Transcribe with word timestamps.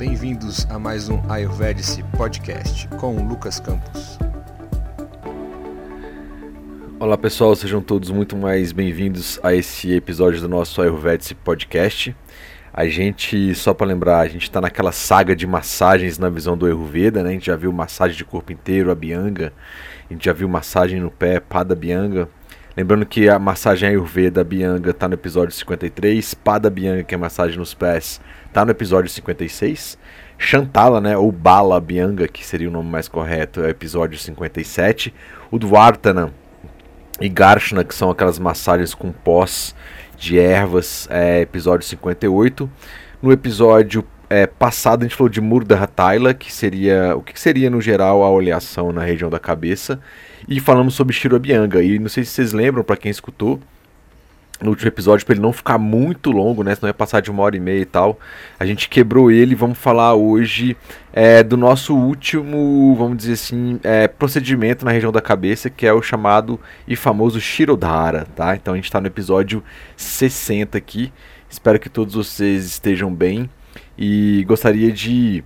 Bem-vindos 0.00 0.66
a 0.70 0.78
mais 0.78 1.10
um 1.10 1.20
Ayurvedic 1.30 2.02
Podcast 2.16 2.88
com 2.98 3.22
Lucas 3.28 3.60
Campos. 3.60 4.18
Olá 6.98 7.18
pessoal, 7.18 7.54
sejam 7.54 7.82
todos 7.82 8.10
muito 8.10 8.34
mais 8.34 8.72
bem-vindos 8.72 9.38
a 9.42 9.54
esse 9.54 9.92
episódio 9.92 10.40
do 10.40 10.48
nosso 10.48 10.80
Ayurvedic 10.80 11.34
Podcast. 11.34 12.16
A 12.72 12.86
gente, 12.88 13.54
só 13.54 13.74
para 13.74 13.88
lembrar, 13.88 14.20
a 14.20 14.28
gente 14.28 14.44
está 14.44 14.58
naquela 14.58 14.90
saga 14.90 15.36
de 15.36 15.46
massagens 15.46 16.18
na 16.18 16.30
visão 16.30 16.56
do 16.56 16.64
Ayurveda, 16.64 17.22
né? 17.22 17.28
A 17.28 17.32
gente 17.34 17.48
já 17.48 17.56
viu 17.56 17.70
massagem 17.70 18.16
de 18.16 18.24
corpo 18.24 18.52
inteiro, 18.54 18.90
a 18.90 18.94
Bianga, 18.94 19.52
a 20.08 20.14
gente 20.14 20.24
já 20.24 20.32
viu 20.32 20.48
massagem 20.48 20.98
no 20.98 21.10
pé, 21.10 21.40
Pada 21.40 21.74
Bianga. 21.76 22.26
Lembrando 22.76 23.04
que 23.04 23.28
a 23.28 23.38
massagem 23.38 23.88
Ayurveda 23.88 24.44
Bianga 24.44 24.90
está 24.90 25.08
no 25.08 25.14
episódio 25.14 25.52
53, 25.52 26.34
Pada 26.34 26.70
Bianga, 26.70 27.02
que 27.02 27.14
é 27.14 27.18
massagem 27.18 27.58
nos 27.58 27.74
pés, 27.74 28.20
está 28.46 28.64
no 28.64 28.70
episódio 28.70 29.10
56. 29.10 29.98
Chantala, 30.38 31.00
né, 31.00 31.16
ou 31.16 31.32
Bala 31.32 31.80
Bianga, 31.80 32.28
que 32.28 32.46
seria 32.46 32.68
o 32.68 32.70
nome 32.70 32.88
mais 32.88 33.08
correto, 33.08 33.60
é 33.60 33.64
o 33.64 33.68
episódio 33.68 34.16
57. 34.16 35.12
O 35.50 35.58
Dvartana 35.58 36.32
e 37.20 37.28
Garshna, 37.28 37.82
que 37.82 37.94
são 37.94 38.08
aquelas 38.08 38.38
massagens 38.38 38.94
com 38.94 39.10
pós 39.10 39.74
de 40.16 40.38
ervas, 40.38 41.08
é, 41.10 41.40
episódio 41.40 41.86
58. 41.86 42.70
No 43.20 43.32
episódio 43.32 44.04
é, 44.30 44.46
passado 44.46 45.02
a 45.02 45.04
gente 45.06 45.16
falou 45.16 45.28
de 45.28 45.40
Murdha 45.40 45.86
Taila, 45.88 46.32
que 46.32 46.52
seria 46.52 47.16
o 47.16 47.20
que 47.20 47.38
seria 47.38 47.68
no 47.68 47.80
geral 47.80 48.22
a 48.22 48.30
oleação 48.30 48.92
na 48.92 49.02
região 49.02 49.28
da 49.28 49.40
cabeça, 49.40 50.00
e 50.50 50.58
falamos 50.58 50.94
sobre 50.94 51.14
Shirobianga. 51.14 51.80
E 51.80 51.98
não 52.00 52.08
sei 52.08 52.24
se 52.24 52.32
vocês 52.32 52.52
lembram, 52.52 52.82
para 52.82 52.96
quem 52.96 53.08
escutou, 53.08 53.60
no 54.60 54.70
último 54.70 54.88
episódio, 54.88 55.24
para 55.24 55.34
ele 55.34 55.40
não 55.40 55.52
ficar 55.52 55.78
muito 55.78 56.30
longo, 56.30 56.62
né? 56.62 56.74
Senão 56.74 56.88
ia 56.88 56.94
passar 56.94 57.20
de 57.20 57.30
uma 57.30 57.42
hora 57.42 57.56
e 57.56 57.60
meia 57.60 57.80
e 57.80 57.84
tal. 57.86 58.18
A 58.58 58.66
gente 58.66 58.88
quebrou 58.88 59.30
ele. 59.30 59.54
Vamos 59.54 59.78
falar 59.78 60.14
hoje 60.14 60.76
é, 61.12 61.42
do 61.42 61.56
nosso 61.56 61.96
último, 61.96 62.94
vamos 62.98 63.16
dizer 63.16 63.34
assim, 63.34 63.80
é, 63.82 64.06
procedimento 64.06 64.84
na 64.84 64.90
região 64.90 65.10
da 65.10 65.22
cabeça, 65.22 65.70
que 65.70 65.86
é 65.86 65.92
o 65.92 66.02
chamado 66.02 66.60
e 66.86 66.94
famoso 66.94 67.40
Shirodhara, 67.40 68.26
tá? 68.36 68.54
Então 68.54 68.74
a 68.74 68.76
gente 68.76 68.84
está 68.84 69.00
no 69.00 69.06
episódio 69.06 69.62
60 69.96 70.76
aqui. 70.76 71.12
Espero 71.48 71.78
que 71.78 71.88
todos 71.88 72.14
vocês 72.14 72.66
estejam 72.66 73.12
bem 73.14 73.48
e 73.96 74.44
gostaria 74.46 74.92
de 74.92 75.42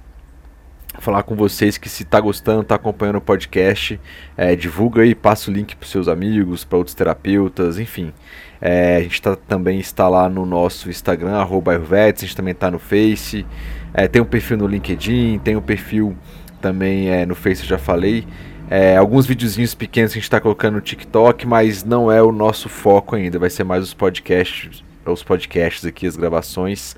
falar 1.05 1.23
com 1.23 1.37
vocês 1.37 1.77
que 1.77 1.89
se 1.89 2.03
está 2.03 2.19
gostando, 2.19 2.63
está 2.63 2.77
acompanhando 2.77 3.17
o 3.17 3.21
podcast, 3.21 4.01
é, 4.39 4.57
divulga 4.57 5.03
aí, 5.03 5.15
passa 5.15 5.51
o 5.51 5.55
link 5.55 5.77
para 5.77 5.87
seus 5.87 6.09
amigos, 6.09 6.65
para 6.65 6.79
outros 6.79 6.95
terapeutas, 6.95 7.79
enfim. 7.79 8.11
É, 8.59 8.97
a 8.97 9.01
gente 9.03 9.21
tá, 9.21 9.37
também 9.37 9.79
está 9.79 10.09
lá 10.09 10.31
no 10.31 10.47
nosso 10.47 10.89
Instagram, 10.89 11.35
arroba 11.35 11.73
a 11.75 12.07
gente 12.19 12.35
também 12.35 12.53
está 12.53 12.71
no 12.71 12.79
Face, 12.79 13.45
é, 13.93 14.09
tem 14.09 14.23
um 14.23 14.25
perfil 14.25 14.57
no 14.57 14.67
LinkedIn, 14.67 15.39
tem 15.45 15.55
um 15.55 15.61
perfil 15.61 16.17
também 16.63 17.11
é, 17.11 17.27
no 17.27 17.35
Face, 17.35 17.61
eu 17.63 17.69
já 17.69 17.79
falei. 17.79 18.27
É, 18.71 18.97
alguns 18.97 19.27
videozinhos 19.27 19.75
pequenos 19.75 20.13
que 20.13 20.19
a 20.19 20.21
gente 20.21 20.25
está 20.25 20.41
colocando 20.41 20.77
no 20.77 20.81
TikTok, 20.81 21.47
mas 21.47 21.85
não 21.85 22.11
é 22.11 22.23
o 22.23 22.33
nosso 22.33 22.71
foco 22.71 23.15
ainda, 23.15 23.39
vai 23.39 23.51
ser 23.51 23.63
mais 23.63 23.85
os 23.85 23.93
podcasts, 23.93 24.83
os 25.05 25.23
podcasts 25.23 25.85
aqui, 25.85 26.07
as 26.07 26.17
gravações, 26.17 26.97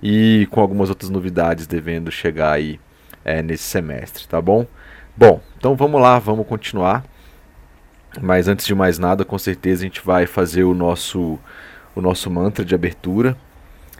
e 0.00 0.46
com 0.52 0.60
algumas 0.60 0.88
outras 0.90 1.10
novidades 1.10 1.66
devendo 1.66 2.12
chegar 2.12 2.52
aí 2.52 2.78
é, 3.28 3.42
nesse 3.42 3.64
semestre, 3.64 4.26
tá 4.26 4.40
bom? 4.40 4.66
Bom, 5.14 5.40
então 5.58 5.76
vamos 5.76 6.00
lá, 6.00 6.18
vamos 6.18 6.46
continuar. 6.46 7.04
Mas 8.20 8.48
antes 8.48 8.66
de 8.66 8.74
mais 8.74 8.98
nada, 8.98 9.24
com 9.24 9.38
certeza 9.38 9.82
a 9.82 9.86
gente 9.86 10.00
vai 10.04 10.26
fazer 10.26 10.64
o 10.64 10.72
nosso, 10.72 11.38
o 11.94 12.00
nosso 12.00 12.30
mantra 12.30 12.64
de 12.64 12.74
abertura 12.74 13.36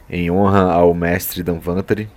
em 0.09 0.31
honra 0.31 0.73
ao 0.73 0.95
mestre 0.95 1.43
Danvantari. 1.43 2.09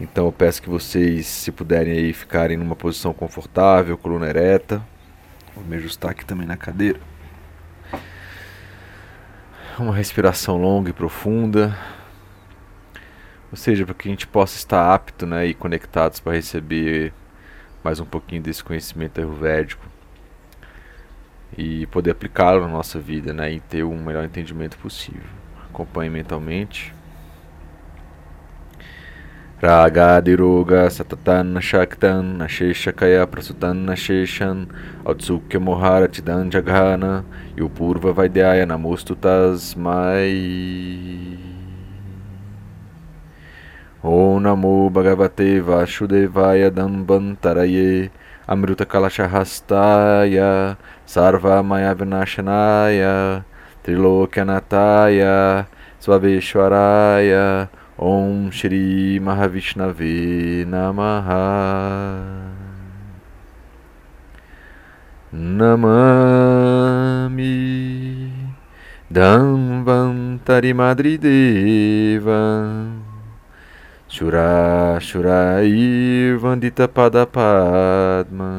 Então 0.00 0.24
eu 0.26 0.32
peço 0.32 0.62
que 0.62 0.70
vocês, 0.70 1.26
se 1.26 1.52
puderem 1.52 1.92
aí, 1.92 2.12
ficarem 2.12 2.56
numa 2.56 2.74
posição 2.74 3.12
confortável, 3.12 3.98
coluna 3.98 4.26
ereta. 4.26 4.82
Vou 5.54 5.64
me 5.64 5.76
ajustar 5.76 6.12
aqui 6.12 6.24
também 6.24 6.46
na 6.46 6.56
cadeira. 6.56 7.00
Uma 9.78 9.94
respiração 9.94 10.56
longa 10.56 10.88
e 10.88 10.92
profunda. 10.94 11.76
Ou 13.50 13.56
seja, 13.56 13.84
para 13.84 13.94
que 13.94 14.08
a 14.08 14.10
gente 14.10 14.26
possa 14.26 14.56
estar 14.56 14.92
apto 14.92 15.26
né, 15.26 15.46
e 15.46 15.54
conectados 15.54 16.20
para 16.20 16.32
receber 16.32 17.12
mais 17.82 18.00
um 18.00 18.04
pouquinho 18.04 18.42
desse 18.42 18.64
conhecimento 18.64 19.20
ayurvédico 19.20 19.84
e 21.56 21.86
poder 21.86 22.10
aplicá-lo 22.10 22.60
na 22.60 22.68
nossa 22.68 22.98
vida, 22.98 23.32
né, 23.32 23.52
e 23.52 23.60
ter 23.60 23.84
um 23.84 24.02
melhor 24.02 24.24
entendimento 24.24 24.76
possível. 24.78 25.22
Acompanhe 25.70 26.10
mentalmente. 26.10 26.92
Shaktan 31.62 32.42
asheshakaya 32.42 33.26
prasutan 33.26 33.88
asheshan 33.88 34.68
Atsukya 35.02 35.58
mohara 35.58 36.08
tidan 36.08 36.50
jaghana 36.50 37.24
Yupurva 37.56 38.12
vaidhyaya 38.12 38.66
namostutas 38.66 39.74
mai 39.74 41.55
Om 44.06 44.38
Namo 44.38 44.86
Bhagavate 44.88 45.58
Vasudevaya 45.58 46.70
Dambantaraye 46.70 48.08
Amruta 48.46 48.86
Kalashahastaya 48.86 50.78
Sarva 51.04 51.58
Maya 51.66 51.90
Vinashanaya 51.92 53.42
Trilokyanataya 53.82 55.66
Swaveshwaraya 55.98 57.68
Om 57.98 58.52
Shri 58.52 59.18
Mahavishnave 59.18 60.62
Namaha 60.70 62.46
Namami 65.34 67.50
Dambantari 69.10 70.70
Madrideva 70.70 72.95
Shura 74.08 75.00
Shurai 75.00 76.38
Vandita 76.38 76.86
Padapadma 76.86 78.52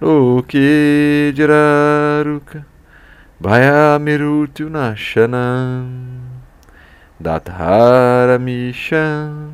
Loke 0.00 1.32
Jiraruka 1.32 2.64
Bhayamirutu 3.40 4.68
Nashanam 4.68 6.42
Dathara 7.22 8.36
Mishan 8.42 9.52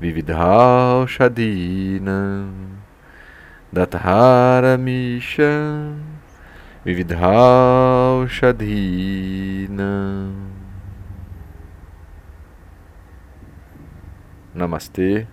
Vividhal 0.00 1.06
Shadinam 1.06 2.78
Dathara 3.74 4.78
Mishan 4.80 6.00
Vividhal 6.82 8.26
Shadinam 8.26 9.68
Namastê. 14.58 15.26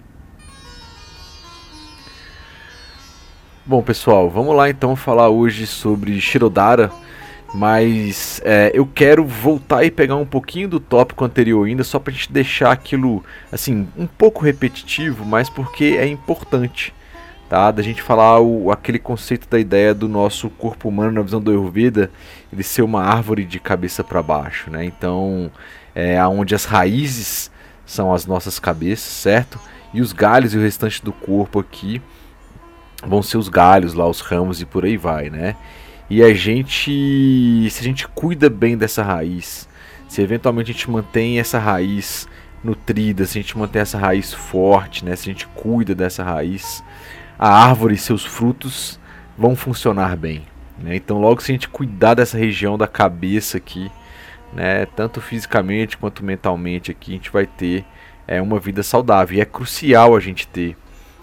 Bom, 3.65 3.81
pessoal, 3.81 4.29
vamos 4.29 4.55
lá 4.55 4.69
então 4.69 4.95
falar 4.95 5.29
hoje 5.29 5.65
sobre 5.65 6.21
Shirodara, 6.21 6.91
mas 7.51 8.39
é, 8.45 8.71
eu 8.75 8.85
quero 8.85 9.25
voltar 9.25 9.83
e 9.83 9.89
pegar 9.89 10.17
um 10.17 10.25
pouquinho 10.25 10.69
do 10.69 10.79
tópico 10.79 11.25
anterior 11.25 11.65
ainda, 11.65 11.83
só 11.83 11.97
para 11.97 12.13
a 12.13 12.15
gente 12.15 12.31
deixar 12.31 12.71
aquilo 12.71 13.23
assim 13.51 13.87
um 13.97 14.05
pouco 14.05 14.45
repetitivo, 14.45 15.25
mas 15.25 15.49
porque 15.49 15.97
é 15.97 16.05
importante, 16.07 16.93
tá? 17.49 17.71
Da 17.71 17.81
gente 17.81 18.03
falar 18.03 18.39
o, 18.39 18.71
aquele 18.71 18.99
conceito 18.99 19.49
da 19.49 19.59
ideia 19.59 19.95
do 19.95 20.07
nosso 20.07 20.47
corpo 20.51 20.87
humano 20.87 21.13
na 21.13 21.23
visão 21.23 21.41
do 21.41 21.49
Ayurveda, 21.49 22.11
ele 22.53 22.61
ser 22.61 22.83
uma 22.83 23.03
árvore 23.03 23.43
de 23.43 23.59
cabeça 23.59 24.03
para 24.03 24.21
baixo, 24.21 24.69
né? 24.69 24.85
Então, 24.85 25.49
é 25.95 26.23
onde 26.27 26.53
as 26.53 26.65
raízes 26.65 27.49
são 27.85 28.13
as 28.13 28.25
nossas 28.25 28.59
cabeças, 28.59 29.11
certo? 29.11 29.59
E 29.93 30.01
os 30.01 30.11
galhos 30.11 30.53
e 30.53 30.57
o 30.57 30.61
restante 30.61 31.03
do 31.03 31.13
corpo 31.13 31.59
aqui 31.59 32.01
vão 33.05 33.21
ser 33.21 33.37
os 33.37 33.49
galhos 33.49 33.93
lá, 33.93 34.07
os 34.07 34.21
ramos 34.21 34.61
e 34.61 34.65
por 34.65 34.85
aí 34.85 34.97
vai, 34.97 35.29
né? 35.29 35.55
E 36.09 36.21
a 36.21 36.33
gente, 36.33 37.67
se 37.71 37.79
a 37.79 37.83
gente 37.83 38.07
cuida 38.07 38.49
bem 38.49 38.77
dessa 38.77 39.01
raiz, 39.03 39.67
se 40.07 40.21
eventualmente 40.21 40.71
a 40.71 40.73
gente 40.73 40.89
mantém 40.89 41.39
essa 41.39 41.57
raiz 41.57 42.27
nutrida, 42.63 43.25
se 43.25 43.37
a 43.37 43.41
gente 43.41 43.57
mantém 43.57 43.81
essa 43.81 43.97
raiz 43.97 44.33
forte, 44.33 45.03
né? 45.03 45.15
Se 45.15 45.29
a 45.29 45.33
gente 45.33 45.47
cuida 45.47 45.95
dessa 45.95 46.23
raiz, 46.23 46.83
a 47.37 47.49
árvore 47.49 47.95
e 47.95 47.97
seus 47.97 48.25
frutos 48.25 48.99
vão 49.37 49.55
funcionar 49.55 50.15
bem, 50.15 50.43
né? 50.77 50.95
Então 50.95 51.19
logo 51.19 51.41
se 51.41 51.51
a 51.51 51.55
gente 51.55 51.69
cuidar 51.69 52.13
dessa 52.13 52.37
região 52.37 52.77
da 52.77 52.87
cabeça 52.87 53.57
aqui, 53.57 53.91
né, 54.55 54.85
tanto 54.95 55.19
fisicamente 55.19 55.97
quanto 55.97 56.23
mentalmente 56.23 56.89
aqui, 56.89 57.11
a 57.11 57.15
gente 57.15 57.29
vai 57.29 57.45
ter 57.45 57.85
é, 58.25 58.41
uma 58.41 58.59
vida 58.59 58.81
saudável. 58.81 59.37
E 59.37 59.41
é 59.41 59.45
crucial 59.45 60.15
a 60.15 60.19
gente 60.19 60.47
ter 60.47 60.77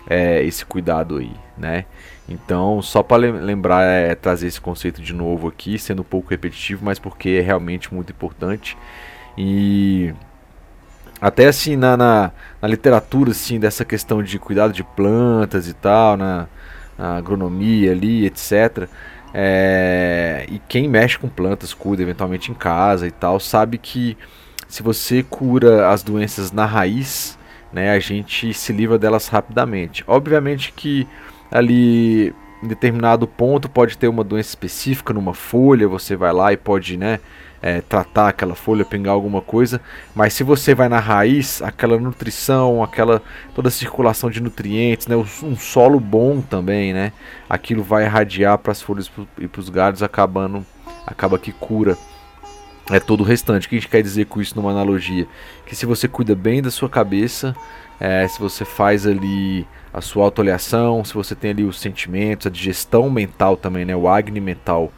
é, 0.08 0.42
esse 0.44 0.64
cuidado 0.64 1.16
aí, 1.16 1.32
né? 1.56 1.86
Então, 2.28 2.80
só 2.80 3.02
para 3.02 3.16
lembrar, 3.16 3.84
é, 3.84 4.14
trazer 4.14 4.46
esse 4.46 4.60
conceito 4.60 5.02
de 5.02 5.12
novo 5.12 5.48
aqui, 5.48 5.78
sendo 5.78 6.02
um 6.02 6.04
pouco 6.04 6.30
repetitivo, 6.30 6.84
mas 6.84 6.98
porque 6.98 7.30
é 7.30 7.40
realmente 7.40 7.92
muito 7.92 8.12
importante. 8.12 8.76
E 9.36 10.14
até 11.20 11.46
assim 11.46 11.76
na, 11.76 11.96
na, 11.96 12.32
na, 12.60 12.68
literatura 12.68 13.30
assim 13.30 13.58
dessa 13.58 13.84
questão 13.84 14.22
de 14.22 14.38
cuidado 14.38 14.72
de 14.72 14.84
plantas 14.84 15.68
e 15.68 15.74
tal, 15.74 16.16
na, 16.16 16.46
na 16.98 17.16
agronomia 17.16 17.92
ali, 17.92 18.26
etc. 18.26 18.88
É, 19.34 20.46
e 20.50 20.58
quem 20.68 20.88
mexe 20.88 21.18
com 21.18 21.28
plantas, 21.28 21.72
cuida 21.72 22.02
eventualmente 22.02 22.50
em 22.50 22.54
casa 22.54 23.06
e 23.06 23.10
tal, 23.10 23.40
sabe 23.40 23.78
que 23.78 24.16
se 24.68 24.82
você 24.82 25.22
cura 25.22 25.88
as 25.88 26.02
doenças 26.02 26.52
na 26.52 26.66
raiz, 26.66 27.38
né, 27.72 27.92
a 27.92 27.98
gente 27.98 28.52
se 28.52 28.72
livra 28.72 28.98
delas 28.98 29.28
rapidamente. 29.28 30.04
Obviamente 30.06 30.72
que 30.72 31.06
ali 31.50 32.34
em 32.62 32.68
determinado 32.68 33.26
ponto 33.26 33.68
pode 33.68 33.98
ter 33.98 34.08
uma 34.08 34.22
doença 34.22 34.50
específica 34.50 35.12
numa 35.12 35.34
folha, 35.34 35.88
você 35.88 36.14
vai 36.14 36.32
lá 36.32 36.52
e 36.52 36.56
pode, 36.56 36.96
né, 36.96 37.18
é, 37.62 37.80
tratar 37.80 38.28
aquela 38.28 38.56
folha, 38.56 38.84
pegar 38.84 39.12
alguma 39.12 39.40
coisa, 39.40 39.80
mas 40.14 40.34
se 40.34 40.42
você 40.42 40.74
vai 40.74 40.88
na 40.88 40.98
raiz, 40.98 41.62
aquela 41.62 41.96
nutrição, 41.96 42.82
aquela 42.82 43.22
toda 43.54 43.68
a 43.68 43.70
circulação 43.70 44.28
de 44.28 44.42
nutrientes, 44.42 45.06
né, 45.06 45.14
um 45.16 45.56
solo 45.56 46.00
bom 46.00 46.40
também, 46.40 46.92
né, 46.92 47.12
aquilo 47.48 47.82
vai 47.82 48.04
irradiar 48.04 48.58
para 48.58 48.72
as 48.72 48.82
folhas 48.82 49.10
e 49.38 49.46
para 49.46 49.60
os 49.60 49.68
galhos, 49.68 50.02
acabando, 50.02 50.66
acaba 51.06 51.38
que 51.38 51.52
cura 51.52 51.96
é 52.90 52.98
todo 52.98 53.20
o 53.20 53.24
restante. 53.24 53.66
O 53.66 53.70
que 53.70 53.76
a 53.76 53.78
gente 53.78 53.88
quer 53.88 54.02
dizer 54.02 54.26
com 54.26 54.40
isso 54.40 54.56
numa 54.56 54.70
analogia? 54.70 55.26
Que 55.64 55.76
se 55.76 55.86
você 55.86 56.08
cuida 56.08 56.34
bem 56.34 56.60
da 56.60 56.70
sua 56.70 56.88
cabeça, 56.88 57.54
é, 58.00 58.26
se 58.26 58.40
você 58.40 58.64
faz 58.64 59.06
ali 59.06 59.66
a 59.92 60.00
sua 60.00 60.24
autoavaliação, 60.24 61.04
se 61.04 61.14
você 61.14 61.34
tem 61.34 61.52
ali 61.52 61.64
os 61.64 61.78
sentimentos, 61.78 62.46
a 62.46 62.50
digestão 62.50 63.08
mental 63.08 63.56
também, 63.56 63.84
né, 63.84 63.94
o 63.94 64.08
agni 64.08 64.40
mental 64.40 64.92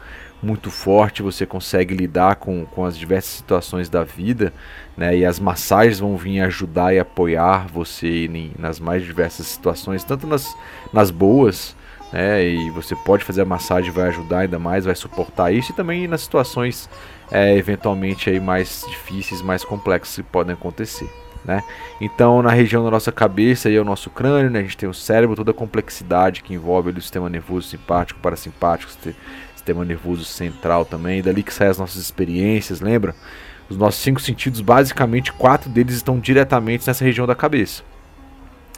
muito 0.44 0.70
forte, 0.70 1.22
você 1.22 1.46
consegue 1.46 1.94
lidar 1.94 2.36
com, 2.36 2.66
com 2.66 2.84
as 2.84 2.96
diversas 2.96 3.32
situações 3.32 3.88
da 3.88 4.04
vida, 4.04 4.52
né? 4.96 5.16
E 5.16 5.24
as 5.24 5.40
massagens 5.40 5.98
vão 5.98 6.16
vir 6.16 6.40
ajudar 6.40 6.94
e 6.94 6.98
apoiar 6.98 7.66
você 7.66 8.26
em, 8.26 8.52
nas 8.58 8.78
mais 8.78 9.02
diversas 9.02 9.46
situações, 9.46 10.04
tanto 10.04 10.26
nas, 10.26 10.54
nas 10.92 11.10
boas, 11.10 11.74
né? 12.12 12.44
E 12.44 12.70
você 12.70 12.94
pode 12.94 13.24
fazer 13.24 13.42
a 13.42 13.46
massagem, 13.46 13.90
vai 13.90 14.08
ajudar 14.08 14.40
ainda 14.40 14.58
mais, 14.58 14.84
vai 14.84 14.94
suportar 14.94 15.52
isso, 15.52 15.72
e 15.72 15.74
também 15.74 16.06
nas 16.06 16.20
situações 16.20 16.88
é, 17.30 17.56
eventualmente 17.56 18.30
aí 18.30 18.38
mais 18.38 18.84
difíceis, 18.88 19.42
mais 19.42 19.64
complexas 19.64 20.16
que 20.16 20.22
podem 20.22 20.52
acontecer. 20.54 21.10
Né? 21.44 21.62
Então, 22.00 22.40
na 22.40 22.50
região 22.50 22.82
da 22.82 22.90
nossa 22.90 23.12
cabeça 23.12 23.68
e 23.68 23.76
é 23.76 23.80
o 23.80 23.84
nosso 23.84 24.08
crânio, 24.08 24.50
né, 24.50 24.60
a 24.60 24.62
gente 24.62 24.78
tem 24.78 24.88
o 24.88 24.94
cérebro, 24.94 25.36
toda 25.36 25.50
a 25.50 25.54
complexidade 25.54 26.42
que 26.42 26.54
envolve 26.54 26.88
ali, 26.88 26.98
o 26.98 27.02
sistema 27.02 27.28
nervoso 27.28 27.68
simpático, 27.68 28.18
parasimpático, 28.20 28.90
sistema 29.64 29.82
nervoso 29.82 30.24
central 30.26 30.84
também, 30.84 31.22
dali 31.22 31.42
que 31.42 31.52
saem 31.52 31.70
as 31.70 31.78
nossas 31.78 31.96
experiências, 31.96 32.82
lembra? 32.82 33.14
Os 33.68 33.78
nossos 33.78 34.02
cinco 34.02 34.20
sentidos, 34.20 34.60
basicamente, 34.60 35.32
quatro 35.32 35.70
deles 35.70 35.94
estão 35.96 36.20
diretamente 36.20 36.86
nessa 36.86 37.02
região 37.02 37.26
da 37.26 37.34
cabeça, 37.34 37.82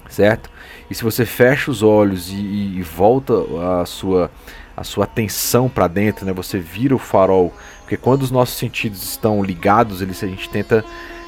certo? 0.09 0.49
E 0.89 0.95
se 0.95 1.03
você 1.03 1.27
fecha 1.27 1.73
os 1.73 1.83
olhos 1.83 2.31
e, 2.31 2.37
e 2.37 2.83
volta 2.83 3.35
a 3.81 3.85
sua, 3.85 4.31
a 4.77 4.85
sua 4.85 5.05
atenção 5.05 5.69
para 5.69 5.89
dentro, 5.89 6.25
né? 6.25 6.33
Você 6.33 6.61
vira 6.61 6.95
o 6.95 7.01
farol, 7.01 7.53
porque 7.81 7.97
quando 7.97 8.23
os 8.23 8.31
nossos 8.31 8.57
sentidos 8.57 9.03
estão 9.03 9.43
ligados, 9.43 10.01
eles, 10.01 10.23
a 10.23 10.29
gente 10.29 10.49
tenta 10.49 10.85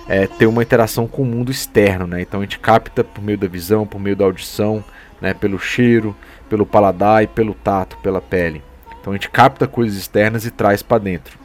é, 0.09 0.29
ter 0.29 0.47
uma 0.47 0.63
interação 0.63 1.09
com 1.09 1.23
o 1.23 1.27
mundo 1.27 1.51
externo, 1.51 2.07
né? 2.07 2.21
Então 2.23 2.39
a 2.39 2.45
gente 2.45 2.61
capta 2.61 3.03
por 3.03 3.25
meio 3.25 3.39
da 3.39 3.49
visão, 3.49 3.85
por 3.85 4.01
meio 4.01 4.15
da 4.15 4.25
audição, 4.25 4.85
né? 5.21 5.35
Pelo 5.35 5.59
cheiro, 5.59 6.15
pelo 6.49 6.65
paladar 6.65 7.25
e 7.25 7.27
pelo 7.27 7.55
tato, 7.55 7.97
pela 7.99 8.21
pele. 8.21 8.68
Então 9.09 9.15
a 9.15 9.17
gente 9.17 9.31
capta 9.31 9.67
coisas 9.67 9.97
externas 9.97 10.45
e 10.45 10.51
traz 10.51 10.83
para 10.83 10.99
dentro. 10.99 11.39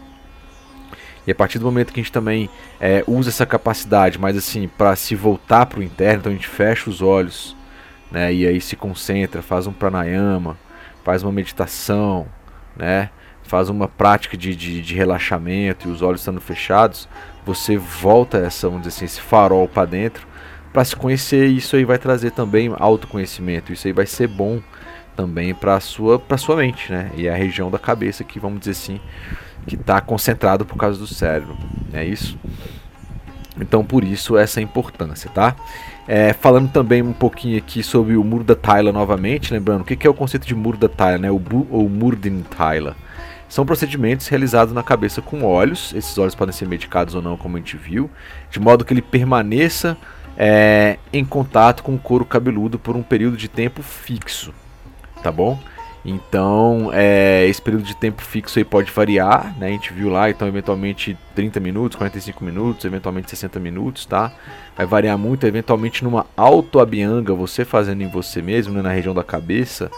E 1.26 1.32
a 1.32 1.36
partir 1.36 1.60
do 1.60 1.66
momento 1.66 1.94
que 1.94 2.02
a 2.02 2.04
gente 2.04 2.12
também 2.12 2.50
é, 2.78 3.06
usa 3.08 3.30
essa 3.30 3.46
capacidade, 3.46 4.20
mas 4.20 4.36
assim, 4.36 4.68
para 4.68 4.94
se 4.98 5.16
voltar 5.16 5.66
para 5.68 5.80
o 5.80 5.84
interno, 5.84 6.20
então 6.20 6.32
a 6.34 6.36
gente 6.36 6.48
fecha 6.48 6.90
os 6.90 7.02
olhos, 7.02 7.56
né, 8.12 8.34
e 8.34 8.46
aí 8.46 8.60
se 8.60 8.76
concentra, 8.76 9.42
faz 9.42 9.66
um 9.66 9.72
pranayama, 9.72 10.58
faz 11.06 11.24
uma 11.24 11.32
meditação, 11.32 12.28
né, 12.76 13.10
faz 13.44 13.70
uma 13.70 13.88
prática 13.88 14.36
de, 14.36 14.54
de, 14.54 14.82
de 14.82 14.94
relaxamento 14.94 15.88
e 15.88 15.92
os 15.92 16.02
olhos 16.02 16.20
estando 16.20 16.42
fechados, 16.42 17.08
você 17.46 17.78
volta 17.78 18.38
essa, 18.40 18.68
vamos 18.68 18.86
dizer 18.86 18.98
assim, 18.98 19.06
esse 19.06 19.22
farol 19.22 19.70
para 19.70 19.86
dentro 19.86 20.28
para 20.74 20.84
se 20.84 20.96
conhecer 20.96 21.48
e 21.48 21.58
isso 21.58 21.76
aí 21.76 21.86
vai 21.86 22.00
trazer 22.00 22.32
também 22.32 22.74
autoconhecimento. 22.80 23.72
Isso 23.72 23.86
aí 23.86 23.94
vai 23.94 24.08
ser 24.08 24.28
bom 24.28 24.60
também 25.16 25.54
para 25.54 25.80
sua 25.80 26.20
para 26.20 26.38
sua 26.38 26.56
mente, 26.56 26.92
né? 26.92 27.12
E 27.16 27.28
a 27.28 27.36
região 27.36 27.72
da 27.72 27.80
cabeça 27.80 28.24
que 28.24 28.40
vamos 28.40 28.60
dizer 28.60 28.72
assim 28.72 29.00
que 29.66 29.76
está 29.76 30.02
concentrado 30.02 30.66
por 30.66 30.78
causa 30.78 31.00
do 31.00 31.08
cérebro, 31.08 31.58
é 31.94 32.04
isso. 32.04 32.38
Então 33.60 33.84
por 33.84 34.04
isso 34.04 34.38
essa 34.38 34.60
importância, 34.60 35.30
tá? 35.30 35.56
É, 36.08 36.34
falando 36.34 36.70
também 36.70 37.02
um 37.02 37.14
pouquinho 37.14 37.58
aqui 37.58 37.82
sobre 37.82 38.18
o 38.18 38.24
muro 38.24 38.44
da 38.44 38.56
Tyla 38.56 38.92
novamente, 38.92 39.54
lembrando 39.54 39.82
o 39.82 39.86
que, 39.86 39.96
que 39.96 40.06
é 40.06 40.10
o 40.10 40.14
conceito 40.14 40.46
de 40.46 40.54
muro 40.54 40.78
da 40.78 40.90
Tyla, 40.90 41.18
né? 41.18 41.32
O, 41.32 41.38
o 41.70 41.90
Murdin 41.90 42.44
Tyla. 42.44 42.96
São 43.48 43.66
procedimentos 43.66 44.28
realizados 44.28 44.74
na 44.74 44.82
cabeça 44.82 45.22
com 45.22 45.44
óleos, 45.44 45.94
esses 45.96 46.18
óleos 46.18 46.34
podem 46.34 46.52
ser 46.52 46.68
medicados 46.68 47.14
ou 47.14 47.22
não, 47.22 47.38
como 47.38 47.56
a 47.56 47.60
gente 47.60 47.78
viu, 47.78 48.10
de 48.50 48.60
modo 48.60 48.84
que 48.84 48.92
ele 48.92 49.02
permaneça 49.02 49.96
é, 50.36 50.98
em 51.14 51.24
contato 51.24 51.84
com 51.84 51.94
o 51.94 52.00
couro 52.00 52.26
cabeludo 52.26 52.80
por 52.80 52.96
um 52.96 53.04
período 53.04 53.38
de 53.38 53.48
tempo 53.48 53.84
fixo 53.84 54.52
tá 55.24 55.32
bom? 55.32 55.58
Então, 56.06 56.90
é, 56.94 57.46
esse 57.48 57.62
período 57.62 57.86
de 57.86 57.96
tempo 57.96 58.22
fixo 58.22 58.60
aí 58.60 58.66
pode 58.66 58.92
variar, 58.92 59.58
né? 59.58 59.68
A 59.68 59.70
gente 59.70 59.94
viu 59.94 60.10
lá, 60.10 60.30
então, 60.30 60.46
eventualmente 60.46 61.18
30 61.34 61.62
minutos, 61.62 61.98
45 61.98 62.44
minutos, 62.44 62.84
eventualmente 62.84 63.30
60 63.30 63.58
minutos, 63.60 64.06
tá? 64.06 64.34
Vai 64.76 64.86
variar 64.86 65.18
muito, 65.18 65.48
eventualmente 65.48 66.04
numa 66.04 66.26
autoabianga, 66.36 67.34
você 67.34 67.64
fazendo 67.64 68.04
em 68.04 68.08
você 68.08 68.42
mesmo, 68.42 68.74
né, 68.74 68.82
na 68.82 68.92
região 68.92 69.14
da 69.14 69.24
cabeça, 69.24 69.90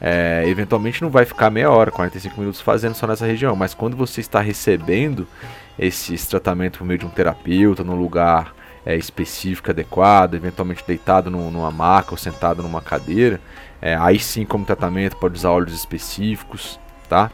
é, 0.00 0.42
eventualmente 0.48 1.00
não 1.00 1.10
vai 1.10 1.24
ficar 1.24 1.48
meia 1.48 1.70
hora, 1.70 1.92
45 1.92 2.40
minutos 2.40 2.60
fazendo 2.60 2.94
só 2.94 3.06
nessa 3.06 3.24
região, 3.24 3.54
mas 3.54 3.72
quando 3.72 3.96
você 3.96 4.20
está 4.20 4.40
recebendo 4.40 5.28
esse, 5.78 6.12
esse 6.12 6.28
tratamento 6.28 6.78
por 6.78 6.84
meio 6.84 6.98
de 6.98 7.06
um 7.06 7.08
terapeuta, 7.08 7.84
num 7.84 7.94
lugar 7.94 8.52
é, 8.84 8.96
específico, 8.96 9.70
adequado, 9.70 10.34
eventualmente 10.34 10.82
deitado 10.84 11.30
numa 11.30 11.70
maca 11.70 12.10
ou 12.10 12.16
sentado 12.16 12.64
numa 12.64 12.80
cadeira, 12.80 13.40
é, 13.82 13.96
aí 13.96 14.18
sim, 14.20 14.44
como 14.44 14.64
tratamento, 14.64 15.16
pode 15.16 15.34
usar 15.34 15.50
óleos 15.50 15.74
específicos, 15.74 16.78
tá? 17.08 17.30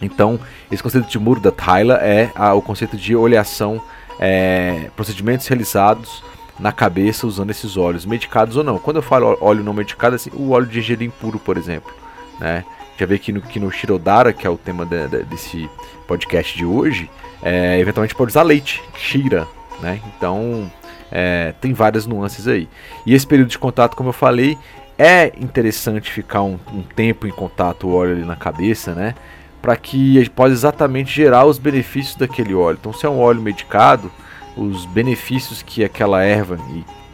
Então, 0.00 0.40
esse 0.72 0.82
conceito 0.82 1.08
de 1.08 1.18
muro 1.18 1.40
da 1.40 1.50
Tyler 1.50 1.98
é 2.00 2.30
a, 2.34 2.54
o 2.54 2.62
conceito 2.62 2.96
de 2.96 3.14
oleação, 3.14 3.80
é, 4.18 4.90
procedimentos 4.96 5.46
realizados 5.46 6.24
na 6.58 6.72
cabeça 6.72 7.26
usando 7.26 7.50
esses 7.50 7.76
óleos, 7.76 8.06
medicados 8.06 8.56
ou 8.56 8.64
não. 8.64 8.78
Quando 8.78 8.96
eu 8.96 9.02
falo 9.02 9.36
óleo 9.40 9.62
não 9.62 9.74
medicado, 9.74 10.16
assim, 10.16 10.30
o 10.32 10.50
óleo 10.50 10.66
de 10.66 10.80
gergelim 10.80 11.10
puro, 11.10 11.38
por 11.38 11.56
exemplo, 11.58 11.92
né? 12.40 12.64
Já 12.96 13.06
vê 13.06 13.18
que 13.18 13.32
no, 13.32 13.40
que 13.40 13.60
no 13.60 13.70
Shirodara, 13.70 14.32
que 14.32 14.44
é 14.44 14.50
o 14.50 14.56
tema 14.56 14.84
de, 14.84 15.06
de, 15.06 15.22
desse 15.24 15.70
podcast 16.06 16.56
de 16.56 16.64
hoje, 16.64 17.08
é, 17.42 17.78
eventualmente 17.78 18.14
pode 18.14 18.30
usar 18.30 18.42
leite, 18.42 18.82
Shira, 18.96 19.46
né? 19.80 20.00
Então, 20.16 20.68
é, 21.10 21.54
tem 21.60 21.72
várias 21.72 22.06
nuances 22.06 22.48
aí. 22.48 22.68
E 23.06 23.14
esse 23.14 23.26
período 23.26 23.48
de 23.48 23.58
contato, 23.58 23.96
como 23.96 24.08
eu 24.08 24.12
falei, 24.12 24.58
é 24.98 25.32
interessante 25.38 26.10
ficar 26.10 26.42
um, 26.42 26.58
um 26.74 26.82
tempo 26.82 27.26
em 27.26 27.30
contato 27.30 27.86
o 27.86 27.94
óleo 27.94 28.16
ali 28.16 28.24
na 28.24 28.34
cabeça, 28.34 28.94
né? 28.94 29.14
Para 29.62 29.76
que 29.76 30.28
pode 30.30 30.52
exatamente 30.52 31.12
gerar 31.12 31.44
os 31.46 31.58
benefícios 31.58 32.16
daquele 32.16 32.52
óleo. 32.52 32.78
Então, 32.80 32.92
se 32.92 33.06
é 33.06 33.08
um 33.08 33.20
óleo 33.20 33.40
medicado, 33.40 34.10
os 34.56 34.84
benefícios 34.86 35.62
que 35.62 35.84
aquela 35.84 36.22
erva 36.22 36.58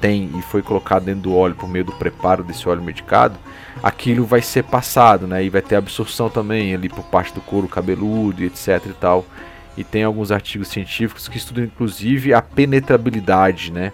tem 0.00 0.30
e 0.36 0.42
foi 0.42 0.62
colocado 0.62 1.04
dentro 1.04 1.22
do 1.22 1.36
óleo 1.36 1.54
por 1.54 1.68
meio 1.68 1.84
do 1.84 1.92
preparo 1.92 2.42
desse 2.42 2.68
óleo 2.68 2.82
medicado, 2.82 3.38
aquilo 3.82 4.24
vai 4.24 4.40
ser 4.40 4.64
passado, 4.64 5.26
né? 5.26 5.44
E 5.44 5.50
vai 5.50 5.62
ter 5.62 5.76
absorção 5.76 6.30
também 6.30 6.74
ali 6.74 6.88
por 6.88 7.04
parte 7.04 7.34
do 7.34 7.40
couro 7.40 7.68
cabeludo, 7.68 8.42
etc 8.44 8.80
e 8.86 8.92
tal. 8.94 9.26
E 9.76 9.84
tem 9.84 10.04
alguns 10.04 10.30
artigos 10.30 10.68
científicos 10.68 11.26
que 11.28 11.36
estudam 11.36 11.64
inclusive 11.64 12.32
a 12.32 12.40
penetrabilidade, 12.40 13.72
né? 13.72 13.92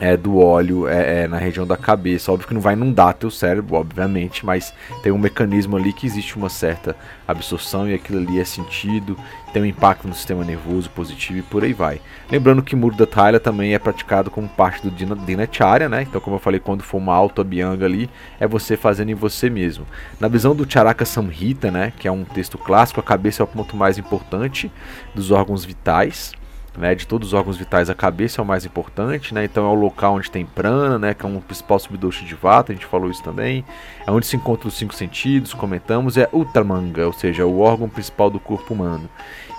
É, 0.00 0.16
do 0.16 0.38
óleo 0.38 0.86
é, 0.86 1.22
é, 1.22 1.28
na 1.28 1.38
região 1.38 1.66
da 1.66 1.76
cabeça. 1.76 2.30
Óbvio 2.30 2.48
que 2.48 2.54
não 2.54 2.60
vai 2.60 2.74
inundar 2.74 3.14
teu 3.14 3.30
cérebro, 3.30 3.76
obviamente, 3.76 4.44
mas 4.44 4.72
tem 5.02 5.12
um 5.12 5.18
mecanismo 5.18 5.76
ali 5.76 5.92
que 5.92 6.06
existe 6.06 6.36
uma 6.36 6.48
certa 6.48 6.96
absorção 7.26 7.88
e 7.88 7.94
aquilo 7.94 8.18
ali 8.18 8.38
é 8.38 8.44
sentido, 8.44 9.16
tem 9.52 9.62
um 9.62 9.66
impacto 9.66 10.06
no 10.06 10.14
sistema 10.14 10.44
nervoso 10.44 10.90
positivo 10.90 11.38
e 11.38 11.42
por 11.42 11.64
aí 11.64 11.72
vai. 11.72 12.00
Lembrando 12.30 12.62
que 12.62 12.76
Murda 12.76 13.06
Thaila 13.06 13.40
também 13.40 13.74
é 13.74 13.78
praticado 13.78 14.30
como 14.30 14.48
parte 14.48 14.86
do 14.86 14.90
Dinacharya, 15.24 15.88
né? 15.88 16.02
Então, 16.02 16.20
como 16.20 16.36
eu 16.36 16.40
falei, 16.40 16.60
quando 16.60 16.82
for 16.82 16.98
uma 16.98 17.14
auto-abhyanga 17.14 17.86
ali, 17.86 18.10
é 18.38 18.46
você 18.46 18.76
fazendo 18.76 19.10
em 19.10 19.14
você 19.14 19.48
mesmo. 19.48 19.86
Na 20.20 20.28
visão 20.28 20.54
do 20.54 20.70
Charaka 20.70 21.04
Samhita, 21.04 21.70
né, 21.70 21.92
que 21.98 22.06
é 22.06 22.12
um 22.12 22.24
texto 22.24 22.58
clássico, 22.58 23.00
a 23.00 23.02
cabeça 23.02 23.42
é 23.42 23.44
o 23.44 23.46
ponto 23.46 23.76
mais 23.76 23.98
importante 23.98 24.70
dos 25.14 25.30
órgãos 25.30 25.64
vitais 25.64 26.32
né, 26.76 26.94
de 26.94 27.06
todos 27.06 27.28
os 27.28 27.34
órgãos 27.34 27.56
vitais, 27.56 27.88
a 27.88 27.94
cabeça 27.94 28.40
é 28.40 28.42
o 28.42 28.46
mais 28.46 28.64
importante, 28.64 29.34
né, 29.34 29.44
então 29.44 29.66
é 29.66 29.68
o 29.68 29.74
local 29.74 30.14
onde 30.14 30.30
tem 30.30 30.44
prana, 30.44 30.98
né, 30.98 31.14
que 31.14 31.24
é 31.24 31.28
um 31.28 31.40
principal 31.40 31.78
subdoce 31.78 32.24
de 32.24 32.34
vata, 32.34 32.72
a 32.72 32.74
gente 32.74 32.86
falou 32.86 33.10
isso 33.10 33.22
também, 33.22 33.64
é 34.06 34.10
onde 34.10 34.26
se 34.26 34.36
encontram 34.36 34.68
os 34.68 34.76
cinco 34.76 34.94
sentidos, 34.94 35.54
comentamos, 35.54 36.16
é 36.16 36.28
Uttamanga, 36.32 37.06
ou 37.06 37.12
seja, 37.12 37.46
o 37.46 37.60
órgão 37.60 37.88
principal 37.88 38.30
do 38.30 38.38
corpo 38.38 38.74
humano. 38.74 39.08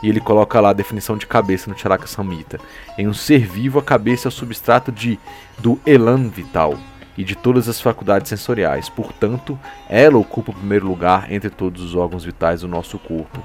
E 0.04 0.10
ele 0.10 0.20
coloca 0.20 0.60
lá 0.60 0.70
a 0.70 0.74
definição 0.74 1.18
de 1.18 1.26
cabeça 1.26 1.70
no 1.70 1.78
Charaka 1.78 2.06
Samhita. 2.06 2.60
Em 2.98 3.08
um 3.08 3.14
ser 3.14 3.48
vivo, 3.48 3.80
a 3.80 3.84
cabeça 3.84 4.28
é 4.28 4.30
o 4.30 4.32
substrato 4.32 4.92
de, 4.92 5.20
do 5.58 5.80
elan 5.88 6.28
vital 6.28 6.78
e 7.18 7.24
de 7.24 7.36
todas 7.36 7.68
as 7.68 7.82
faculdades 7.82 8.30
sensoriais. 8.30 8.90
Portanto, 8.90 9.60
ela 9.90 10.18
ocupa 10.18 10.52
o 10.52 10.56
primeiro 10.56 10.88
lugar 10.88 11.32
entre 11.32 11.50
todos 11.50 11.82
os 11.82 11.96
órgãos 11.96 12.24
vitais 12.24 12.62
do 12.62 12.68
nosso 12.68 13.00
corpo. 13.00 13.42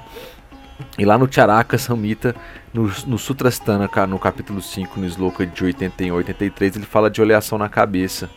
E 0.97 1.05
lá 1.05 1.17
no 1.17 1.31
Charaka 1.31 1.77
Samhita, 1.77 2.35
no, 2.73 2.91
no 3.07 3.17
Sutrasthana, 3.17 3.89
no 4.07 4.19
capítulo 4.19 4.61
5, 4.61 4.99
no 4.99 5.05
sloka 5.05 5.45
de 5.45 5.63
81 5.63 6.07
e 6.07 6.11
83, 6.11 6.75
ele 6.75 6.85
fala 6.85 7.09
de 7.09 7.21
oleação 7.21 7.57
na 7.57 7.69
cabeça, 7.69 8.29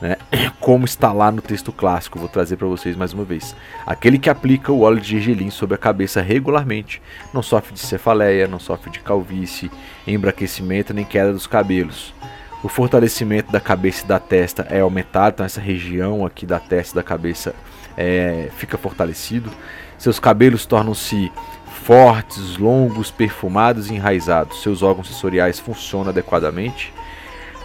né? 0.00 0.16
como 0.60 0.84
está 0.84 1.12
lá 1.12 1.30
no 1.30 1.40
texto 1.40 1.72
clássico. 1.72 2.18
Vou 2.18 2.28
trazer 2.28 2.56
para 2.56 2.66
vocês 2.66 2.96
mais 2.96 3.12
uma 3.12 3.24
vez. 3.24 3.54
Aquele 3.86 4.18
que 4.18 4.30
aplica 4.30 4.72
o 4.72 4.80
óleo 4.80 5.00
de 5.00 5.10
gergelim 5.10 5.50
sobre 5.50 5.74
a 5.74 5.78
cabeça 5.78 6.20
regularmente 6.20 7.00
não 7.32 7.42
sofre 7.42 7.74
de 7.74 7.80
cefaleia, 7.80 8.46
não 8.46 8.58
sofre 8.58 8.90
de 8.90 9.00
calvície, 9.00 9.70
embraquecimento 10.06 10.94
nem 10.94 11.04
queda 11.04 11.32
dos 11.32 11.46
cabelos. 11.46 12.14
O 12.62 12.68
fortalecimento 12.68 13.52
da 13.52 13.60
cabeça 13.60 14.04
e 14.04 14.08
da 14.08 14.18
testa 14.18 14.66
é 14.70 14.80
aumentado, 14.80 15.34
então 15.34 15.46
essa 15.46 15.60
região 15.60 16.24
aqui 16.24 16.46
da 16.46 16.58
testa 16.58 16.94
e 16.94 16.96
da 16.96 17.02
cabeça 17.02 17.54
é, 17.96 18.48
fica 18.56 18.78
fortalecido. 18.78 19.50
Seus 19.98 20.18
cabelos 20.18 20.64
tornam-se 20.64 21.30
fortes, 21.84 22.56
longos, 22.56 23.10
perfumados 23.10 23.90
e 23.90 23.94
enraizados. 23.94 24.62
Seus 24.62 24.82
órgãos 24.82 25.06
sensoriais 25.06 25.60
funcionam 25.60 26.08
adequadamente. 26.08 26.92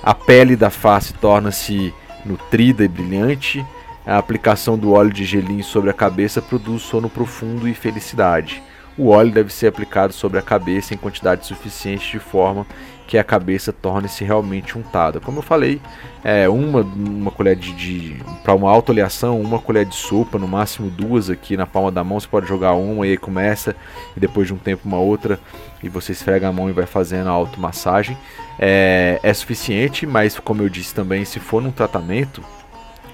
A 0.03 0.13
pele 0.13 0.57
da 0.57 0.69
face 0.69 1.13
torna-se 1.13 1.93
nutrida 2.25 2.83
e 2.83 2.87
brilhante. 2.87 3.65
A 4.05 4.17
aplicação 4.17 4.77
do 4.77 4.91
óleo 4.91 5.13
de 5.13 5.23
gelim 5.23 5.61
sobre 5.61 5.89
a 5.89 5.93
cabeça 5.93 6.41
produz 6.41 6.81
sono 6.81 7.09
profundo 7.09 7.65
e 7.65 7.73
felicidade. 7.73 8.61
O 8.97 9.07
óleo 9.07 9.31
deve 9.31 9.53
ser 9.53 9.67
aplicado 9.67 10.11
sobre 10.11 10.37
a 10.37 10.41
cabeça 10.41 10.93
em 10.93 10.97
quantidade 10.97 11.45
suficiente 11.45 12.11
de 12.11 12.19
forma 12.19 12.67
que 13.09 13.17
a 13.17 13.23
cabeça 13.23 13.73
torne-se 13.73 14.23
realmente 14.23 14.77
untada. 14.77 15.19
Como 15.19 15.39
eu 15.39 15.41
falei, 15.41 15.81
é, 16.23 16.47
uma, 16.47 16.81
uma 16.81 17.31
colher 17.31 17.55
de, 17.55 17.73
de 17.73 18.23
para 18.43 18.53
uma 18.53 18.69
autoleação, 18.69 19.41
uma 19.41 19.57
colher 19.57 19.83
de 19.83 19.95
sopa, 19.95 20.37
no 20.37 20.47
máximo 20.47 20.91
duas 20.91 21.27
aqui 21.27 21.57
na 21.57 21.65
palma 21.65 21.91
da 21.91 22.03
mão. 22.03 22.19
Você 22.19 22.27
pode 22.27 22.45
jogar 22.45 22.73
uma 22.73 23.07
e 23.07 23.09
aí 23.09 23.17
começa, 23.17 23.75
e 24.15 24.19
depois 24.19 24.45
de 24.45 24.53
um 24.53 24.57
tempo 24.57 24.87
uma 24.87 24.99
outra, 24.99 25.39
e 25.81 25.89
você 25.89 26.11
esfrega 26.11 26.49
a 26.49 26.51
mão 26.51 26.69
e 26.69 26.71
vai 26.71 26.85
fazendo 26.85 27.29
a 27.29 27.31
automassagem. 27.31 28.15
É, 28.59 29.19
é 29.23 29.33
suficiente, 29.33 30.05
mas 30.05 30.37
como 30.37 30.61
eu 30.61 30.69
disse 30.69 30.93
também, 30.93 31.25
se 31.25 31.39
for 31.39 31.63
num 31.63 31.71
tratamento, 31.71 32.43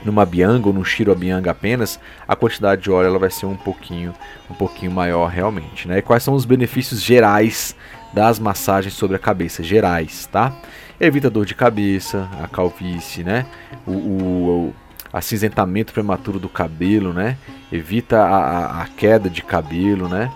numa 0.04 0.26
bianga 0.26 0.68
ou 0.68 0.74
num 0.74 0.84
shiro 0.84 1.16
bianga 1.16 1.52
apenas, 1.52 1.98
a 2.28 2.36
quantidade 2.36 2.82
de 2.82 2.92
óleo 2.92 3.08
ela 3.08 3.20
vai 3.20 3.32
ser 3.32 3.46
um 3.46 3.56
pouquinho, 3.56 4.14
um 4.52 4.56
pouquinho 4.56 4.92
maior 4.92 5.28
realmente, 5.28 5.88
né? 5.88 6.00
E 6.00 6.02
quais 6.02 6.22
são 6.22 6.34
os 6.34 6.44
benefícios 6.44 7.02
gerais 7.02 7.74
das 8.16 8.40
massagens 8.40 8.94
sobre 8.94 9.18
a 9.18 9.20
cabeça 9.20 9.62
gerais, 9.62 10.26
tá? 10.32 10.54
Evita 11.00 11.30
dor 11.30 11.46
de 11.46 11.54
cabeça, 11.54 12.30
a 12.42 12.48
calvície, 12.48 13.26
né? 13.26 13.46
O, 13.86 13.92
o, 13.92 14.68
o 14.70 14.74
acinzentamento 15.12 15.92
prematuro 15.92 16.40
do 16.40 16.48
cabelo, 16.48 17.12
né? 17.12 17.38
Evita 17.70 18.22
a, 18.22 18.82
a, 18.82 18.88
queda 18.88 19.30
de 19.30 19.44
cabelo, 19.44 20.08
né? 20.08 20.32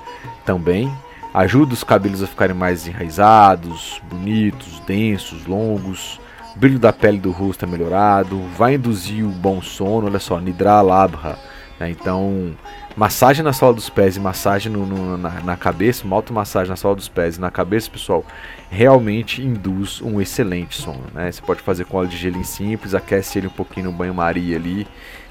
Também 0.45 0.91
ajuda 1.33 1.73
os 1.73 1.83
cabelos 1.83 2.21
a 2.21 2.27
ficarem 2.27 2.55
mais 2.55 2.85
enraizados, 2.85 4.01
bonitos, 4.09 4.81
densos, 4.81 5.45
longos. 5.45 6.19
O 6.53 6.59
brilho 6.59 6.79
da 6.79 6.91
pele 6.91 7.17
do 7.17 7.31
rosto 7.31 7.63
é 7.63 7.67
melhorado, 7.67 8.41
vai 8.57 8.75
induzir 8.75 9.25
o 9.25 9.29
bom 9.29 9.61
sono. 9.61 10.07
Olha 10.07 10.19
só, 10.19 10.37
Nidra 10.41 10.81
Labha. 10.81 11.37
Né? 11.79 11.89
Então, 11.89 12.55
Massagem 12.99 13.45
na 13.45 13.53
sola 13.53 13.73
dos 13.73 13.89
pés 13.89 14.17
e 14.17 14.19
massagem 14.19 14.69
no, 14.69 14.85
no, 14.85 15.17
na, 15.17 15.39
na, 15.39 15.55
cabeça, 15.55 16.03
uma 16.03 16.17
automassagem 16.17 16.69
na 16.69 16.75
sola 16.75 16.95
dos 16.95 17.07
pés 17.07 17.37
e 17.37 17.39
na 17.39 17.49
cabeça, 17.49 17.89
pessoal, 17.89 18.25
realmente 18.69 19.41
induz 19.41 20.01
um 20.01 20.19
excelente 20.19 20.75
sono. 20.75 21.03
Né? 21.13 21.31
Você 21.31 21.41
pode 21.41 21.61
fazer 21.61 21.85
com 21.85 21.95
óleo 21.95 22.09
de 22.09 22.17
gelim 22.17 22.43
simples, 22.43 22.93
aquece 22.93 23.37
ele 23.37 23.47
um 23.47 23.51
pouquinho 23.51 23.85
no 23.85 23.93
banho-maria 23.93 24.57
ali, 24.57 24.85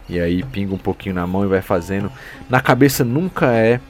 e 0.09 0.19
aí 0.19 0.43
pinga 0.45 0.75
um 0.75 0.79
pouquinho 0.79 1.15
na 1.15 1.27
mão 1.27 1.45
e 1.45 1.47
vai 1.47 1.61
fazendo. 1.61 2.11
Na 2.49 2.59
cabeça 2.59 3.05
nunca 3.05 3.53
é 3.53 3.81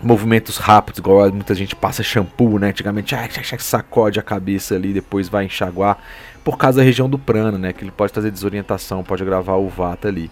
movimentos 0.00 0.58
rápidos, 0.58 0.98
igual 1.00 1.32
muita 1.32 1.52
gente 1.52 1.74
passa 1.74 2.00
shampoo, 2.00 2.60
né? 2.60 2.68
Antigamente, 2.68 3.16
sacode 3.58 4.20
a 4.20 4.22
cabeça 4.22 4.76
ali, 4.76 4.92
depois 4.92 5.28
vai 5.28 5.46
enxaguar, 5.46 5.98
por 6.44 6.56
causa 6.58 6.78
da 6.78 6.84
região 6.84 7.08
do 7.08 7.18
prana, 7.18 7.58
né? 7.58 7.72
Que 7.72 7.82
ele 7.82 7.90
pode 7.90 8.12
trazer 8.12 8.30
desorientação, 8.30 9.02
pode 9.02 9.22
agravar 9.22 9.58
o 9.58 9.68
vata 9.68 10.06
ali. 10.06 10.30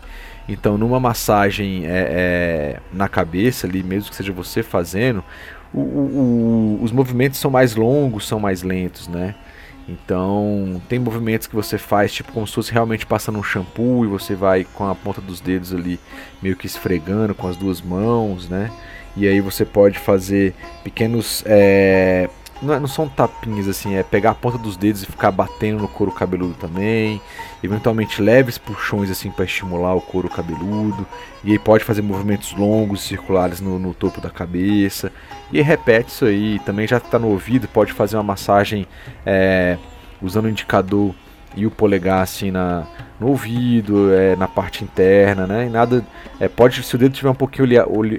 Então, 0.48 0.76
numa 0.76 0.98
massagem 0.98 1.86
é, 1.86 1.90
é, 1.90 2.80
na 2.92 3.08
cabeça 3.08 3.66
ali, 3.66 3.82
mesmo 3.82 4.10
que 4.10 4.16
seja 4.16 4.32
você 4.32 4.62
fazendo, 4.62 5.22
o, 5.72 5.80
o, 5.80 6.78
os 6.82 6.90
movimentos 6.92 7.38
são 7.38 7.50
mais 7.50 7.74
longos, 7.76 8.26
são 8.26 8.40
mais 8.40 8.62
lentos, 8.62 9.08
né? 9.08 9.34
Então, 9.88 10.80
tem 10.88 10.98
movimentos 10.98 11.46
que 11.46 11.54
você 11.54 11.76
faz, 11.76 12.12
tipo 12.12 12.32
como 12.32 12.46
se 12.46 12.54
fosse 12.54 12.72
realmente 12.72 13.04
passando 13.04 13.38
um 13.38 13.42
shampoo 13.42 14.04
e 14.04 14.08
você 14.08 14.34
vai 14.34 14.64
com 14.74 14.88
a 14.88 14.94
ponta 14.94 15.20
dos 15.20 15.40
dedos 15.40 15.74
ali 15.74 15.98
meio 16.40 16.56
que 16.56 16.66
esfregando 16.66 17.34
com 17.34 17.48
as 17.48 17.56
duas 17.56 17.80
mãos, 17.80 18.48
né? 18.48 18.70
E 19.16 19.26
aí 19.26 19.40
você 19.40 19.64
pode 19.64 19.98
fazer 19.98 20.54
pequenos 20.84 21.42
é, 21.46 22.30
não, 22.62 22.74
é, 22.74 22.78
não, 22.78 22.86
são 22.86 23.08
tapinhas 23.08 23.66
assim, 23.66 23.94
é 23.96 24.02
pegar 24.02 24.30
a 24.30 24.34
ponta 24.34 24.56
dos 24.56 24.76
dedos 24.76 25.02
e 25.02 25.06
ficar 25.06 25.32
batendo 25.32 25.80
no 25.80 25.88
couro 25.88 26.12
cabeludo 26.12 26.54
também. 26.54 27.20
Eventualmente 27.62 28.22
leves 28.22 28.56
puxões 28.56 29.10
assim 29.10 29.30
para 29.30 29.44
estimular 29.44 29.94
o 29.94 30.00
couro 30.00 30.28
cabeludo. 30.28 31.06
E 31.42 31.50
aí 31.50 31.58
pode 31.58 31.82
fazer 31.82 32.02
movimentos 32.02 32.52
longos, 32.52 33.02
circulares 33.02 33.60
no, 33.60 33.78
no 33.78 33.92
topo 33.92 34.20
da 34.20 34.30
cabeça. 34.30 35.10
E 35.52 35.60
repete 35.60 36.10
isso 36.10 36.24
aí. 36.24 36.60
Também 36.60 36.86
já 36.86 36.98
está 36.98 37.18
no 37.18 37.28
ouvido, 37.28 37.66
pode 37.66 37.92
fazer 37.92 38.16
uma 38.16 38.22
massagem 38.22 38.86
é, 39.26 39.76
usando 40.22 40.44
o 40.44 40.48
indicador 40.48 41.14
e 41.56 41.66
o 41.66 41.70
polegar 41.70 42.22
assim 42.22 42.50
na, 42.50 42.86
no 43.20 43.28
ouvido, 43.28 44.12
é, 44.12 44.36
na 44.36 44.48
parte 44.48 44.84
interna, 44.84 45.46
né? 45.46 45.66
E 45.66 45.68
nada. 45.68 46.04
É, 46.40 46.48
pode, 46.48 46.82
se 46.82 46.94
o 46.94 46.98
dedo 46.98 47.14
tiver 47.14 47.30
um 47.30 47.34
pouquinho 47.34 47.68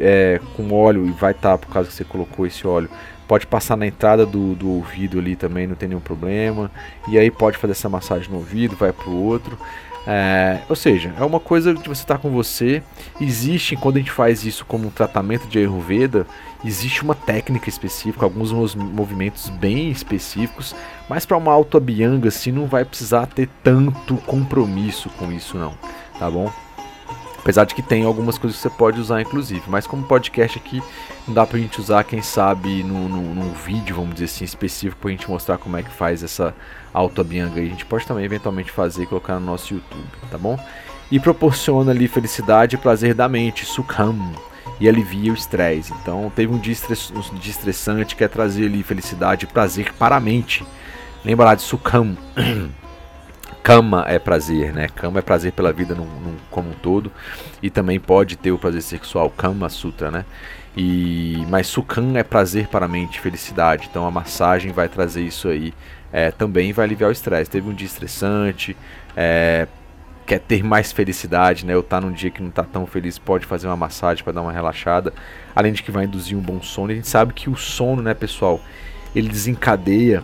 é, 0.02 0.40
com 0.56 0.72
óleo 0.74 1.08
e 1.08 1.12
vai 1.12 1.32
estar 1.32 1.52
tá, 1.52 1.58
por 1.58 1.72
causa 1.72 1.90
que 1.90 1.96
você 1.96 2.04
colocou 2.04 2.46
esse 2.46 2.66
óleo 2.68 2.90
Pode 3.28 3.48
passar 3.48 3.76
na 3.76 3.88
entrada 3.88 4.26
do, 4.26 4.56
do 4.56 4.70
ouvido 4.70 5.20
ali 5.20 5.36
também, 5.36 5.66
não 5.66 5.76
tem 5.76 5.90
nenhum 5.90 6.02
problema. 6.02 6.70
E 7.08 7.18
aí 7.18 7.32
pode 7.32 7.58
fazer 7.58 7.72
essa 7.72 7.90
massagem 7.90 8.30
no 8.30 8.38
ouvido, 8.38 8.76
vai 8.76 8.92
pro 8.92 9.12
outro. 9.12 9.58
É, 10.06 10.60
ou 10.68 10.76
seja, 10.76 11.14
é 11.18 11.24
uma 11.24 11.40
coisa 11.40 11.74
que 11.74 11.88
você 11.88 12.02
está 12.04 12.18
com 12.18 12.30
você. 12.30 12.84
Existe, 13.22 13.76
quando 13.76 13.96
a 13.96 14.00
gente 14.00 14.12
faz 14.12 14.46
isso 14.46 14.66
como 14.66 14.88
um 14.88 14.92
tratamento 14.92 15.48
de 15.48 15.58
Ayurveda, 15.60 16.28
existe 16.64 17.04
uma 17.04 17.16
técnica 17.16 17.70
específica, 17.70 18.26
alguns 18.26 18.76
movimentos 18.76 19.50
bem 19.50 19.90
específicos, 19.90 20.76
mas 21.08 21.26
para 21.26 21.38
uma 21.38 21.54
auto-abhyanga 21.54 22.28
assim 22.28 22.52
não 22.52 22.68
vai 22.68 22.84
precisar 22.84 23.28
ter 23.28 23.50
tanto 23.64 24.16
compromisso 24.18 25.10
com 25.12 25.32
isso 25.32 25.58
não, 25.58 25.74
tá 26.20 26.30
bom? 26.30 26.52
Apesar 27.40 27.66
de 27.66 27.76
que 27.76 27.82
tem 27.82 28.06
algumas 28.06 28.38
coisas 28.38 28.58
que 28.58 28.64
você 28.64 28.70
pode 28.70 29.02
usar, 29.02 29.22
inclusive. 29.22 29.64
Mas 29.68 29.86
como 29.86 30.04
podcast 30.04 30.58
aqui, 30.58 30.82
não 31.28 31.34
dá 31.34 31.46
pra 31.46 31.58
gente 31.58 31.80
usar, 31.80 32.04
quem 32.04 32.22
sabe, 32.22 32.84
num, 32.84 33.08
num, 33.08 33.34
num 33.34 33.54
vídeo, 33.54 33.96
vamos 33.96 34.14
dizer 34.14 34.26
assim, 34.26 34.44
específico 34.44 35.02
pra 35.02 35.12
gente 35.12 35.30
mostrar 35.30 35.58
como 35.58 35.78
é 35.78 35.84
que 35.84 35.92
faz 35.92 36.24
essa 36.24 36.54
auto-abianga 36.94 37.60
aí. 37.60 37.68
A 37.68 37.70
gente 37.70 37.86
pode 37.86 38.06
também 38.06 38.26
eventualmente 38.26 38.72
fazer 38.72 39.04
e 39.04 39.08
colocar 39.08 39.40
no 39.40 39.46
nosso 39.46 39.74
YouTube, 39.74 40.08
tá 40.30 40.38
bom? 40.38 40.60
E 41.10 41.20
proporciona 41.20 41.92
ali 41.92 42.08
felicidade 42.08 42.76
e 42.76 42.80
prazer 42.80 43.14
da 43.14 43.30
mente, 43.30 43.66
sukham, 43.66 44.34
e 44.80 44.90
alivia 44.90 45.32
o 45.32 45.36
estresse. 45.36 45.94
Então 46.02 46.32
teve 46.36 46.54
um 46.54 46.58
dia, 46.58 46.74
estress, 46.74 47.12
um 47.12 47.36
dia 47.36 47.52
estressante 47.52 48.16
que 48.16 48.24
é 48.24 48.28
trazer 48.28 48.66
ali 48.66 48.84
felicidade 48.84 49.46
e 49.46 49.48
prazer 49.48 49.94
para 49.94 50.16
a 50.18 50.20
mente. 50.20 50.66
Lembra 51.24 51.46
lá 51.46 51.56
de 51.56 51.62
sukham. 51.62 52.18
Kama 53.62 54.04
é 54.10 54.20
prazer, 54.20 54.74
né? 54.74 54.90
Kama 54.94 55.20
é 55.20 55.22
prazer 55.22 55.54
pela 55.54 55.72
vida 55.72 55.96
num, 55.96 56.06
num, 56.06 56.36
como 56.52 56.70
um 56.70 56.74
todo 56.74 57.12
e 57.62 57.70
também 57.70 58.00
pode 58.00 58.36
ter 58.36 58.52
o 58.52 58.58
prazer 58.58 58.82
sexual, 58.82 59.30
Kama 59.30 59.70
Sutra, 59.70 60.12
né? 60.12 60.26
E 60.76 61.46
mas 61.50 61.68
Sukhan 61.68 62.18
é 62.18 62.24
prazer 62.24 62.68
para 62.68 62.86
a 62.86 62.90
mente, 62.90 63.20
felicidade. 63.20 63.88
Então 63.90 64.06
a 64.06 64.12
massagem 64.12 64.72
vai 64.72 64.90
trazer 64.90 65.22
isso 65.22 65.48
aí. 65.48 65.74
É, 66.12 66.32
também 66.32 66.74
vai 66.74 66.86
aliviar 66.86 67.10
o 67.10 67.14
estresse. 67.14 67.50
Teve 67.50 67.70
um 67.70 67.74
dia 67.74 67.86
estressante, 67.86 68.76
é, 69.16 69.68
quer 70.26 70.40
ter 70.40 70.64
mais 70.64 70.92
felicidade, 70.92 71.66
né? 71.66 71.76
Ou 71.76 71.84
tá 71.84 72.02
num 72.02 72.12
dia 72.12 72.32
que 72.32 72.42
não 72.42 72.50
tá 72.50 72.64
tão 72.64 72.86
feliz, 72.86 73.18
pode 73.20 73.46
fazer 73.46 73.68
uma 73.68 73.78
massagem 73.78 74.24
para 74.24 74.34
dar 74.34 74.42
uma 74.42 74.52
relaxada. 74.52 75.14
Além 75.56 75.74
de 75.74 75.84
que 75.84 75.92
vai 75.92 76.06
induzir 76.06 76.38
um 76.38 76.42
bom 76.42 76.62
sono. 76.62 76.92
E 76.92 76.94
a 76.94 76.96
gente 76.96 77.08
sabe 77.08 77.34
que 77.34 77.50
o 77.50 77.56
sono, 77.56 78.02
né, 78.02 78.14
pessoal, 78.14 78.60
ele 79.16 79.30
desencadeia 79.30 80.24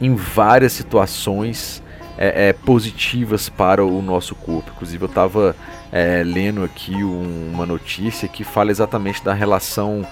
em 0.00 0.14
várias 0.14 0.72
situações 0.72 1.82
é, 2.16 2.48
é, 2.48 2.52
positivas 2.52 3.48
para 3.48 3.84
o 3.84 4.00
nosso 4.00 4.34
corpo. 4.34 4.70
Inclusive, 4.74 5.04
eu 5.04 5.08
estava 5.08 5.56
é, 5.92 6.22
lendo 6.24 6.62
aqui 6.64 7.02
um, 7.02 7.50
uma 7.52 7.66
notícia 7.66 8.28
que 8.28 8.44
fala 8.44 8.70
exatamente 8.70 9.22
da 9.24 9.32
relação 9.32 10.06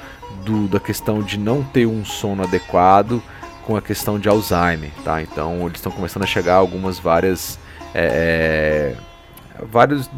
do, 0.45 0.69
da 0.69 0.81
questão 0.81 1.23
de 1.23 1.39
não 1.39 1.63
ter 1.63 1.87
um 1.87 2.05
sono 2.05 2.43
adequado 2.43 3.23
com 3.65 3.77
a 3.77 3.83
questão 3.83 4.19
de 4.19 4.29
Alzheimer, 4.29 4.91
tá? 5.05 5.23
Então 5.23 5.61
eles 5.67 5.77
estão 5.77 5.93
começando 5.93 6.25
a 6.25 6.27
chegar 6.27 6.55
algumas 6.55 6.99
várias 6.99 7.59
é, 7.95 8.97
é 8.97 9.65
várias 9.65 10.11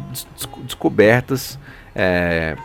descobertas 0.63 1.59
é, 1.93 2.57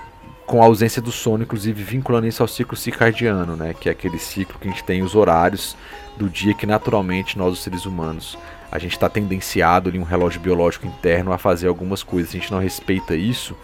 com 0.46 0.62
a 0.62 0.66
ausência 0.66 1.02
do 1.02 1.12
sono, 1.12 1.42
inclusive 1.42 1.82
vinculando 1.82 2.26
isso 2.26 2.42
ao 2.42 2.48
ciclo 2.48 2.76
circadiano, 2.76 3.56
né? 3.56 3.74
Que 3.78 3.88
é 3.88 3.92
aquele 3.92 4.18
ciclo 4.18 4.58
que 4.58 4.68
a 4.68 4.70
gente 4.70 4.84
tem 4.84 5.02
os 5.02 5.14
horários 5.14 5.76
do 6.16 6.28
dia 6.28 6.54
que 6.54 6.66
naturalmente 6.66 7.38
nós 7.38 7.52
os 7.52 7.62
seres 7.62 7.86
humanos 7.86 8.38
a 8.70 8.78
gente 8.78 8.92
está 8.92 9.08
tendenciado 9.08 9.88
ali 9.88 9.98
um 9.98 10.04
relógio 10.04 10.40
biológico 10.40 10.86
interno 10.86 11.32
a 11.32 11.38
fazer 11.38 11.66
algumas 11.66 12.02
coisas. 12.02 12.30
Se 12.30 12.36
a 12.36 12.40
gente 12.40 12.52
não 12.52 12.60
respeita 12.60 13.16
isso, 13.16 13.56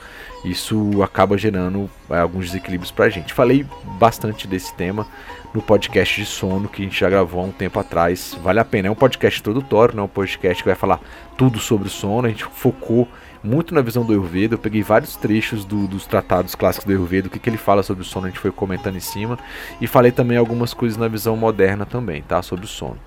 isso 0.45 1.03
acaba 1.03 1.39
gerando 1.39 1.89
é, 2.11 2.19
alguns 2.19 2.47
desequilíbrios 2.47 2.91
para 2.91 3.05
a 3.05 3.09
gente. 3.09 3.33
Falei 3.33 3.65
bastante 3.99 4.49
desse 4.49 4.75
tema 4.75 5.07
no 5.55 5.63
podcast 5.63 6.21
de 6.21 6.27
sono 6.27 6.69
que 6.69 6.83
a 6.83 6.85
gente 6.85 6.99
já 6.99 7.09
gravou 7.09 7.41
há 7.41 7.45
um 7.45 7.53
tempo 7.53 7.79
atrás. 7.79 8.37
Vale 8.43 8.59
a 8.59 8.65
pena. 8.65 8.89
É 8.89 8.91
um 8.91 8.97
podcast 8.97 9.41
introdutório, 9.41 9.95
não 9.95 10.03
é 10.03 10.07
um 10.07 10.09
podcast 10.09 10.63
que 10.63 10.69
vai 10.69 10.77
falar 10.77 11.01
tudo 11.37 11.61
sobre 11.61 11.87
o 11.87 11.91
sono. 11.91 12.27
A 12.27 12.31
gente 12.31 12.45
focou 12.45 13.09
muito 13.45 13.73
na 13.73 13.83
visão 13.83 14.05
do 14.05 14.13
Ayurveda. 14.13 14.55
Eu 14.55 14.59
peguei 14.59 14.83
vários 14.83 15.15
trechos 15.15 15.65
do, 15.65 15.87
dos 15.87 16.05
tratados 16.05 16.57
clássicos 16.57 16.85
do 16.85 16.91
Ayurveda, 16.91 17.29
o 17.29 17.31
que, 17.31 17.39
que 17.39 17.49
ele 17.49 17.57
fala 17.57 17.85
sobre 17.85 18.03
o 18.03 18.05
sono, 18.05 18.27
a 18.27 18.29
gente 18.29 18.41
foi 18.41 18.51
comentando 18.51 18.97
em 18.97 19.01
cima. 19.01 19.39
E 19.81 19.87
falei 19.87 20.11
também 20.11 20.37
algumas 20.37 20.75
coisas 20.75 20.99
na 20.99 21.07
visão 21.07 21.37
moderna 21.37 21.87
também, 21.87 22.23
tá? 22.23 22.43
Sobre 22.43 22.65
o 22.65 22.69
sono 22.69 22.99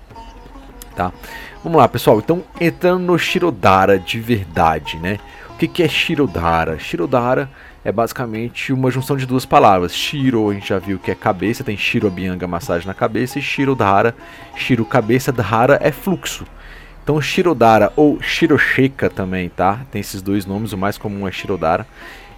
tá? 1.00 1.12
Vamos 1.62 1.76
lá, 1.76 1.86
pessoal. 1.86 2.18
Então, 2.18 2.42
entrando 2.58 3.02
no 3.02 3.18
Shirodara 3.18 3.98
de 3.98 4.18
verdade, 4.18 4.96
né? 4.96 5.18
O 5.50 5.58
que, 5.58 5.68
que 5.68 5.82
é 5.82 5.88
Shirodara? 5.88 6.78
Shirodara 6.78 7.50
é 7.84 7.92
basicamente 7.92 8.72
uma 8.72 8.90
junção 8.90 9.14
de 9.14 9.26
duas 9.26 9.44
palavras. 9.44 9.94
Shiro, 9.94 10.48
a 10.48 10.54
gente 10.54 10.70
já 10.70 10.78
viu 10.78 10.98
que 10.98 11.10
é 11.10 11.14
cabeça, 11.14 11.62
tem 11.62 11.76
Shiro 11.76 12.06
Abhyanga, 12.06 12.46
massagem 12.46 12.86
na 12.86 12.94
cabeça, 12.94 13.38
e 13.38 13.42
Shirodara, 13.42 14.14
Shiro 14.56 14.86
cabeça, 14.86 15.30
Dhara 15.30 15.78
é 15.82 15.92
fluxo. 15.92 16.46
Então, 17.02 17.20
Shirodara 17.20 17.92
ou 17.94 18.22
Shirosheka 18.22 19.10
também, 19.10 19.50
tá? 19.50 19.80
Tem 19.90 20.00
esses 20.00 20.22
dois 20.22 20.46
nomes, 20.46 20.72
o 20.72 20.78
mais 20.78 20.96
comum 20.96 21.28
é 21.28 21.32
Shirodara. 21.32 21.86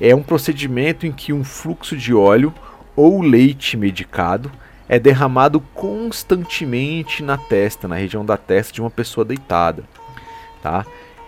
É 0.00 0.12
um 0.17 0.23
procedimento 0.25 1.07
em 1.07 1.12
que 1.12 1.33
um 1.33 1.45
fluxo 1.45 1.97
de 1.97 2.12
óleo 2.12 2.52
ou 2.97 3.23
leite 3.23 3.76
medicado 3.76 4.50
é 4.93 4.99
derramado 4.99 5.59
constantemente 5.59 7.23
na 7.23 7.39
testa, 7.39 7.89
na 7.89 7.95
região 7.95 8.27
da 8.27 8.37
testa 8.37 8.75
de 8.75 8.83
uma 8.83 8.91
pessoa 8.91 9.25
deitada. 9.25 9.85
Tá? 10.63 10.85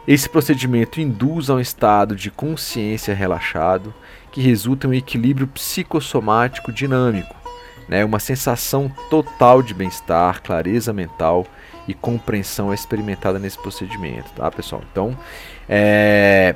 Esse 0.07 0.29
procedimento 0.29 1.01
induz 1.01 1.49
a 1.49 1.55
um 1.55 1.61
estado 1.61 2.15
de 2.15 2.31
consciência 2.31 3.15
relaxado 3.15 3.95
que 4.31 4.43
resulta 4.43 4.87
em 4.87 4.91
um 4.91 4.93
equilíbrio 4.93 5.47
psicossomático 5.47 6.71
dinâmico, 6.71 7.35
né? 7.89 8.05
uma 8.05 8.19
sensação 8.19 8.93
total 9.09 9.63
de 9.63 9.73
bem-estar, 9.73 10.43
clareza 10.43 10.93
mental 10.93 11.47
e 11.89 11.95
compreensão 11.95 12.71
é 12.71 12.75
experimentada 12.75 13.39
nesse 13.39 13.59
procedimento, 13.59 14.31
tá, 14.37 14.51
pessoal? 14.51 14.83
Então, 14.93 15.17
é, 15.67 16.55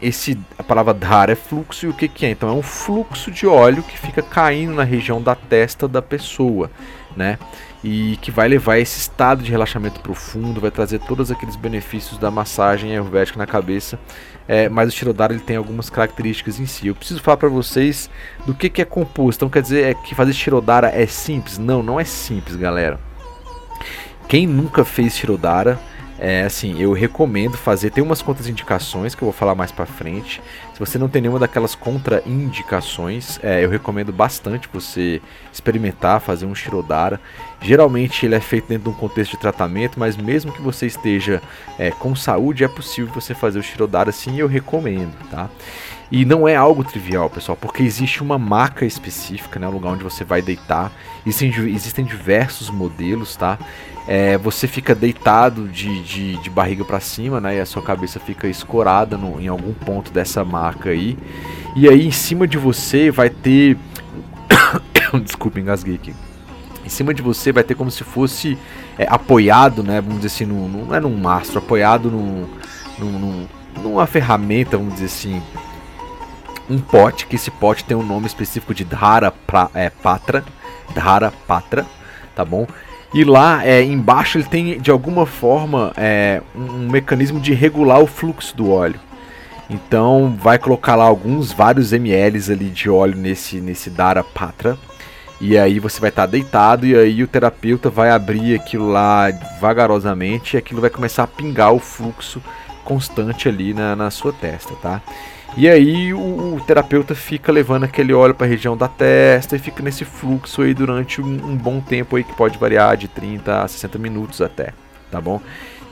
esse 0.00 0.38
a 0.58 0.62
palavra 0.62 0.94
dhara 0.94 1.32
é 1.32 1.34
fluxo 1.34 1.86
e 1.86 1.88
o 1.88 1.92
que, 1.92 2.08
que 2.08 2.26
é? 2.26 2.30
Então 2.30 2.48
é 2.48 2.52
um 2.52 2.62
fluxo 2.62 3.30
de 3.30 3.46
óleo 3.46 3.82
que 3.82 3.98
fica 3.98 4.22
caindo 4.22 4.74
na 4.74 4.84
região 4.84 5.20
da 5.20 5.34
testa 5.34 5.86
da 5.86 6.00
pessoa, 6.00 6.70
né? 7.16 7.38
E 7.82 8.18
que 8.20 8.30
vai 8.30 8.46
levar 8.48 8.78
esse 8.78 8.98
estado 8.98 9.42
de 9.42 9.50
relaxamento 9.50 10.00
profundo, 10.00 10.60
vai 10.60 10.70
trazer 10.70 11.00
todos 11.00 11.30
aqueles 11.30 11.56
benefícios 11.56 12.18
da 12.18 12.30
massagem 12.30 12.92
ayurvédica 12.92 13.38
na 13.38 13.46
cabeça. 13.46 13.98
É, 14.46 14.68
mas 14.68 14.88
o 14.88 14.92
Shirodara 14.92 15.32
ele 15.32 15.42
tem 15.42 15.56
algumas 15.56 15.88
características 15.88 16.58
em 16.58 16.66
si. 16.66 16.88
Eu 16.88 16.94
preciso 16.94 17.22
falar 17.22 17.36
para 17.36 17.48
vocês 17.48 18.10
do 18.44 18.54
que, 18.54 18.68
que 18.68 18.82
é 18.82 18.84
composto. 18.84 19.38
Então 19.38 19.48
quer 19.48 19.62
dizer 19.62 19.84
é 19.84 19.94
que 19.94 20.14
fazer 20.14 20.32
Shirodara 20.32 20.88
é 20.88 21.06
simples? 21.06 21.56
Não, 21.56 21.82
não 21.82 22.00
é 22.00 22.04
simples, 22.04 22.56
galera. 22.56 22.98
Quem 24.28 24.46
nunca 24.46 24.84
fez 24.84 25.16
Shirodara 25.16 25.78
é 26.22 26.42
assim, 26.42 26.78
eu 26.78 26.92
recomendo 26.92 27.56
fazer. 27.56 27.90
Tem 27.90 28.04
umas 28.04 28.20
contraindicações 28.20 29.14
que 29.14 29.22
eu 29.22 29.26
vou 29.26 29.32
falar 29.32 29.54
mais 29.54 29.72
pra 29.72 29.86
frente. 29.86 30.42
Se 30.74 30.78
você 30.78 30.98
não 30.98 31.08
tem 31.08 31.22
nenhuma 31.22 31.38
daquelas 31.38 31.74
contraindicações, 31.74 33.40
é, 33.42 33.64
eu 33.64 33.70
recomendo 33.70 34.12
bastante 34.12 34.68
você 34.70 35.22
experimentar, 35.50 36.20
fazer 36.20 36.44
um 36.44 36.54
Shirodara. 36.54 37.18
Geralmente 37.62 38.26
ele 38.26 38.34
é 38.34 38.40
feito 38.40 38.68
dentro 38.68 38.84
de 38.84 38.90
um 38.90 39.00
contexto 39.00 39.32
de 39.32 39.38
tratamento, 39.38 39.98
mas 39.98 40.14
mesmo 40.14 40.52
que 40.52 40.60
você 40.60 40.86
esteja 40.86 41.40
é, 41.78 41.90
com 41.90 42.14
saúde, 42.14 42.64
é 42.64 42.68
possível 42.68 43.10
você 43.14 43.34
fazer 43.34 43.58
o 43.58 43.62
Shirodara 43.62 44.12
sim, 44.12 44.38
eu 44.38 44.46
recomendo, 44.46 45.16
tá? 45.30 45.48
E 46.12 46.24
não 46.24 46.46
é 46.48 46.56
algo 46.56 46.82
trivial, 46.82 47.30
pessoal, 47.30 47.56
porque 47.56 47.84
existe 47.84 48.20
uma 48.20 48.36
maca 48.36 48.84
específica, 48.84 49.60
né, 49.60 49.68
lugar 49.68 49.92
onde 49.92 50.02
você 50.02 50.24
vai 50.24 50.42
deitar. 50.42 50.90
Existem, 51.24 51.68
existem 51.68 52.04
diversos 52.04 52.68
modelos, 52.68 53.36
tá? 53.36 53.56
É, 54.08 54.38
você 54.38 54.66
fica 54.66 54.94
deitado 54.94 55.68
de, 55.68 56.02
de, 56.02 56.36
de 56.38 56.50
barriga 56.50 56.84
para 56.84 57.00
cima, 57.00 57.40
né? 57.40 57.56
E 57.56 57.60
a 57.60 57.66
sua 57.66 57.82
cabeça 57.82 58.18
fica 58.18 58.48
escorada 58.48 59.16
no, 59.16 59.40
em 59.40 59.48
algum 59.48 59.72
ponto 59.72 60.10
dessa 60.10 60.44
maca 60.44 60.90
aí. 60.90 61.16
E 61.76 61.88
aí 61.88 62.06
em 62.06 62.10
cima 62.10 62.46
de 62.46 62.58
você 62.58 63.10
vai 63.10 63.30
ter. 63.30 63.76
Desculpa, 65.22 65.60
engasguei 65.60 65.94
aqui. 65.94 66.14
Em 66.84 66.88
cima 66.88 67.14
de 67.14 67.22
você 67.22 67.52
vai 67.52 67.62
ter 67.62 67.74
como 67.74 67.90
se 67.90 68.02
fosse 68.02 68.58
é, 68.98 69.06
apoiado, 69.08 69.82
né? 69.82 70.00
Vamos 70.00 70.16
dizer 70.16 70.28
assim, 70.28 70.46
no, 70.46 70.68
no, 70.68 70.86
não 70.86 70.94
é 70.94 71.00
num 71.00 71.16
mastro, 71.16 71.58
apoiado 71.58 72.10
num, 72.10 72.48
num, 72.98 73.46
numa 73.82 74.06
ferramenta, 74.06 74.76
vamos 74.76 74.94
dizer 74.94 75.06
assim, 75.06 75.42
um 76.68 76.78
pote, 76.78 77.26
que 77.26 77.36
esse 77.36 77.50
pote 77.50 77.84
tem 77.84 77.96
um 77.96 78.02
nome 78.02 78.26
específico 78.26 78.74
de 78.74 78.84
Dhara 78.84 79.30
pra, 79.30 79.70
é, 79.74 79.90
Patra, 79.90 80.44
Dhara 80.94 81.32
Patra, 81.46 81.86
tá 82.34 82.44
bom? 82.44 82.66
E 83.12 83.24
lá 83.24 83.66
é, 83.66 83.82
embaixo 83.82 84.38
ele 84.38 84.44
tem 84.44 84.80
de 84.80 84.90
alguma 84.90 85.26
forma 85.26 85.92
é, 85.96 86.40
um, 86.54 86.88
mecanismo 86.88 87.40
de 87.40 87.52
regular 87.52 88.00
o 88.00 88.06
fluxo 88.06 88.56
do 88.56 88.70
óleo. 88.70 89.00
Então 89.68 90.36
vai 90.40 90.58
colocar 90.58 90.94
lá 90.94 91.04
alguns, 91.04 91.52
vários 91.52 91.92
ml 91.92 92.52
ali 92.52 92.70
de 92.70 92.88
óleo 92.88 93.16
nesse, 93.16 93.60
nesse 93.60 93.90
Dhara 93.90 94.22
Patra. 94.22 94.78
E 95.40 95.56
aí 95.56 95.78
você 95.78 96.00
vai 96.00 96.10
estar 96.10 96.26
tá 96.26 96.30
deitado 96.30 96.86
e 96.86 96.94
aí 96.94 97.22
o 97.22 97.28
terapeuta 97.28 97.88
vai 97.88 98.10
abrir 98.10 98.54
aquilo 98.54 98.88
lá 98.88 99.30
vagarosamente 99.60 100.54
e 100.54 100.58
aquilo 100.58 100.80
vai 100.80 100.90
começar 100.90 101.22
a 101.22 101.26
pingar 101.26 101.72
o 101.72 101.78
fluxo 101.78 102.42
constante 102.84 103.48
ali 103.48 103.72
na, 103.72 103.96
na 103.96 104.10
sua 104.10 104.32
testa, 104.32 104.74
tá? 104.82 105.00
E 105.56 105.68
aí 105.68 106.14
o, 106.14 106.54
o 106.56 106.60
terapeuta 106.66 107.14
fica 107.14 107.50
levando 107.50 107.84
aquele 107.84 108.12
óleo 108.12 108.34
para 108.34 108.46
a 108.46 108.50
região 108.50 108.76
da 108.76 108.88
testa 108.88 109.56
e 109.56 109.58
fica 109.58 109.82
nesse 109.82 110.04
fluxo 110.04 110.62
aí 110.62 110.72
durante 110.72 111.20
um, 111.20 111.26
um, 111.26 111.56
bom 111.56 111.80
tempo 111.80 112.16
aí 112.16 112.24
que 112.24 112.34
pode 112.34 112.56
variar 112.56 112.96
de 112.96 113.08
30 113.08 113.62
a 113.62 113.68
60 113.68 113.98
minutos 113.98 114.40
até, 114.40 114.72
tá 115.10 115.20
bom? 115.20 115.40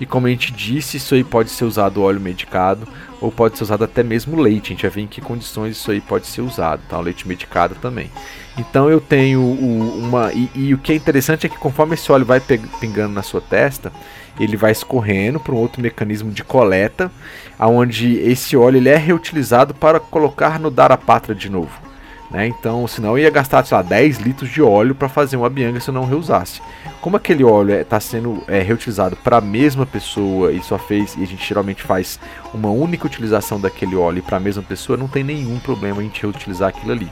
E 0.00 0.06
como 0.06 0.28
a 0.28 0.30
gente 0.30 0.52
disse, 0.52 0.96
isso 0.96 1.14
aí 1.14 1.24
pode 1.24 1.50
ser 1.50 1.64
usado 1.64 2.02
óleo 2.02 2.20
medicado 2.20 2.86
ou 3.20 3.32
pode 3.32 3.56
ser 3.56 3.64
usado 3.64 3.82
até 3.82 4.02
mesmo 4.02 4.40
leite. 4.40 4.66
A 4.66 4.68
gente 4.68 4.82
já 4.82 4.88
vê 4.88 5.00
em 5.00 5.08
que 5.08 5.20
condições 5.20 5.76
isso 5.76 5.90
aí 5.90 6.00
pode 6.00 6.28
ser 6.28 6.40
usado, 6.40 6.80
tá? 6.88 6.96
O 6.96 7.02
leite 7.02 7.26
medicado 7.26 7.74
também. 7.74 8.08
Então 8.56 8.88
eu 8.88 9.00
tenho 9.00 9.42
uma. 9.42 10.32
E, 10.32 10.50
e, 10.54 10.74
o 10.74 10.78
que 10.78 10.92
é 10.92 10.94
interessante 10.94 11.46
é 11.46 11.48
que 11.48 11.58
conforme 11.58 11.94
esse 11.94 12.10
óleo 12.12 12.24
vai 12.24 12.40
pingando 12.40 13.12
na 13.12 13.22
sua 13.22 13.40
testa, 13.40 13.92
ele 14.38 14.56
vai 14.56 14.72
escorrendo 14.72 15.40
para 15.40 15.54
um 15.54 15.58
outro 15.58 15.82
mecanismo 15.82 16.30
de 16.30 16.44
coleta, 16.44 17.10
aonde 17.58 18.18
esse 18.18 18.56
óleo 18.56 18.76
ele 18.76 18.88
é 18.88 18.96
reutilizado 18.96 19.74
para 19.74 20.00
colocar 20.00 20.58
no 20.58 20.70
Darapatra 20.70 21.34
de 21.34 21.48
novo. 21.48 21.88
Né? 22.30 22.46
Então, 22.46 22.86
senão 22.86 23.18
ia 23.18 23.30
gastar, 23.30 23.64
sei 23.64 23.76
lá, 23.76 23.82
10 23.82 24.18
litros 24.18 24.50
de 24.50 24.60
óleo 24.60 24.94
para 24.94 25.08
fazer 25.08 25.36
uma 25.36 25.48
bianga 25.48 25.80
se 25.80 25.88
eu 25.88 25.94
não 25.94 26.04
reusasse. 26.04 26.60
Como 27.00 27.16
aquele 27.16 27.42
óleo 27.42 27.74
está 27.74 27.96
é, 27.96 28.00
sendo 28.00 28.42
é, 28.46 28.60
reutilizado 28.60 29.16
para 29.16 29.38
a 29.38 29.40
mesma 29.40 29.86
pessoa 29.86 30.52
e 30.52 30.62
só 30.62 30.78
fez, 30.78 31.14
e 31.16 31.22
a 31.22 31.26
gente 31.26 31.46
geralmente 31.46 31.82
faz 31.82 32.20
uma 32.52 32.70
única 32.70 33.06
utilização 33.06 33.58
daquele 33.58 33.96
óleo 33.96 34.22
para 34.22 34.36
a 34.36 34.40
mesma 34.40 34.62
pessoa, 34.62 34.98
não 34.98 35.08
tem 35.08 35.24
nenhum 35.24 35.58
problema 35.58 36.00
a 36.00 36.02
gente 36.02 36.20
reutilizar 36.20 36.68
aquilo 36.68 36.92
ali. 36.92 37.10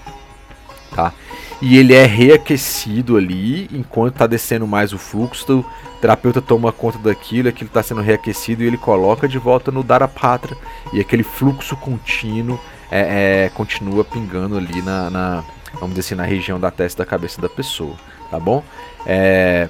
Tá? 0.94 1.12
E 1.60 1.76
ele 1.76 1.94
é 1.94 2.04
reaquecido 2.04 3.16
ali 3.16 3.68
enquanto 3.72 4.14
está 4.14 4.26
descendo 4.26 4.66
mais 4.66 4.92
o 4.92 4.98
fluxo 4.98 5.64
terapeuta 6.00 6.40
toma 6.42 6.72
conta 6.72 6.98
daquilo, 6.98 7.48
aquilo 7.48 7.68
está 7.68 7.82
sendo 7.82 8.00
reaquecido 8.00 8.62
e 8.62 8.66
ele 8.66 8.76
coloca 8.76 9.26
de 9.26 9.38
volta 9.38 9.72
no 9.72 9.82
Darapatra 9.82 10.56
e 10.92 11.00
aquele 11.00 11.22
fluxo 11.22 11.76
contínuo 11.76 12.60
é, 12.90 13.46
é, 13.46 13.48
continua 13.50 14.04
pingando 14.04 14.56
ali 14.56 14.82
na, 14.82 15.10
na, 15.10 15.44
vamos 15.74 15.90
dizer 15.90 16.00
assim, 16.00 16.14
na 16.14 16.24
região 16.24 16.60
da 16.60 16.70
testa 16.70 17.02
da 17.02 17.08
cabeça 17.08 17.40
da 17.40 17.48
pessoa, 17.48 17.96
tá 18.30 18.38
bom? 18.38 18.62
É, 19.06 19.68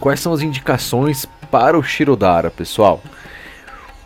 quais 0.00 0.20
são 0.20 0.32
as 0.32 0.40
indicações 0.40 1.26
para 1.50 1.78
o 1.78 1.82
Shirodara, 1.82 2.50
pessoal? 2.50 3.00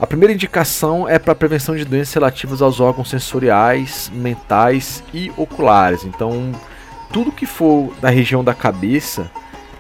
A 0.02 0.06
primeira 0.06 0.34
indicação 0.34 1.08
é 1.08 1.16
para 1.16 1.32
prevenção 1.32 1.76
de 1.76 1.84
doenças 1.84 2.12
relativas 2.12 2.60
aos 2.60 2.80
órgãos 2.80 3.08
sensoriais, 3.08 4.10
mentais 4.12 5.00
e 5.14 5.30
oculares. 5.36 6.02
Então, 6.02 6.50
tudo 7.12 7.30
que 7.30 7.46
for 7.46 7.94
da 8.00 8.10
região 8.10 8.42
da 8.42 8.52
cabeça 8.52 9.30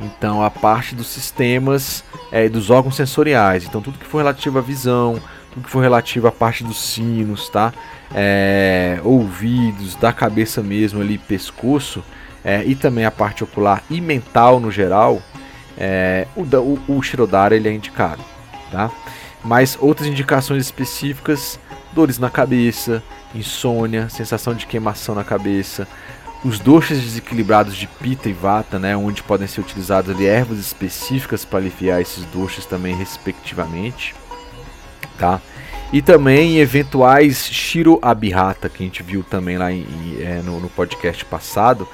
então, 0.00 0.40
a 0.40 0.48
parte 0.48 0.94
dos 0.94 1.08
sistemas 1.08 2.04
é, 2.30 2.48
dos 2.48 2.70
órgãos 2.70 2.94
sensoriais. 2.94 3.64
Então, 3.64 3.82
tudo 3.82 3.98
que 3.98 4.06
for 4.06 4.18
relativo 4.18 4.60
à 4.60 4.62
visão, 4.62 5.20
tudo 5.52 5.64
que 5.64 5.70
for 5.70 5.80
relativo 5.80 6.28
à 6.28 6.32
parte 6.32 6.62
dos 6.62 6.80
sinos, 6.80 7.48
tá? 7.48 7.72
É, 8.14 9.00
ouvidos, 9.02 9.96
da 9.96 10.12
cabeça 10.12 10.62
mesmo 10.62 11.00
ali, 11.00 11.18
pescoço, 11.18 12.02
é, 12.44 12.62
e 12.64 12.76
também 12.76 13.04
a 13.04 13.10
parte 13.10 13.42
ocular 13.42 13.82
e 13.90 14.00
mental 14.00 14.60
no 14.60 14.70
geral, 14.70 15.20
é, 15.76 16.28
o, 16.36 16.42
o, 16.42 16.98
o 16.98 17.02
Shirodara 17.02 17.56
ele 17.56 17.68
é 17.68 17.72
indicado, 17.72 18.22
tá? 18.70 18.88
Mas 19.44 19.76
outras 19.80 20.08
indicações 20.08 20.64
específicas, 20.64 21.58
dores 21.92 22.18
na 22.18 22.30
cabeça, 22.30 23.02
insônia, 23.34 24.08
sensação 24.08 24.54
de 24.54 24.66
queimação 24.66 25.14
na 25.14 25.24
cabeça, 25.24 25.86
os 26.44 26.58
doshas 26.58 27.00
desequilibrados 27.00 27.76
de 27.76 27.86
pita 27.86 28.28
e 28.28 28.32
vata, 28.32 28.78
né, 28.78 28.96
onde 28.96 29.22
podem 29.22 29.46
ser 29.46 29.60
utilizadas 29.60 30.14
ali 30.14 30.26
ervas 30.26 30.58
específicas 30.58 31.44
para 31.44 31.60
aliviar 31.60 32.00
esses 32.00 32.24
doshas 32.26 32.66
também 32.66 32.94
respectivamente, 32.96 34.14
tá? 35.18 35.40
E 35.92 36.00
também 36.00 36.58
eventuais 36.58 37.44
Shiro 37.46 37.98
Abhata, 38.00 38.68
que 38.68 38.82
a 38.82 38.86
gente 38.86 39.02
viu 39.02 39.22
também 39.22 39.58
lá 39.58 39.70
em, 39.70 39.84
é, 40.20 40.40
no, 40.42 40.58
no, 40.58 40.68
podcast 40.70 41.22
passado, 41.26 41.86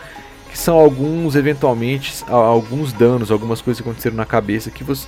que 0.51 0.57
são 0.57 0.79
alguns, 0.79 1.35
eventualmente, 1.35 2.25
alguns 2.29 2.93
danos, 2.93 3.31
algumas 3.31 3.61
coisas 3.61 3.83
que 3.83 3.89
aconteceram 3.89 4.17
na 4.17 4.25
cabeça 4.25 4.71
que 4.71 4.85
você, 4.85 5.07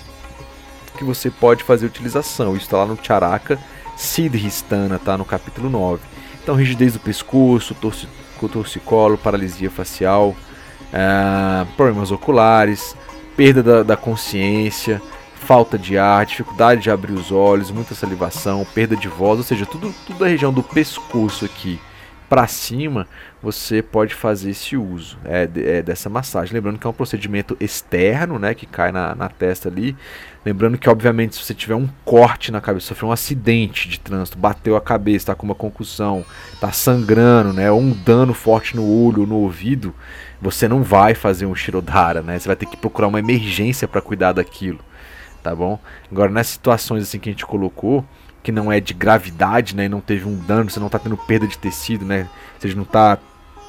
que 1.00 1.04
você 1.04 1.30
pode 1.30 1.64
fazer 1.64 1.86
utilização. 1.86 2.54
Isso 2.54 2.66
está 2.66 2.76
lá 2.76 2.86
no 2.86 2.98
Charaka 3.02 3.58
Siddhistana, 3.96 4.98
tá? 4.98 5.16
No 5.16 5.24
capítulo 5.24 5.70
9. 5.70 6.02
Então, 6.42 6.54
rigidez 6.54 6.92
do 6.92 7.00
pescoço, 7.00 7.74
torci, 7.74 8.06
torcicolo, 8.52 9.16
paralisia 9.16 9.70
facial, 9.70 10.36
é, 10.92 11.66
problemas 11.74 12.10
oculares, 12.10 12.94
perda 13.34 13.62
da, 13.62 13.82
da 13.82 13.96
consciência, 13.96 15.00
falta 15.34 15.78
de 15.78 15.96
ar, 15.96 16.26
dificuldade 16.26 16.82
de 16.82 16.90
abrir 16.90 17.14
os 17.14 17.32
olhos, 17.32 17.70
muita 17.70 17.94
salivação, 17.94 18.66
perda 18.74 18.94
de 18.94 19.08
voz, 19.08 19.38
ou 19.38 19.44
seja, 19.44 19.64
tudo, 19.64 19.94
tudo 20.06 20.18
da 20.18 20.26
região 20.26 20.52
do 20.52 20.62
pescoço 20.62 21.46
aqui 21.46 21.80
para 22.30 22.46
cima, 22.46 23.08
você 23.42 23.82
pode 23.82 24.14
fazer 24.14 24.50
esse 24.50 24.76
uso 24.76 25.18
é, 25.24 25.50
é, 25.56 25.82
dessa 25.82 26.08
massagem. 26.08 26.54
Lembrando 26.54 26.78
que 26.78 26.86
é 26.86 26.90
um 26.90 26.92
procedimento 26.92 27.56
externo, 27.58 28.38
né, 28.38 28.54
que 28.54 28.66
cai 28.66 28.92
na, 28.92 29.16
na 29.16 29.28
testa 29.28 29.68
ali. 29.68 29.96
Lembrando 30.46 30.78
que, 30.78 30.88
obviamente, 30.88 31.34
se 31.34 31.42
você 31.44 31.52
tiver 31.52 31.74
um 31.74 31.88
corte 32.04 32.52
na 32.52 32.60
cabeça, 32.60 32.86
sofreu 32.86 33.08
um 33.08 33.12
acidente 33.12 33.88
de 33.88 33.98
trânsito, 33.98 34.38
bateu 34.38 34.76
a 34.76 34.80
cabeça, 34.80 35.16
está 35.16 35.34
com 35.34 35.44
uma 35.44 35.56
concussão, 35.56 36.24
está 36.54 36.70
sangrando, 36.70 37.52
né, 37.52 37.68
ou 37.68 37.80
um 37.80 37.92
dano 37.92 38.32
forte 38.32 38.76
no 38.76 38.86
olho 38.86 39.22
ou 39.22 39.26
no 39.26 39.34
ouvido, 39.34 39.92
você 40.40 40.68
não 40.68 40.84
vai 40.84 41.16
fazer 41.16 41.46
um 41.46 41.54
Shirodara, 41.54 42.22
né? 42.22 42.38
Você 42.38 42.46
vai 42.46 42.56
ter 42.56 42.66
que 42.66 42.76
procurar 42.76 43.08
uma 43.08 43.18
emergência 43.18 43.88
para 43.88 44.00
cuidar 44.00 44.32
daquilo 44.32 44.78
tá 45.42 45.54
bom? 45.54 45.78
Agora, 46.10 46.30
nas 46.30 46.48
situações 46.48 47.02
assim 47.02 47.18
que 47.18 47.28
a 47.28 47.32
gente 47.32 47.46
colocou, 47.46 48.04
que 48.42 48.50
não 48.50 48.70
é 48.70 48.80
de 48.80 48.94
gravidade, 48.94 49.76
né, 49.76 49.84
e 49.84 49.88
não 49.88 50.00
teve 50.00 50.26
um 50.26 50.36
dano, 50.36 50.70
você 50.70 50.80
não 50.80 50.88
tá 50.88 50.98
tendo 50.98 51.16
perda 51.16 51.46
de 51.46 51.58
tecido, 51.58 52.04
né, 52.04 52.28
seja, 52.58 52.76
não 52.76 52.84
tá 52.84 53.18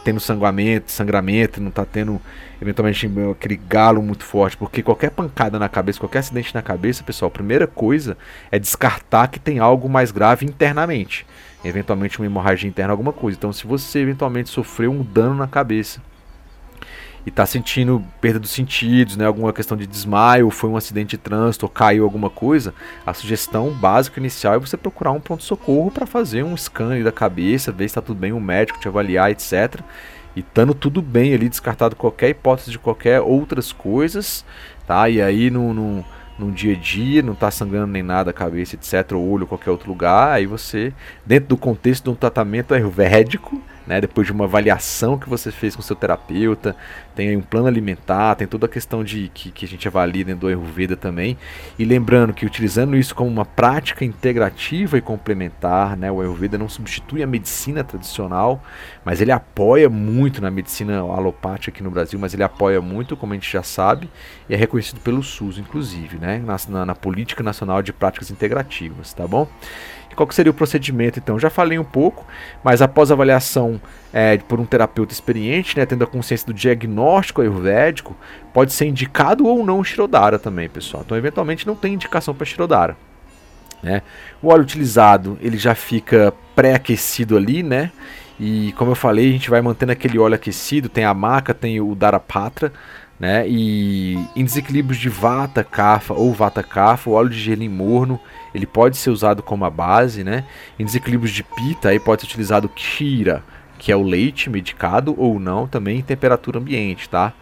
tendo 0.03 0.19
sangramento, 0.19 0.91
sangramento, 0.91 1.61
não 1.61 1.71
tá 1.71 1.85
tendo 1.85 2.19
eventualmente 2.61 3.09
aquele 3.31 3.55
galo 3.55 4.01
muito 4.01 4.23
forte, 4.23 4.57
porque 4.57 4.81
qualquer 4.81 5.11
pancada 5.11 5.59
na 5.59 5.69
cabeça, 5.69 5.99
qualquer 5.99 6.19
acidente 6.19 6.53
na 6.53 6.61
cabeça, 6.61 7.03
pessoal, 7.03 7.27
a 7.29 7.31
primeira 7.31 7.67
coisa 7.67 8.17
é 8.51 8.57
descartar 8.57 9.27
que 9.27 9.39
tem 9.39 9.59
algo 9.59 9.87
mais 9.87 10.11
grave 10.11 10.45
internamente, 10.45 11.25
eventualmente 11.63 12.19
uma 12.19 12.25
hemorragia 12.25 12.67
interna, 12.67 12.91
alguma 12.93 13.13
coisa. 13.13 13.37
Então, 13.37 13.53
se 13.53 13.67
você 13.67 13.99
eventualmente 13.99 14.49
sofreu 14.49 14.91
um 14.91 15.03
dano 15.03 15.35
na 15.35 15.47
cabeça, 15.47 16.01
e 17.25 17.29
está 17.29 17.45
sentindo 17.45 18.03
perda 18.19 18.39
dos 18.39 18.51
sentidos, 18.51 19.15
né, 19.15 19.25
alguma 19.25 19.53
questão 19.53 19.77
de 19.77 19.85
desmaio, 19.85 20.49
foi 20.49 20.69
um 20.69 20.77
acidente 20.77 21.11
de 21.11 21.17
trânsito, 21.17 21.65
ou 21.65 21.69
caiu 21.69 22.03
alguma 22.03 22.29
coisa, 22.29 22.73
a 23.05 23.13
sugestão 23.13 23.71
básica 23.71 24.19
inicial 24.19 24.55
é 24.55 24.59
você 24.59 24.75
procurar 24.75 25.11
um 25.11 25.19
pronto-socorro 25.19 25.91
para 25.91 26.05
fazer 26.05 26.43
um 26.43 26.55
scan 26.57 27.01
da 27.03 27.11
cabeça, 27.11 27.71
ver 27.71 27.83
se 27.83 27.91
está 27.91 28.01
tudo 28.01 28.19
bem, 28.19 28.33
um 28.33 28.39
médico 28.39 28.79
te 28.79 28.87
avaliar, 28.87 29.31
etc. 29.31 29.81
E 30.35 30.39
estando 30.39 30.73
tudo 30.73 31.01
bem 31.01 31.33
ali, 31.33 31.49
descartado 31.49 31.95
qualquer 31.95 32.29
hipótese 32.29 32.71
de 32.71 32.79
qualquer 32.79 33.21
outras 33.21 33.71
coisas, 33.71 34.45
tá? 34.87 35.09
E 35.09 35.21
aí 35.21 35.49
no, 35.49 35.73
no 36.41 36.51
dia 36.51 36.73
a 36.73 36.77
dia, 36.77 37.21
não 37.21 37.33
está 37.33 37.51
sangrando 37.51 37.87
nem 37.87 38.01
nada 38.01 38.31
a 38.31 38.33
cabeça, 38.33 38.75
etc., 38.75 39.13
ou 39.13 39.29
olho, 39.29 39.45
qualquer 39.45 39.69
outro 39.69 39.89
lugar, 39.89 40.31
aí 40.31 40.45
você, 40.45 40.93
dentro 41.25 41.49
do 41.49 41.57
contexto 41.57 42.05
de 42.05 42.09
um 42.09 42.15
tratamento 42.15 42.73
ayurvédico, 42.73 43.61
né, 43.91 43.99
depois 43.99 44.25
de 44.25 44.31
uma 44.31 44.45
avaliação 44.45 45.17
que 45.17 45.27
você 45.27 45.51
fez 45.51 45.75
com 45.75 45.81
seu 45.81 45.97
terapeuta, 45.97 46.77
tem 47.13 47.35
um 47.35 47.41
plano 47.41 47.67
alimentar, 47.67 48.35
tem 48.35 48.47
toda 48.47 48.65
a 48.65 48.69
questão 48.69 49.03
de 49.03 49.29
que, 49.33 49.51
que 49.51 49.65
a 49.65 49.67
gente 49.67 49.85
avalia 49.85 50.23
dentro 50.23 50.39
do 50.39 50.47
Ayurveda 50.47 50.95
também. 50.95 51.37
E 51.77 51.83
lembrando 51.83 52.31
que 52.31 52.45
utilizando 52.45 52.95
isso 52.95 53.13
como 53.13 53.29
uma 53.29 53.43
prática 53.43 54.05
integrativa 54.05 54.97
e 54.97 55.01
complementar, 55.01 55.97
né, 55.97 56.09
o 56.09 56.21
Ayurveda 56.21 56.57
não 56.57 56.69
substitui 56.69 57.21
a 57.21 57.27
medicina 57.27 57.83
tradicional, 57.83 58.63
mas 59.03 59.19
ele 59.19 59.33
apoia 59.33 59.89
muito 59.89 60.41
na 60.41 60.49
medicina 60.49 60.99
alopática 60.99 61.69
aqui 61.69 61.83
no 61.83 61.91
Brasil, 61.91 62.17
mas 62.17 62.33
ele 62.33 62.43
apoia 62.43 62.79
muito, 62.79 63.17
como 63.17 63.33
a 63.33 63.35
gente 63.35 63.51
já 63.51 63.61
sabe, 63.61 64.09
e 64.47 64.53
é 64.53 64.57
reconhecido 64.57 65.01
pelo 65.01 65.21
SUS, 65.21 65.57
inclusive, 65.57 66.17
né, 66.17 66.41
na, 66.45 66.55
na, 66.69 66.85
na 66.85 66.95
Política 66.95 67.43
Nacional 67.43 67.81
de 67.81 67.91
Práticas 67.91 68.31
Integrativas, 68.31 69.13
tá 69.13 69.27
bom? 69.27 69.49
Qual 70.15 70.27
que 70.27 70.35
seria 70.35 70.51
o 70.51 70.53
procedimento 70.53 71.19
então? 71.19 71.39
Já 71.39 71.49
falei 71.49 71.77
um 71.79 71.83
pouco, 71.83 72.25
mas 72.63 72.81
após 72.81 73.11
avaliação 73.11 73.79
é, 74.13 74.37
por 74.37 74.59
um 74.59 74.65
terapeuta 74.65 75.13
experiente, 75.13 75.77
né, 75.77 75.85
tendo 75.85 76.03
a 76.03 76.07
consciência 76.07 76.45
do 76.45 76.53
diagnóstico 76.53 77.41
ayurvédico, 77.41 78.15
pode 78.53 78.73
ser 78.73 78.85
indicado 78.85 79.45
ou 79.45 79.65
não 79.65 79.79
o 79.79 79.83
Shirodara 79.83 80.37
também, 80.37 80.69
pessoal. 80.69 81.03
Então, 81.05 81.17
eventualmente, 81.17 81.65
não 81.65 81.75
tem 81.75 81.93
indicação 81.93 82.33
para 82.33 82.45
Shirodara. 82.45 82.97
Né? 83.81 84.01
O 84.41 84.49
óleo 84.49 84.61
utilizado 84.61 85.37
ele 85.41 85.57
já 85.57 85.73
fica 85.73 86.33
pré-aquecido 86.55 87.35
ali, 87.35 87.63
né? 87.63 87.91
E 88.39 88.73
como 88.73 88.91
eu 88.91 88.95
falei, 88.95 89.29
a 89.29 89.31
gente 89.31 89.49
vai 89.49 89.61
mantendo 89.61 89.91
aquele 89.91 90.17
óleo 90.17 90.35
aquecido, 90.35 90.89
tem 90.89 91.03
a 91.03 91.13
maca, 91.13 91.53
tem 91.53 91.79
o 91.79 91.95
Darapatra, 91.95 92.71
né? 93.19 93.47
E 93.47 94.15
em 94.35 94.43
desequilíbrios 94.43 94.99
de 94.99 95.09
vata, 95.09 95.63
kafa 95.63 96.13
ou 96.13 96.33
vata 96.33 96.63
kafa, 96.63 97.09
o 97.09 97.13
óleo 97.13 97.29
de 97.29 97.39
gelim 97.39 97.69
morno, 97.69 98.19
ele 98.53 98.65
pode 98.65 98.97
ser 98.97 99.09
usado 99.09 99.41
como 99.41 99.65
a 99.65 99.69
base, 99.69 100.23
né? 100.23 100.43
Em 100.77 100.85
desequilíbrios 100.85 101.31
de 101.31 101.43
pita, 101.43 101.89
aí 101.89 101.99
pode 101.99 102.21
ser 102.21 102.27
utilizado 102.27 102.69
kira, 102.69 103.43
que 103.77 103.91
é 103.91 103.95
o 103.95 104.03
leite 104.03 104.49
medicado 104.49 105.15
ou 105.17 105.39
não, 105.39 105.67
também 105.67 105.99
em 105.99 106.03
temperatura 106.03 106.59
ambiente, 106.59 107.09
tá? 107.09 107.33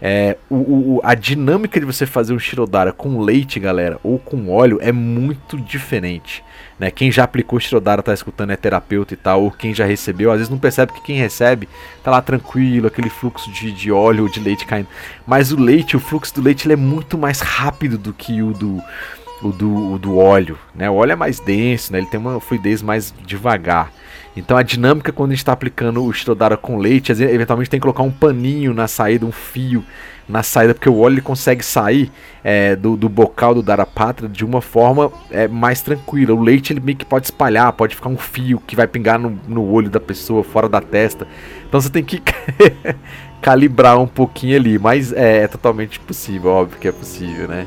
É, 0.00 0.36
o, 0.48 0.54
o, 0.54 1.00
a 1.02 1.14
dinâmica 1.14 1.80
de 1.80 1.84
você 1.84 2.06
fazer 2.06 2.32
um 2.32 2.38
Shirodara 2.38 2.92
com 2.92 3.20
leite, 3.20 3.58
galera, 3.58 3.98
ou 4.04 4.18
com 4.18 4.48
óleo 4.48 4.78
é 4.80 4.92
muito 4.92 5.58
diferente. 5.58 6.44
Né? 6.78 6.90
Quem 6.90 7.10
já 7.10 7.24
aplicou 7.24 7.58
Shirodara 7.58 8.00
tá 8.00 8.14
escutando 8.14 8.50
é 8.50 8.56
terapeuta 8.56 9.12
e 9.12 9.16
tal, 9.16 9.42
ou 9.42 9.50
quem 9.50 9.74
já 9.74 9.84
recebeu, 9.84 10.30
às 10.30 10.36
vezes 10.36 10.50
não 10.50 10.58
percebe 10.58 10.92
que 10.92 11.02
quem 11.02 11.18
recebe 11.18 11.68
tá 12.04 12.12
lá 12.12 12.22
tranquilo, 12.22 12.86
aquele 12.86 13.10
fluxo 13.10 13.50
de, 13.50 13.72
de 13.72 13.90
óleo 13.90 14.24
ou 14.24 14.30
de 14.30 14.38
leite 14.38 14.64
caindo. 14.64 14.88
Mas 15.26 15.50
o 15.50 15.60
leite, 15.60 15.96
o 15.96 16.00
fluxo 16.00 16.32
do 16.36 16.42
leite, 16.42 16.66
ele 16.66 16.74
é 16.74 16.76
muito 16.76 17.18
mais 17.18 17.40
rápido 17.40 17.98
do 17.98 18.12
que 18.12 18.40
o 18.40 18.52
do, 18.52 18.80
o 19.42 19.50
do, 19.50 19.92
o 19.92 19.98
do 19.98 20.16
óleo. 20.16 20.58
Né? 20.74 20.88
O 20.88 20.94
óleo 20.94 21.12
é 21.12 21.16
mais 21.16 21.40
denso, 21.40 21.92
né? 21.92 21.98
ele 21.98 22.06
tem 22.06 22.18
uma 22.18 22.40
fluidez 22.40 22.82
mais 22.82 23.14
devagar. 23.24 23.92
Então 24.36 24.56
a 24.56 24.62
dinâmica 24.62 25.12
quando 25.12 25.30
a 25.30 25.34
gente 25.34 25.40
está 25.40 25.52
aplicando 25.52 26.04
o 26.04 26.12
Shirodara 26.12 26.56
com 26.56 26.76
leite, 26.78 27.10
eventualmente 27.10 27.70
tem 27.70 27.80
que 27.80 27.82
colocar 27.82 28.02
um 28.02 28.10
paninho 28.10 28.72
na 28.72 28.86
saída, 28.86 29.26
um 29.26 29.32
fio 29.32 29.84
na 30.28 30.42
saída, 30.42 30.74
porque 30.74 30.88
o 30.88 30.98
óleo 30.98 31.14
ele 31.14 31.20
consegue 31.22 31.64
sair 31.64 32.12
é, 32.44 32.76
do, 32.76 32.96
do 32.96 33.08
bocal 33.08 33.54
do 33.54 33.62
Darapatra 33.62 34.28
de 34.28 34.44
uma 34.44 34.60
forma 34.60 35.10
é, 35.30 35.48
mais 35.48 35.80
tranquila. 35.80 36.34
O 36.34 36.42
leite 36.42 36.72
ele 36.72 36.80
meio 36.80 36.98
que 36.98 37.04
pode 37.04 37.26
espalhar, 37.26 37.72
pode 37.72 37.96
ficar 37.96 38.10
um 38.10 38.16
fio 38.16 38.62
que 38.66 38.76
vai 38.76 38.86
pingar 38.86 39.18
no, 39.18 39.38
no 39.48 39.64
olho 39.64 39.88
da 39.88 39.98
pessoa, 39.98 40.44
fora 40.44 40.68
da 40.68 40.80
testa. 40.80 41.26
Então 41.66 41.80
você 41.80 41.88
tem 41.88 42.04
que 42.04 42.22
calibrar 43.40 43.98
um 43.98 44.06
pouquinho 44.06 44.56
ali, 44.56 44.78
mas 44.78 45.12
é, 45.12 45.44
é, 45.44 45.48
totalmente 45.48 45.98
possível, 45.98 46.50
óbvio 46.50 46.78
que 46.78 46.88
é 46.88 46.92
possível, 46.92 47.48
né? 47.48 47.66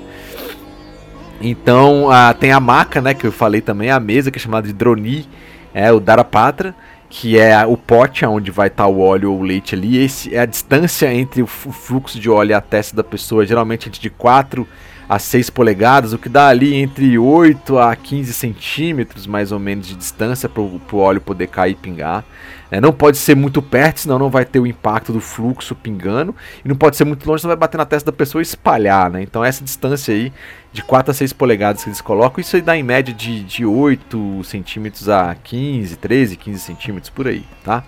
Então 1.41 2.09
a, 2.09 2.33
tem 2.33 2.51
a 2.51 2.59
maca, 2.59 3.01
né, 3.01 3.13
que 3.13 3.25
eu 3.25 3.31
falei 3.31 3.61
também, 3.61 3.89
a 3.89 3.99
mesa 3.99 4.29
que 4.29 4.37
é 4.37 4.41
chamada 4.41 4.67
de 4.67 4.73
Droni, 4.73 5.27
é 5.73 5.91
o 5.91 5.99
Darapatra, 5.99 6.75
que 7.09 7.37
é 7.37 7.65
o 7.65 7.75
pote 7.75 8.25
onde 8.25 8.51
vai 8.51 8.67
estar 8.67 8.83
tá 8.83 8.89
o 8.89 8.99
óleo 8.99 9.33
ou 9.33 9.39
o 9.39 9.43
leite 9.43 9.75
ali. 9.75 9.97
Esse 9.97 10.33
é 10.33 10.39
a 10.39 10.45
distância 10.45 11.13
entre 11.13 11.41
o 11.41 11.47
fluxo 11.47 12.19
de 12.19 12.29
óleo 12.29 12.51
e 12.51 12.53
a 12.53 12.61
testa 12.61 12.95
da 12.95 13.03
pessoa, 13.03 13.45
geralmente 13.45 13.89
de 13.89 14.09
4 14.09 14.67
a 15.09 15.19
6 15.19 15.49
polegadas, 15.49 16.13
o 16.13 16.17
que 16.17 16.29
dá 16.29 16.47
ali 16.47 16.73
entre 16.73 17.17
8 17.17 17.77
a 17.77 17.93
15 17.95 18.31
centímetros 18.31 19.27
mais 19.27 19.51
ou 19.51 19.59
menos 19.59 19.87
de 19.87 19.95
distância 19.95 20.47
para 20.47 20.61
o 20.61 20.79
óleo 20.93 21.19
poder 21.19 21.47
cair 21.47 21.73
e 21.73 21.75
pingar. 21.75 22.23
É, 22.71 22.79
não 22.79 22.93
pode 22.93 23.17
ser 23.17 23.35
muito 23.35 23.61
perto, 23.61 23.99
senão 23.99 24.17
não 24.17 24.29
vai 24.29 24.45
ter 24.45 24.57
o 24.57 24.65
impacto 24.65 25.11
do 25.11 25.19
fluxo 25.19 25.75
pingando. 25.75 26.33
E 26.63 26.69
não 26.69 26.75
pode 26.75 26.95
ser 26.95 27.03
muito 27.03 27.27
longe, 27.27 27.41
senão 27.41 27.49
vai 27.49 27.59
bater 27.59 27.77
na 27.77 27.85
testa 27.85 28.09
da 28.09 28.15
pessoa 28.15 28.41
e 28.41 28.43
espalhar. 28.43 29.11
Né? 29.11 29.21
Então 29.21 29.43
essa 29.43 29.61
distância 29.61 30.13
aí 30.13 30.31
de 30.71 30.81
4 30.81 31.11
a 31.11 31.13
6 31.13 31.33
polegadas 31.33 31.83
que 31.83 31.89
eles 31.89 31.99
colocam, 31.99 32.39
isso 32.39 32.55
aí 32.55 32.61
dá 32.61 32.77
em 32.77 32.83
média 32.83 33.13
de, 33.13 33.43
de 33.43 33.65
8 33.65 34.41
centímetros 34.45 35.09
a 35.09 35.35
15, 35.35 35.97
13, 35.97 36.37
15 36.37 36.59
centímetros 36.59 37.09
por 37.09 37.27
aí. 37.27 37.43
Tá? 37.61 37.83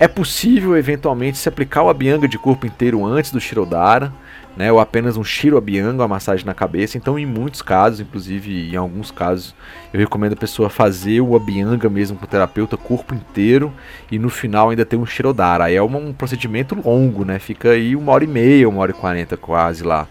É 0.00 0.08
possível 0.08 0.76
eventualmente 0.76 1.38
se 1.38 1.48
aplicar 1.48 1.82
o 1.82 1.88
Abhyanga 1.88 2.26
de 2.26 2.38
corpo 2.38 2.66
inteiro 2.66 3.06
antes 3.06 3.30
do 3.30 3.40
Shirodara 3.40 4.12
né, 4.58 4.72
ou 4.72 4.80
apenas 4.80 5.16
um 5.16 5.22
Shiro 5.22 5.56
Abhyanga, 5.56 6.02
uma 6.02 6.08
massagem 6.08 6.44
na 6.44 6.52
cabeça. 6.52 6.98
Então, 6.98 7.16
em 7.16 7.24
muitos 7.24 7.62
casos, 7.62 8.00
inclusive 8.00 8.72
em 8.72 8.74
alguns 8.74 9.12
casos, 9.12 9.54
eu 9.92 10.00
recomendo 10.00 10.32
a 10.32 10.36
pessoa 10.36 10.68
fazer 10.68 11.20
o 11.20 11.36
Abhyanga 11.36 11.88
mesmo 11.88 12.18
com 12.18 12.24
o 12.24 12.28
terapeuta, 12.28 12.76
corpo 12.76 13.14
inteiro, 13.14 13.72
e 14.10 14.18
no 14.18 14.28
final 14.28 14.70
ainda 14.70 14.84
ter 14.84 14.96
um 14.96 15.06
Shirodara. 15.06 15.66
Aí 15.66 15.76
é 15.76 15.82
um, 15.82 16.08
um 16.08 16.12
procedimento 16.12 16.74
longo, 16.74 17.24
né? 17.24 17.38
Fica 17.38 17.70
aí 17.70 17.94
uma 17.94 18.10
hora 18.10 18.24
e 18.24 18.26
meia, 18.26 18.68
uma 18.68 18.80
hora 18.80 18.90
e 18.90 18.94
quarenta 18.94 19.36
quase 19.36 19.84
lá. 19.84 20.08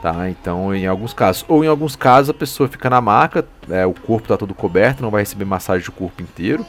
Tá? 0.00 0.30
Então, 0.30 0.74
em 0.74 0.86
alguns 0.86 1.12
casos, 1.12 1.44
ou 1.46 1.62
em 1.62 1.68
alguns 1.68 1.94
casos 1.94 2.30
a 2.30 2.34
pessoa 2.34 2.68
fica 2.70 2.88
na 2.88 3.02
maca, 3.02 3.44
é, 3.68 3.84
o 3.84 3.92
corpo 3.92 4.24
está 4.24 4.36
todo 4.38 4.54
coberto, 4.54 5.02
não 5.02 5.10
vai 5.10 5.20
receber 5.20 5.44
massagem 5.44 5.84
do 5.84 5.92
corpo 5.92 6.22
inteiro, 6.22 6.64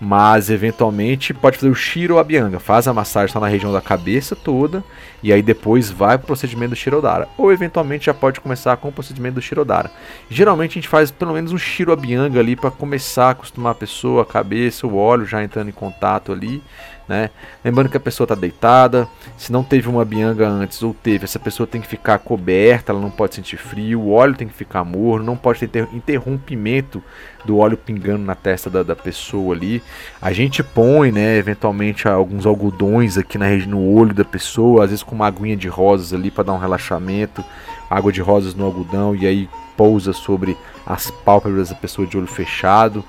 mas 0.00 0.50
eventualmente 0.50 1.32
pode 1.32 1.56
fazer 1.56 1.70
o 1.70 1.74
Shiro 1.74 2.18
Abhyanga, 2.18 2.58
faz 2.58 2.86
a 2.86 2.92
massagem 2.92 3.32
só 3.32 3.40
na 3.40 3.46
região 3.46 3.72
da 3.72 3.80
cabeça 3.80 4.34
toda 4.34 4.82
e 5.22 5.32
aí 5.32 5.40
depois 5.40 5.90
vai 5.90 6.18
para 6.18 6.24
o 6.24 6.26
procedimento 6.26 6.70
do 6.70 6.76
Shirodara, 6.76 7.28
ou 7.38 7.52
eventualmente 7.52 8.06
já 8.06 8.14
pode 8.14 8.40
começar 8.40 8.76
com 8.76 8.88
o 8.88 8.92
procedimento 8.92 9.36
do 9.36 9.42
Shirodara. 9.42 9.90
Geralmente 10.28 10.72
a 10.72 10.74
gente 10.74 10.88
faz 10.88 11.10
pelo 11.10 11.32
menos 11.32 11.52
um 11.52 11.58
Shiro 11.58 11.92
Abhyanga 11.92 12.40
ali 12.40 12.56
para 12.56 12.70
começar 12.70 13.28
a 13.28 13.30
acostumar 13.30 13.72
a 13.72 13.76
pessoa, 13.76 14.22
a 14.22 14.26
cabeça, 14.26 14.86
o 14.86 14.96
óleo 14.96 15.24
já 15.24 15.42
entrando 15.42 15.68
em 15.68 15.72
contato 15.72 16.32
ali 16.32 16.62
né? 17.08 17.30
Lembrando 17.64 17.88
que 17.88 17.96
a 17.96 18.00
pessoa 18.00 18.24
está 18.24 18.34
deitada, 18.34 19.06
se 19.36 19.52
não 19.52 19.62
teve 19.62 19.88
uma 19.88 20.04
bianga 20.04 20.48
antes 20.48 20.82
ou 20.82 20.94
teve, 20.94 21.24
essa 21.24 21.38
pessoa 21.38 21.66
tem 21.66 21.80
que 21.80 21.86
ficar 21.86 22.18
coberta, 22.18 22.92
ela 22.92 23.00
não 23.00 23.10
pode 23.10 23.34
sentir 23.34 23.56
frio, 23.56 24.00
o 24.00 24.12
óleo 24.12 24.34
tem 24.34 24.48
que 24.48 24.54
ficar 24.54 24.84
morno, 24.84 25.24
não 25.24 25.36
pode 25.36 25.66
ter 25.66 25.88
interrompimento 25.92 27.02
do 27.44 27.58
óleo 27.58 27.76
pingando 27.76 28.24
na 28.24 28.34
testa 28.34 28.70
da, 28.70 28.82
da 28.82 28.96
pessoa 28.96 29.54
ali. 29.54 29.82
A 30.20 30.32
gente 30.32 30.62
põe, 30.62 31.12
né, 31.12 31.36
eventualmente 31.36 32.08
alguns 32.08 32.46
algodões 32.46 33.18
aqui 33.18 33.36
na 33.36 33.46
região 33.46 33.72
no 33.72 33.92
olho 33.92 34.14
da 34.14 34.24
pessoa, 34.24 34.84
às 34.84 34.90
vezes 34.90 35.02
com 35.02 35.14
uma 35.14 35.26
aguinha 35.26 35.56
de 35.56 35.68
rosas 35.68 36.12
ali 36.12 36.30
para 36.30 36.44
dar 36.44 36.52
um 36.52 36.58
relaxamento, 36.58 37.44
água 37.90 38.12
de 38.12 38.20
rosas 38.20 38.54
no 38.54 38.64
algodão 38.64 39.14
e 39.14 39.26
aí 39.26 39.48
pousa 39.76 40.12
sobre 40.12 40.56
as 40.86 41.10
pálpebras 41.10 41.70
da 41.70 41.74
pessoa 41.74 42.06
de 42.06 42.16
olho 42.16 42.26
fechado. 42.26 43.04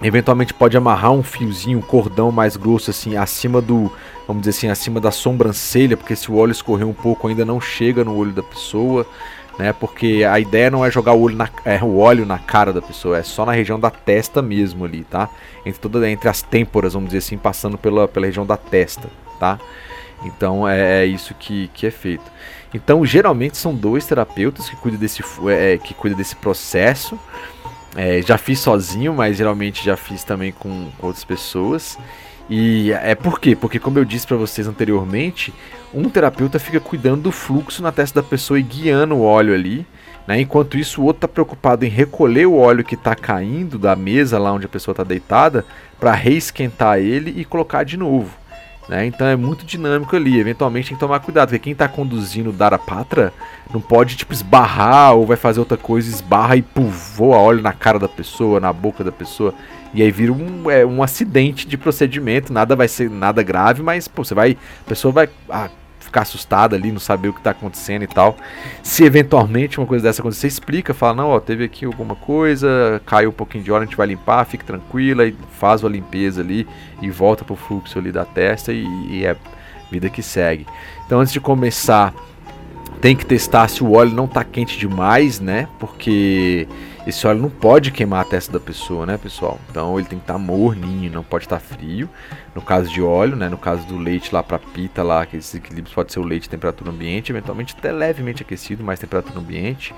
Eventualmente 0.00 0.54
pode 0.54 0.76
amarrar 0.76 1.12
um 1.12 1.22
fiozinho, 1.24 1.78
um 1.78 1.82
cordão 1.82 2.30
mais 2.30 2.56
grosso 2.56 2.90
assim, 2.90 3.16
acima 3.16 3.60
do, 3.60 3.90
vamos 4.28 4.42
dizer 4.42 4.56
assim, 4.56 4.68
acima 4.68 5.00
da 5.00 5.10
sobrancelha, 5.10 5.96
porque 5.96 6.14
se 6.14 6.30
o 6.30 6.36
óleo 6.36 6.52
escorrer 6.52 6.86
um 6.86 6.92
pouco 6.94 7.26
ainda 7.26 7.44
não 7.44 7.60
chega 7.60 8.04
no 8.04 8.14
olho 8.16 8.32
da 8.32 8.42
pessoa, 8.42 9.04
né? 9.58 9.72
Porque 9.72 10.24
a 10.24 10.38
ideia 10.38 10.70
não 10.70 10.84
é 10.84 10.90
jogar 10.90 11.14
o, 11.14 11.20
olho 11.20 11.36
na, 11.36 11.48
é, 11.64 11.82
o 11.82 11.98
óleo 11.98 12.24
na 12.24 12.38
cara 12.38 12.72
da 12.72 12.80
pessoa, 12.80 13.18
é 13.18 13.24
só 13.24 13.44
na 13.44 13.52
região 13.52 13.78
da 13.78 13.90
testa 13.90 14.40
mesmo 14.40 14.84
ali, 14.84 15.02
tá? 15.02 15.28
Entre 15.66 15.80
toda 15.80 16.08
entre 16.08 16.28
as 16.28 16.42
têmporas, 16.42 16.94
vamos 16.94 17.08
dizer 17.08 17.18
assim, 17.18 17.36
passando 17.36 17.76
pela, 17.76 18.06
pela 18.06 18.26
região 18.26 18.46
da 18.46 18.56
testa, 18.56 19.08
tá? 19.40 19.58
Então 20.24 20.68
é, 20.68 21.02
é 21.02 21.06
isso 21.06 21.34
que, 21.34 21.68
que 21.74 21.86
é 21.86 21.90
feito. 21.90 22.30
Então 22.72 23.04
geralmente 23.04 23.56
são 23.56 23.74
dois 23.74 24.06
terapeutas 24.06 24.68
que 24.68 24.76
cuidam 24.76 25.00
desse, 25.00 25.22
é, 25.48 25.78
que 25.78 25.92
cuidam 25.94 26.16
desse 26.16 26.36
processo. 26.36 27.18
É, 27.96 28.22
já 28.22 28.38
fiz 28.38 28.60
sozinho, 28.60 29.14
mas 29.14 29.36
geralmente 29.36 29.84
já 29.84 29.96
fiz 29.96 30.22
também 30.24 30.52
com, 30.52 30.88
com 30.98 31.06
outras 31.06 31.24
pessoas. 31.24 31.98
E 32.50 32.92
é 32.92 33.14
por 33.14 33.38
quê? 33.38 33.54
Porque, 33.54 33.78
como 33.78 33.98
eu 33.98 34.04
disse 34.04 34.26
para 34.26 34.36
vocês 34.36 34.66
anteriormente, 34.66 35.52
um 35.92 36.08
terapeuta 36.08 36.58
fica 36.58 36.80
cuidando 36.80 37.22
do 37.22 37.32
fluxo 37.32 37.82
na 37.82 37.92
testa 37.92 38.22
da 38.22 38.28
pessoa 38.28 38.58
e 38.58 38.62
guiando 38.62 39.16
o 39.16 39.22
óleo 39.22 39.54
ali. 39.54 39.86
Né? 40.26 40.40
Enquanto 40.40 40.78
isso, 40.78 41.00
o 41.00 41.04
outro 41.04 41.18
está 41.18 41.28
preocupado 41.28 41.84
em 41.84 41.88
recolher 41.88 42.46
o 42.46 42.56
óleo 42.56 42.84
que 42.84 42.94
está 42.94 43.14
caindo 43.14 43.78
da 43.78 43.94
mesa 43.94 44.38
lá 44.38 44.52
onde 44.52 44.66
a 44.66 44.68
pessoa 44.68 44.92
está 44.92 45.04
deitada 45.04 45.64
para 45.98 46.12
reesquentar 46.12 46.98
ele 46.98 47.34
e 47.36 47.44
colocar 47.44 47.84
de 47.84 47.96
novo. 47.96 48.30
Né? 48.88 49.06
Então 49.06 49.26
é 49.26 49.36
muito 49.36 49.66
dinâmico 49.66 50.16
ali. 50.16 50.38
Eventualmente 50.38 50.88
tem 50.88 50.96
que 50.96 51.00
tomar 51.00 51.20
cuidado, 51.20 51.48
porque 51.48 51.58
quem 51.58 51.72
está 51.72 51.86
conduzindo 51.86 52.50
o 52.50 52.52
Darapatra 52.52 53.32
não 53.72 53.80
pode 53.80 54.16
tipo 54.16 54.32
esbarrar 54.32 55.14
ou 55.14 55.26
vai 55.26 55.36
fazer 55.36 55.60
outra 55.60 55.76
coisa, 55.76 56.08
esbarra 56.08 56.56
e 56.56 56.62
puf, 56.62 57.16
voa 57.16 57.36
óleo 57.36 57.60
na 57.60 57.72
cara 57.72 57.98
da 57.98 58.08
pessoa, 58.08 58.58
na 58.58 58.72
boca 58.72 59.04
da 59.04 59.12
pessoa. 59.12 59.54
E 59.92 60.02
aí 60.02 60.10
vira 60.10 60.32
um, 60.32 60.70
é, 60.70 60.84
um 60.84 61.02
acidente 61.02 61.66
de 61.66 61.76
procedimento, 61.76 62.52
nada 62.52 62.74
vai 62.74 62.88
ser 62.88 63.10
nada 63.10 63.42
grave, 63.42 63.82
mas 63.82 64.08
pô, 64.08 64.24
você 64.24 64.34
vai. 64.34 64.56
A 64.86 64.88
pessoa 64.88 65.12
vai. 65.12 65.28
Ah, 65.48 65.68
ficar 66.00 66.22
assustada 66.22 66.76
ali, 66.76 66.90
não 66.90 66.98
saber 66.98 67.28
o 67.28 67.32
que 67.32 67.40
está 67.40 67.50
acontecendo 67.50 68.02
e 68.02 68.06
tal. 68.06 68.36
Se 68.82 69.04
eventualmente 69.04 69.78
uma 69.78 69.86
coisa 69.86 70.04
dessa 70.04 70.22
acontecer, 70.22 70.46
explica, 70.46 70.94
fala, 70.94 71.14
não, 71.14 71.28
ó, 71.28 71.40
teve 71.40 71.64
aqui 71.64 71.84
alguma 71.84 72.14
coisa, 72.14 73.00
caiu 73.04 73.30
um 73.30 73.32
pouquinho 73.32 73.64
de 73.64 73.70
óleo, 73.70 73.82
a 73.82 73.86
gente 73.86 73.96
vai 73.96 74.06
limpar, 74.06 74.44
fique 74.44 74.64
tranquila 74.64 75.26
e 75.26 75.34
faz 75.58 75.84
a 75.84 75.88
limpeza 75.88 76.40
ali 76.40 76.66
e 77.02 77.10
volta 77.10 77.44
pro 77.44 77.56
fluxo 77.56 77.98
ali 77.98 78.10
da 78.10 78.24
testa 78.24 78.72
e, 78.72 78.86
e 79.10 79.24
é 79.24 79.36
vida 79.90 80.08
que 80.08 80.22
segue. 80.22 80.66
Então 81.06 81.20
antes 81.20 81.32
de 81.32 81.40
começar, 81.40 82.14
tem 83.00 83.16
que 83.16 83.24
testar 83.24 83.68
se 83.68 83.82
o 83.82 83.92
óleo 83.92 84.12
não 84.12 84.24
está 84.24 84.44
quente 84.44 84.78
demais, 84.78 85.40
né? 85.40 85.68
Porque 85.78 86.66
esse 87.08 87.26
óleo 87.26 87.40
não 87.40 87.48
pode 87.48 87.90
queimar 87.90 88.20
a 88.20 88.24
testa 88.24 88.52
da 88.52 88.60
pessoa, 88.60 89.06
né, 89.06 89.16
pessoal? 89.16 89.58
Então 89.70 89.98
ele 89.98 90.06
tem 90.06 90.18
que 90.18 90.24
estar 90.24 90.34
tá 90.34 90.38
morninho, 90.38 91.10
não 91.10 91.24
pode 91.24 91.46
estar 91.46 91.58
tá 91.58 91.60
frio. 91.60 92.06
No 92.54 92.60
caso 92.60 92.92
de 92.92 93.00
óleo, 93.00 93.34
né, 93.34 93.48
no 93.48 93.56
caso 93.56 93.86
do 93.86 93.96
leite 93.96 94.34
lá 94.34 94.42
para 94.42 94.58
pita 94.58 95.02
lá, 95.02 95.24
que 95.24 95.38
esses 95.38 95.54
equilíbrios 95.54 95.94
pode 95.94 96.12
ser 96.12 96.20
o 96.20 96.22
leite 96.22 96.50
temperatura 96.50 96.90
ambiente, 96.90 97.32
eventualmente 97.32 97.74
até 97.78 97.90
levemente 97.90 98.42
aquecido, 98.42 98.84
mais 98.84 99.00
temperatura 99.00 99.38
ambiente. 99.38 99.94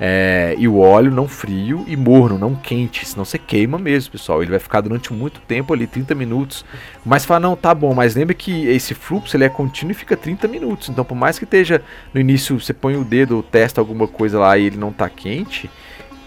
É, 0.00 0.54
e 0.58 0.66
o 0.66 0.78
óleo 0.78 1.10
não 1.10 1.28
frio 1.28 1.84
e 1.86 1.96
morno, 1.96 2.38
não 2.38 2.54
quente, 2.54 3.06
senão 3.06 3.24
você 3.26 3.38
queima 3.38 3.78
mesmo, 3.78 4.12
pessoal. 4.12 4.40
Ele 4.40 4.50
vai 4.50 4.60
ficar 4.60 4.80
durante 4.80 5.12
muito 5.12 5.40
tempo 5.40 5.74
ali, 5.74 5.86
30 5.86 6.14
minutos. 6.14 6.64
Mas 7.04 7.26
fala, 7.26 7.40
não, 7.40 7.56
tá 7.56 7.74
bom, 7.74 7.92
mas 7.94 8.14
lembra 8.14 8.34
que 8.34 8.68
esse 8.68 8.94
fluxo 8.94 9.36
ele 9.36 9.44
é 9.44 9.48
contínuo 9.50 9.92
e 9.92 9.94
fica 9.94 10.16
30 10.16 10.48
minutos. 10.48 10.88
Então, 10.88 11.04
por 11.04 11.14
mais 11.14 11.38
que 11.38 11.44
esteja 11.44 11.82
no 12.14 12.20
início, 12.20 12.58
você 12.58 12.72
põe 12.72 12.96
o 12.96 13.04
dedo, 13.04 13.42
testa 13.42 13.82
alguma 13.82 14.08
coisa 14.08 14.38
lá 14.38 14.56
e 14.56 14.64
ele 14.64 14.78
não 14.78 14.92
tá 14.92 15.10
quente, 15.10 15.70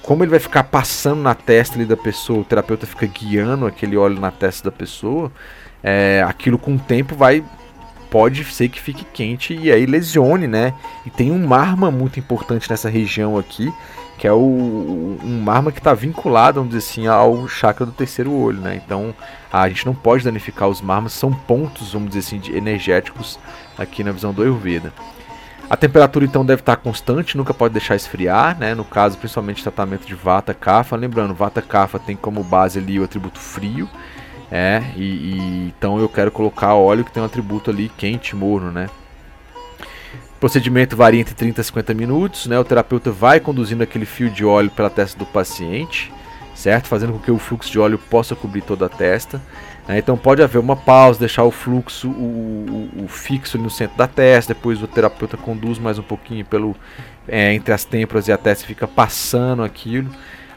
como 0.04 0.24
ele 0.24 0.32
vai 0.32 0.40
ficar 0.40 0.64
passando 0.64 1.22
na 1.22 1.36
testa 1.36 1.76
ali 1.76 1.86
da 1.86 1.98
pessoa, 1.98 2.40
o 2.40 2.44
terapeuta 2.44 2.88
fica 2.88 3.06
guiando 3.06 3.66
aquele 3.66 3.96
óleo 3.98 4.20
na 4.20 4.32
testa 4.32 4.70
da 4.70 4.76
pessoa, 4.76 5.32
é, 5.84 6.24
aquilo 6.28 6.58
com 6.58 6.76
o 6.76 6.80
tempo 6.80 7.16
vai 7.16 7.44
pode 8.10 8.44
ser 8.44 8.68
que 8.68 8.80
fique 8.80 9.06
quente 9.06 9.56
e 9.56 9.72
aí 9.72 9.86
lesione, 9.86 10.46
né? 10.46 10.74
E 11.06 11.10
tem 11.10 11.32
um 11.32 11.48
marma 11.48 11.90
muito 11.90 12.20
importante 12.20 12.70
nessa 12.70 12.90
região 12.90 13.38
aqui, 13.38 13.74
que 14.18 14.28
é 14.28 14.34
o, 14.34 15.18
um 15.24 15.42
marma 15.42 15.72
que 15.72 15.80
está 15.80 15.94
vinculado, 15.94 16.60
vamos 16.60 16.76
dizer 16.76 16.92
assim, 16.92 17.08
ao 17.08 17.48
chakra 17.48 17.86
do 17.86 17.94
terceiro 17.94 18.34
olho, 18.34 18.60
né? 18.60 18.82
Então 18.86 19.16
a 19.52 19.68
gente 19.70 19.86
não 19.86 19.96
pode 19.96 20.26
danificar 20.26 20.68
os 20.68 20.82
marmas, 20.82 21.14
são 21.14 21.32
pontos, 21.32 21.94
vamos 21.94 22.10
dizer 22.10 22.20
assim, 22.20 22.54
energéticos 22.54 23.40
aqui 23.78 24.04
na 24.04 24.12
visão 24.12 24.34
do 24.34 24.42
Ayurveda. 24.42 24.92
A 25.72 25.78
temperatura 25.78 26.26
então 26.26 26.46
deve 26.46 26.62
estar 26.62 26.76
constante, 26.76 27.38
nunca 27.38 27.54
pode 27.54 27.72
deixar 27.72 27.96
esfriar, 27.96 28.60
né? 28.60 28.76
No 28.76 28.84
caso, 28.84 29.18
principalmente 29.18 29.64
tratamento 29.64 30.06
de 30.06 30.14
Vata 30.14 30.54
Kapha. 30.54 30.98
Lembrando, 30.98 31.34
Vata 31.34 31.62
Kapha 31.62 31.98
tem 31.98 32.14
como 32.14 32.44
base 32.44 32.78
ali 32.78 33.00
o 33.00 33.06
atributo 33.06 33.40
frio, 33.40 33.90
é, 34.52 34.84
e, 34.98 35.04
e, 35.04 35.74
então 35.78 35.98
eu 35.98 36.10
quero 36.10 36.30
colocar 36.30 36.74
óleo 36.74 37.06
que 37.06 37.12
tem 37.14 37.24
um 37.24 37.26
atributo 37.26 37.70
ali 37.70 37.88
quente, 37.88 38.36
morno, 38.36 38.70
né? 38.70 38.90
O 40.36 40.40
procedimento 40.42 40.98
varia 40.98 41.22
entre 41.22 41.34
30 41.34 41.62
a 41.62 41.64
50 41.64 41.94
minutos, 41.94 42.48
né? 42.48 42.60
O 42.60 42.66
terapeuta 42.66 43.10
vai 43.10 43.40
conduzindo 43.40 43.82
aquele 43.82 44.06
fio 44.06 44.30
de 44.30 44.44
óleo 44.44 44.72
pela 44.72 44.90
testa 44.90 45.18
do 45.18 45.26
paciente, 45.26 46.12
certo? 46.54 46.90
Fazendo 46.90 47.14
com 47.14 47.20
que 47.20 47.32
o 47.32 47.40
fluxo 47.40 47.72
de 47.72 47.80
óleo 47.80 47.98
possa 47.98 48.36
cobrir 48.36 48.62
toda 48.62 48.88
a 48.88 48.90
testa. 48.90 49.42
Né? 49.88 49.98
Então 49.98 50.18
pode 50.18 50.42
haver 50.42 50.60
uma 50.60 50.76
pausa, 50.76 51.20
deixar 51.20 51.44
o 51.44 51.52
fluxo, 51.52 52.10
o, 52.10 52.90
o, 52.96 53.04
o, 53.06 53.08
fixo 53.08 53.58
no 53.58 53.70
centro 53.70 53.98
da 53.98 54.08
testa, 54.08 54.54
depois 54.54 54.82
o 54.82 54.88
terapeuta 54.88 55.38
conduz 55.38 55.80
mais 55.80 55.98
um 55.98 56.04
pouquinho 56.04 56.46
pelo 56.46 56.76
é, 57.28 57.54
entre 57.54 57.74
as 57.74 57.86
têmporas 57.86 58.28
e 58.28 58.32
a 58.32 58.38
testa 58.38 58.66
fica 58.66 58.88
passando 58.88 59.64
aquilo. 59.64 60.10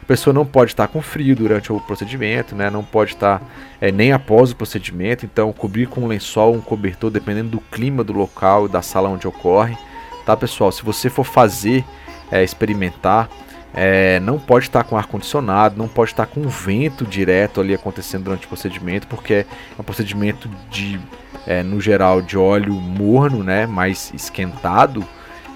A 0.02 0.06
pessoa 0.06 0.34
não 0.34 0.44
pode 0.44 0.72
estar 0.72 0.87
com 0.87 1.00
frio 1.00 1.34
durante 1.34 1.72
o 1.72 1.80
procedimento, 1.80 2.54
né? 2.54 2.68
não 2.68 2.84
pode 2.84 3.12
estar 3.12 3.42
é, 3.80 3.90
nem 3.90 4.12
após 4.12 4.50
o 4.50 4.56
procedimento, 4.56 5.24
então 5.24 5.50
cobrir 5.50 5.87
com 5.87 6.02
um 6.02 6.06
lençol, 6.06 6.52
um 6.52 6.60
cobertor, 6.60 7.10
dependendo 7.10 7.48
do 7.48 7.58
clima 7.58 8.04
do 8.04 8.12
local, 8.12 8.68
da 8.68 8.82
sala 8.82 9.08
onde 9.08 9.26
ocorre. 9.26 9.78
Tá, 10.26 10.37
pessoal? 10.37 10.70
Se 10.70 10.82
você 10.82 11.08
for 11.08 11.24
fazer, 11.24 11.84
é, 12.30 12.44
experimentar, 12.44 13.30
é, 13.74 14.20
não 14.20 14.38
pode 14.38 14.66
estar 14.66 14.84
com 14.84 14.96
ar 14.96 15.06
condicionado, 15.06 15.76
não 15.76 15.88
pode 15.88 16.12
estar 16.12 16.26
com 16.26 16.42
vento 16.48 17.04
direto 17.04 17.60
ali 17.60 17.74
acontecendo 17.74 18.24
durante 18.24 18.46
o 18.46 18.48
procedimento, 18.48 19.08
porque 19.08 19.34
é 19.34 19.46
um 19.76 19.82
procedimento 19.82 20.48
de, 20.70 21.00
é, 21.44 21.62
no 21.62 21.80
geral, 21.80 22.22
de 22.22 22.38
óleo 22.38 22.72
morno, 22.72 23.42
né, 23.42 23.66
mais 23.66 24.12
esquentado, 24.14 25.04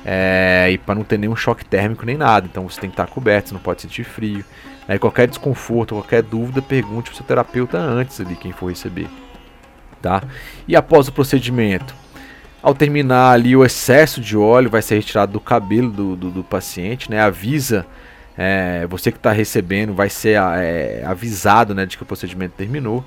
é, 0.04 0.68
e 0.72 0.78
para 0.78 0.96
não 0.96 1.04
ter 1.04 1.16
nenhum 1.16 1.36
choque 1.36 1.64
térmico 1.64 2.04
nem 2.04 2.16
nada. 2.16 2.48
Então 2.50 2.68
você 2.68 2.80
tem 2.80 2.90
que 2.90 2.94
estar 2.94 3.06
coberto, 3.06 3.50
você 3.50 3.54
não 3.54 3.60
pode 3.60 3.82
sentir 3.82 4.02
frio. 4.02 4.44
Né? 4.88 4.98
Qualquer 4.98 5.28
desconforto, 5.28 5.94
qualquer 5.94 6.22
dúvida, 6.22 6.60
pergunte 6.60 7.10
para 7.10 7.14
o 7.14 7.16
seu 7.16 7.26
terapeuta 7.26 7.78
antes 7.78 8.20
ali, 8.20 8.34
quem 8.34 8.50
for 8.50 8.68
receber. 8.68 9.06
Tá? 10.02 10.22
E 10.66 10.74
após 10.74 11.08
o 11.08 11.12
procedimento, 11.12 11.94
ao 12.62 12.74
terminar 12.74 13.32
ali 13.32 13.54
o 13.54 13.64
excesso 13.64 14.20
de 14.20 14.36
óleo 14.36 14.70
vai 14.70 14.82
ser 14.82 14.96
retirado 14.96 15.32
do 15.32 15.40
cabelo 15.40 15.90
do, 15.90 16.16
do, 16.16 16.30
do 16.30 16.44
paciente, 16.44 17.10
né? 17.10 17.20
Avisa 17.20 17.86
é, 18.38 18.86
você 18.86 19.10
que 19.10 19.18
está 19.18 19.32
recebendo, 19.32 19.92
vai 19.92 20.08
ser 20.08 20.38
é, 20.38 21.02
avisado 21.04 21.74
né, 21.74 21.84
de 21.84 21.96
que 21.96 22.04
o 22.04 22.06
procedimento 22.06 22.54
terminou. 22.56 23.04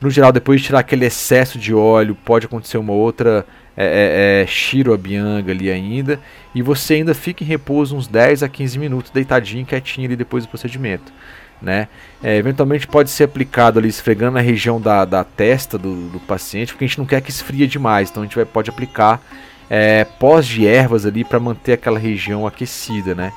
No 0.00 0.08
geral, 0.08 0.32
depois 0.32 0.62
de 0.62 0.68
tirar 0.68 0.78
aquele 0.78 1.04
excesso 1.04 1.58
de 1.58 1.74
óleo, 1.74 2.16
pode 2.24 2.46
acontecer 2.46 2.78
uma 2.78 2.94
outra 2.94 3.46
é, 3.76 4.46
é, 4.46 4.46
é, 4.46 5.50
ali 5.50 5.70
ainda, 5.70 6.18
e 6.54 6.62
você 6.62 6.94
ainda 6.94 7.14
fica 7.14 7.44
em 7.44 7.46
repouso 7.46 7.94
uns 7.94 8.06
10 8.06 8.42
a 8.42 8.48
15 8.48 8.78
minutos, 8.78 9.10
deitadinho, 9.10 9.66
quietinho 9.66 10.06
ali 10.06 10.16
depois 10.16 10.44
do 10.46 10.48
procedimento. 10.48 11.12
Né? 11.60 11.88
É, 12.22 12.38
eventualmente 12.38 12.86
pode 12.86 13.10
ser 13.10 13.24
aplicado 13.24 13.78
ali 13.78 13.88
esfregando 13.88 14.32
na 14.32 14.40
região 14.40 14.80
da, 14.80 15.04
da 15.04 15.22
testa 15.22 15.76
do, 15.76 16.08
do, 16.08 16.20
paciente, 16.20 16.72
porque 16.72 16.86
a 16.86 16.88
gente 16.88 16.98
não 16.98 17.04
quer 17.04 17.20
que 17.20 17.30
esfria 17.30 17.68
demais, 17.68 18.08
então 18.08 18.22
a 18.22 18.26
gente 18.26 18.34
vai, 18.34 18.46
pode 18.46 18.70
aplicar 18.70 19.20
é, 19.68 20.04
pós 20.18 20.46
de 20.46 20.66
ervas 20.66 21.04
ali 21.04 21.22
para 21.22 21.38
manter 21.38 21.74
aquela 21.74 21.98
região 21.98 22.46
aquecida, 22.46 23.14
né? 23.14 23.30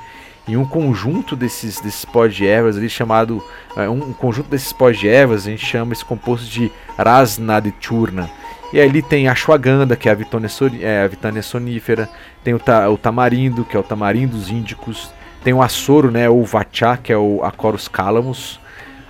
E 0.48 0.58
um 0.58 0.66
conjunto 0.66 1.36
desses, 1.36 1.80
desses 1.80 2.04
pós 2.04 2.36
de 2.36 2.46
ervas 2.46 2.78
ali 2.78 2.90
chamado 2.90 3.42
é, 3.78 3.88
um, 3.88 4.10
um 4.10 4.14
conjunto 4.14 4.50
desses 4.50 4.74
pós 4.74 5.00
de 5.00 5.08
ervas 5.08 5.48
a 5.48 5.50
gente 5.50 5.66
chama 5.66 5.94
esse 5.94 6.04
composto 6.04 6.46
de 6.46 6.72
Rasnadichurna. 6.98 8.30
E 8.74 8.82
ali 8.82 9.02
tem 9.04 9.28
a 9.28 9.34
ashwagandha, 9.34 9.96
que 9.96 10.10
é 10.10 10.12
a 10.12 10.16
vitânia, 10.16 10.50
é, 10.82 11.10
a 11.38 11.42
sonífera, 11.44 12.10
tem 12.44 12.56
o, 12.56 12.60
ta, 12.60 12.90
o, 12.90 12.98
tamarindo, 12.98 13.64
que 13.64 13.78
é 13.78 13.80
o 13.80 13.84
tamarindo 13.84 14.36
dos 14.36 14.50
índicos, 14.50 15.14
tem 15.44 15.54
o 15.54 15.62
açoro, 15.62 16.10
né, 16.10 16.28
o 16.28 16.44
vachá, 16.44 16.98
que 16.98 17.14
é 17.14 17.18
o 17.18 17.44
Acorus 17.44 17.88
calamus, 17.88 18.60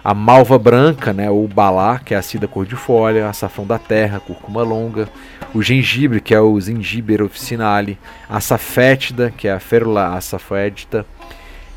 a 0.03 0.13
malva 0.13 0.59
branca, 0.59 1.13
né, 1.13 1.29
ou 1.29 1.47
balá, 1.47 1.97
que 1.97 2.13
é 2.13 2.17
a 2.17 2.21
cida 2.21 2.45
cor-de-folha, 2.45 3.29
açafrão 3.29 3.65
da 3.65 3.79
terra, 3.79 4.19
cúrcuma 4.19 4.63
longa, 4.63 5.07
o 5.53 5.61
gengibre, 5.61 6.19
que 6.19 6.35
é 6.35 6.41
o 6.41 6.59
Zingiber 6.59 7.21
officinale, 7.21 7.97
a 8.27 8.41
safétida, 8.41 9.31
que 9.31 9.47
é 9.47 9.53
a 9.53 9.61
Ferula 9.61 10.13
asafoedita, 10.15 11.05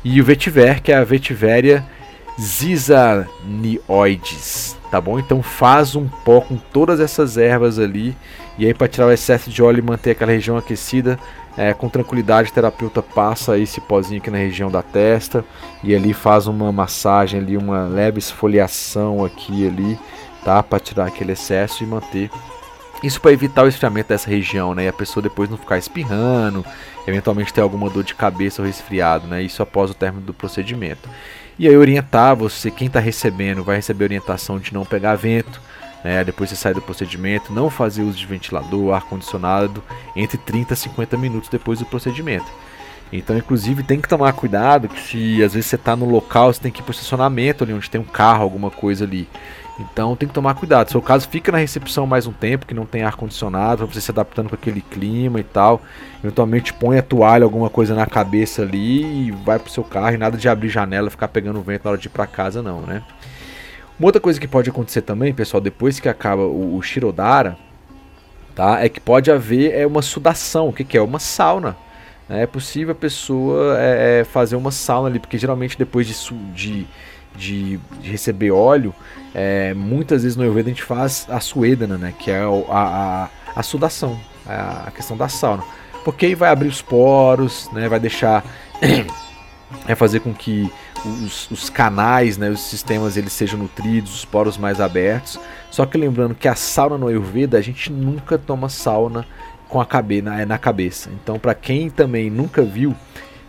e 0.09 0.21
o 0.21 0.23
vetiver, 0.23 0.81
que 0.81 0.89
é 0.89 0.95
a 0.95 1.03
Vetiveria 1.03 1.83
zizanioides, 2.39 4.77
tá 4.89 5.01
bom? 5.01 5.19
Então 5.19 5.43
faz 5.43 5.97
um 5.97 6.07
pó 6.07 6.39
com 6.39 6.55
todas 6.55 7.01
essas 7.01 7.35
ervas 7.35 7.77
ali, 7.77 8.15
e 8.57 8.65
aí 8.65 8.73
para 8.73 8.87
tirar 8.87 9.07
o 9.07 9.11
excesso 9.11 9.49
de 9.49 9.61
óleo 9.61 9.79
e 9.79 9.81
manter 9.81 10.11
aquela 10.11 10.31
região 10.31 10.55
aquecida, 10.55 11.19
é, 11.57 11.73
com 11.73 11.89
tranquilidade 11.89 12.51
o 12.51 12.53
terapeuta 12.53 13.01
passa 13.01 13.57
esse 13.57 13.81
pozinho 13.81 14.21
aqui 14.21 14.31
na 14.31 14.37
região 14.37 14.71
da 14.71 14.81
testa 14.81 15.43
e 15.83 15.93
ali 15.93 16.13
faz 16.13 16.47
uma 16.47 16.71
massagem 16.71 17.41
ali, 17.41 17.57
uma 17.57 17.85
leve 17.85 18.19
esfoliação 18.19 19.25
aqui 19.25 19.67
ali, 19.67 19.99
tá? 20.45 20.63
Para 20.63 20.79
tirar 20.79 21.07
aquele 21.07 21.33
excesso 21.33 21.83
e 21.83 21.87
manter 21.87 22.29
isso 23.03 23.21
para 23.21 23.31
evitar 23.31 23.63
o 23.63 23.67
esfriamento 23.67 24.09
dessa 24.09 24.29
região, 24.29 24.73
né? 24.73 24.85
E 24.85 24.87
a 24.87 24.93
pessoa 24.93 25.21
depois 25.21 25.49
não 25.49 25.57
ficar 25.57 25.77
espirrando, 25.77 26.65
eventualmente 27.07 27.53
ter 27.53 27.61
alguma 27.61 27.89
dor 27.89 28.03
de 28.03 28.15
cabeça 28.15 28.61
ou 28.61 28.65
resfriado, 28.65 29.27
né? 29.27 29.41
Isso 29.41 29.61
após 29.61 29.91
o 29.91 29.93
término 29.93 30.25
do 30.25 30.33
procedimento. 30.33 31.07
E 31.59 31.67
aí 31.67 31.75
orientar 31.75 32.35
você, 32.35 32.69
quem 32.69 32.87
está 32.87 32.99
recebendo, 32.99 33.63
vai 33.63 33.77
receber 33.77 34.05
orientação 34.05 34.59
de 34.59 34.73
não 34.73 34.85
pegar 34.85 35.15
vento, 35.15 35.61
né? 36.03 36.23
Depois 36.23 36.49
você 36.49 36.55
sai 36.55 36.73
do 36.73 36.81
procedimento, 36.81 37.53
não 37.53 37.69
fazer 37.69 38.01
uso 38.01 38.17
de 38.17 38.25
ventilador, 38.25 38.93
ar 38.93 39.03
condicionado 39.03 39.83
entre 40.15 40.37
30 40.37 40.73
e 40.73 40.77
50 40.77 41.17
minutos 41.17 41.49
depois 41.49 41.79
do 41.79 41.85
procedimento. 41.85 42.47
Então, 43.11 43.37
inclusive, 43.37 43.83
tem 43.83 44.01
que 44.01 44.07
tomar 44.07 44.33
cuidado 44.33 44.89
que 44.89 44.99
se 44.99 45.43
às 45.43 45.53
vezes 45.53 45.69
você 45.69 45.75
está 45.77 45.95
no 45.95 46.09
local, 46.09 46.51
você 46.51 46.59
tem 46.59 46.71
que 46.71 46.81
ir 46.81 46.83
para 46.83 46.91
o 46.91 46.93
estacionamento 46.93 47.63
ali 47.63 47.73
onde 47.73 47.89
tem 47.89 48.01
um 48.01 48.05
carro, 48.05 48.43
alguma 48.43 48.69
coisa 48.69 49.05
ali. 49.05 49.27
Então 49.79 50.15
tem 50.15 50.27
que 50.27 50.33
tomar 50.33 50.55
cuidado. 50.55 50.89
Se 50.89 50.97
o 50.97 51.01
caso 51.01 51.27
fica 51.29 51.51
na 51.51 51.59
recepção 51.59 52.07
mais 52.07 52.25
um 52.25 52.33
tempo, 52.33 52.65
que 52.65 52.73
não 52.73 52.85
tem 52.85 53.03
ar 53.03 53.15
condicionado, 53.15 53.85
para 53.85 53.93
você 53.93 54.01
se 54.01 54.09
adaptando 54.09 54.49
com 54.49 54.55
aquele 54.55 54.81
clima 54.81 55.39
e 55.39 55.43
tal. 55.43 55.81
Eventualmente 56.23 56.73
põe 56.73 56.97
a 56.97 57.03
toalha, 57.03 57.43
alguma 57.43 57.69
coisa 57.69 57.93
na 57.93 58.07
cabeça 58.07 58.63
ali 58.63 59.27
e 59.27 59.31
vai 59.31 59.59
pro 59.59 59.71
seu 59.71 59.83
carro 59.83 60.15
e 60.15 60.17
nada 60.17 60.35
de 60.35 60.49
abrir 60.49 60.69
janela, 60.69 61.09
ficar 61.11 61.27
pegando 61.27 61.61
vento 61.61 61.85
na 61.85 61.91
hora 61.91 61.99
de 61.99 62.07
ir 62.07 62.09
para 62.09 62.25
casa 62.25 62.61
não, 62.61 62.81
né? 62.81 63.03
Uma 63.99 64.07
outra 64.07 64.21
coisa 64.21 64.39
que 64.39 64.47
pode 64.47 64.69
acontecer 64.69 65.01
também, 65.01 65.33
pessoal, 65.33 65.61
depois 65.61 65.99
que 65.99 66.09
acaba 66.09 66.43
o, 66.43 66.75
o 66.75 66.81
Shirodara, 66.81 67.57
tá? 68.55 68.83
É 68.83 68.89
que 68.89 68.99
pode 68.99 69.31
haver 69.31 69.73
é 69.73 69.85
uma 69.85 70.01
sudação, 70.01 70.69
o 70.69 70.73
que, 70.73 70.83
que 70.83 70.97
é? 70.97 71.01
Uma 71.01 71.19
sauna. 71.19 71.77
Né? 72.27 72.43
É 72.43 72.47
possível 72.47 72.91
a 72.93 72.95
pessoa 72.95 73.77
é, 73.79 74.21
é 74.21 74.23
fazer 74.23 74.55
uma 74.55 74.71
sauna 74.71 75.07
ali, 75.07 75.19
porque 75.19 75.37
geralmente 75.37 75.77
depois 75.77 76.07
de, 76.07 76.13
de 76.53 76.87
de, 77.37 77.79
de 78.01 78.09
receber 78.09 78.51
óleo, 78.51 78.93
é, 79.33 79.73
muitas 79.73 80.23
vezes 80.23 80.35
no 80.35 80.43
Ayurveda 80.43 80.69
a 80.69 80.73
gente 80.73 80.83
faz 80.83 81.27
a 81.29 81.39
suedana, 81.39 81.97
né? 81.97 82.13
Que 82.17 82.31
é 82.31 82.39
a, 82.39 82.49
a, 82.69 83.29
a 83.55 83.63
sudação, 83.63 84.19
a, 84.45 84.91
questão 84.91 85.15
da 85.15 85.29
sauna. 85.29 85.63
Porque 86.03 86.25
aí 86.25 86.35
vai 86.35 86.49
abrir 86.49 86.67
os 86.67 86.81
poros, 86.81 87.69
né? 87.71 87.87
Vai 87.87 87.99
deixar... 87.99 88.43
é 89.85 89.95
fazer 89.95 90.21
com 90.21 90.33
que 90.33 90.71
os, 91.05 91.51
os, 91.51 91.69
canais, 91.69 92.37
né, 92.37 92.49
os 92.49 92.61
sistemas 92.61 93.17
eles 93.17 93.33
sejam 93.33 93.59
nutridos, 93.59 94.15
os 94.15 94.25
poros 94.25 94.57
mais 94.57 94.79
abertos. 94.79 95.39
Só 95.69 95.85
que 95.85 95.97
lembrando 95.97 96.33
que 96.33 96.47
a 96.47 96.55
sauna 96.55 96.97
no 96.97 97.07
Ayurveda, 97.07 97.57
a 97.57 97.61
gente 97.61 97.91
nunca 97.91 98.37
toma 98.37 98.69
sauna 98.69 99.25
com 99.67 99.81
a 99.81 99.85
cabeça, 99.85 100.23
na, 100.23 100.45
na 100.45 100.57
cabeça. 100.57 101.09
Então, 101.21 101.37
para 101.37 101.53
quem 101.53 101.89
também 101.89 102.29
nunca 102.29 102.63
viu, 102.63 102.95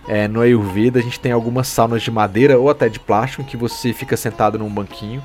é, 0.09 0.27
no 0.27 0.41
Ayurveda 0.41 0.99
a 0.99 1.03
gente 1.03 1.21
tem 1.21 1.31
algumas 1.31 1.69
saunas 1.69 2.03
de 2.03 2.11
madeira 2.11 2.59
ou 2.59 2.71
até 2.71 2.89
de 2.89 2.99
plástico 2.99 3.45
que 3.45 3.57
você 3.57 3.93
fica 3.93 4.17
sentado 4.17 4.59
num 4.59 4.69
banquinho 4.69 5.23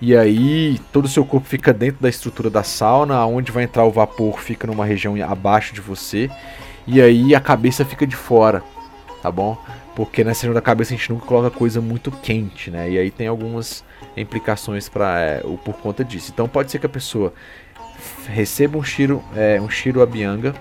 e 0.00 0.14
aí 0.16 0.78
todo 0.92 1.06
o 1.06 1.08
seu 1.08 1.24
corpo 1.24 1.46
fica 1.46 1.72
dentro 1.72 2.02
da 2.02 2.08
estrutura 2.08 2.50
da 2.50 2.62
sauna, 2.62 3.24
onde 3.24 3.52
vai 3.52 3.64
entrar 3.64 3.84
o 3.84 3.90
vapor 3.90 4.40
fica 4.40 4.66
numa 4.66 4.84
região 4.84 5.14
abaixo 5.24 5.72
de 5.72 5.80
você 5.80 6.28
e 6.86 7.00
aí 7.00 7.34
a 7.34 7.40
cabeça 7.40 7.84
fica 7.84 8.06
de 8.06 8.16
fora, 8.16 8.62
tá 9.22 9.30
bom? 9.30 9.56
Porque 9.94 10.22
nessa 10.22 10.42
região 10.42 10.54
da 10.54 10.60
cabeça 10.60 10.92
a 10.92 10.96
gente 10.96 11.10
nunca 11.10 11.24
coloca 11.24 11.50
coisa 11.50 11.80
muito 11.80 12.10
quente, 12.10 12.70
né? 12.70 12.90
E 12.90 12.98
aí 12.98 13.10
tem 13.10 13.26
algumas 13.26 13.82
implicações 14.16 14.88
para 14.88 15.18
é, 15.20 15.40
por 15.64 15.74
conta 15.74 16.04
disso. 16.04 16.30
Então 16.32 16.48
pode 16.48 16.70
ser 16.70 16.78
que 16.78 16.86
a 16.86 16.88
pessoa 16.88 17.32
receba 18.28 18.76
um 18.76 18.82
shiro, 18.82 19.22
é, 19.34 19.60
um 19.60 19.70
shiro 19.70 20.02
abhyanga, 20.02 20.54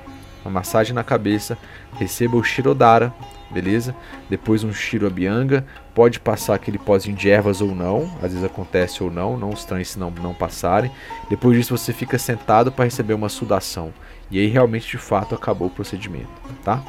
uma 0.44 0.52
massagem 0.52 0.94
na 0.94 1.04
cabeça, 1.04 1.58
receba 1.98 2.38
o 2.38 2.44
shirodara, 2.44 3.14
beleza? 3.52 3.96
Depois 4.30 4.64
um 4.64 4.74
Shiro 4.74 5.08
Abianga, 5.08 5.66
pode 5.94 6.20
passar 6.20 6.56
aquele 6.56 6.78
pozinho 6.78 7.16
de 7.16 7.30
ervas 7.30 7.62
ou 7.62 7.74
não, 7.74 8.04
às 8.22 8.32
vezes 8.32 8.44
acontece 8.44 9.04
ou 9.04 9.12
não, 9.12 9.38
não 9.38 9.52
estranhe 9.52 9.86
se 9.86 10.00
não, 10.00 10.10
não 10.12 10.34
passarem. 10.34 10.92
Depois 11.30 11.58
disso 11.58 11.78
você 11.78 11.94
fica 11.94 12.18
sentado 12.18 12.72
para 12.72 12.86
receber 12.86 13.14
uma 13.14 13.30
sudação. 13.30 13.94
E 14.30 14.40
aí 14.40 14.48
realmente 14.48 14.88
de 14.88 14.98
fato 14.98 15.36
acabou 15.36 15.68
o 15.68 15.72
procedimento, 15.72 16.30
tá? 16.64 16.84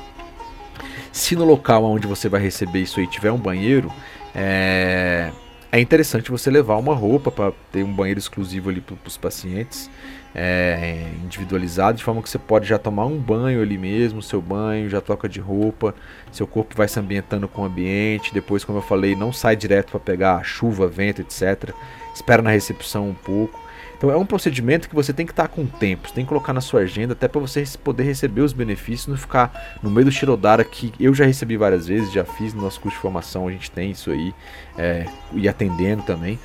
Se 1.13 1.35
no 1.37 1.45
local 1.45 1.85
onde 1.85 2.07
você 2.07 2.29
vai 2.29 2.41
receber 2.41 2.81
isso 2.81 3.01
aí 3.01 3.07
tiver 3.07 3.33
um 3.33 3.39
banheiro, 3.39 3.91
é, 4.35 5.31
é 5.73 5.81
interessante 5.81 6.31
você 6.31 6.51
levar 6.51 6.77
uma 6.77 6.95
roupa 6.95 7.31
para 7.31 7.53
ter 7.73 7.83
um 7.83 7.93
banheiro 7.93 8.19
exclusivo 8.19 8.69
ali 8.71 8.81
para 8.81 8.97
os 9.05 9.17
pacientes 9.17 9.91
é, 10.35 11.07
individualizado, 11.25 11.97
de 11.97 12.05
forma 12.05 12.23
que 12.23 12.29
você 12.29 12.39
pode 12.39 12.67
já 12.67 12.79
tomar 12.79 13.07
um 13.07 13.19
banho 13.19 13.63
ali 13.63 13.79
mesmo, 13.79 14.21
seu 14.21 14.41
banho, 14.41 14.89
já 14.89 15.01
troca 15.01 15.29
de 15.29 15.41
roupa, 15.41 15.95
seu 16.31 16.47
corpo 16.47 16.77
vai 16.77 16.89
se 16.89 17.01
ambientando 17.01 17.49
com 17.49 17.63
o 17.63 17.65
ambiente, 17.65 18.35
depois, 18.35 18.65
como 18.65 18.79
eu 18.79 18.83
falei, 18.83 19.17
não 19.17 19.33
sai 19.33 19.57
direto 19.57 19.91
para 19.91 20.01
pegar 20.01 20.45
chuva, 20.45 20.87
vento, 20.87 21.23
etc. 21.23 21.71
Espera 22.15 22.43
na 22.43 22.51
recepção 22.51 23.09
um 23.09 23.15
pouco. 23.15 23.67
Então 23.97 24.11
é 24.11 24.17
um 24.17 24.27
procedimento 24.27 24.91
que 24.91 24.95
você 24.95 25.11
tem 25.11 25.25
que 25.25 25.33
estar 25.33 25.49
tá 25.49 25.55
com 25.55 25.65
tempo, 25.65 26.07
você 26.07 26.15
tem 26.15 26.25
que 26.25 26.29
colocar 26.29 26.53
na 26.53 26.61
sua 26.61 26.81
agenda 26.81 27.15
até 27.15 27.27
para 27.27 27.41
você 27.41 27.65
poder 27.83 28.03
receber 28.03 28.43
os 28.43 28.53
benefícios, 28.53 29.07
não 29.07 29.17
ficar 29.17 29.79
no 29.83 29.91
meio 29.91 30.05
do 30.05 30.13
Shirodara 30.13 30.63
que 30.63 30.93
eu 31.01 31.15
já 31.15 31.25
recebi 31.25 31.57
várias 31.57 31.87
vezes, 31.87 32.13
já 32.13 32.25
fiz 32.25 32.53
no 32.53 32.61
nosso 32.61 32.79
curso 32.79 32.95
de 32.95 33.01
formação, 33.01 33.49
a 33.49 33.53
gente 33.53 33.71
tem 33.71 33.91
isso 33.91 34.11
aí, 34.11 34.35
é, 34.77 35.07
e 35.33 35.49
atendendo 35.49 36.03
também 36.03 36.39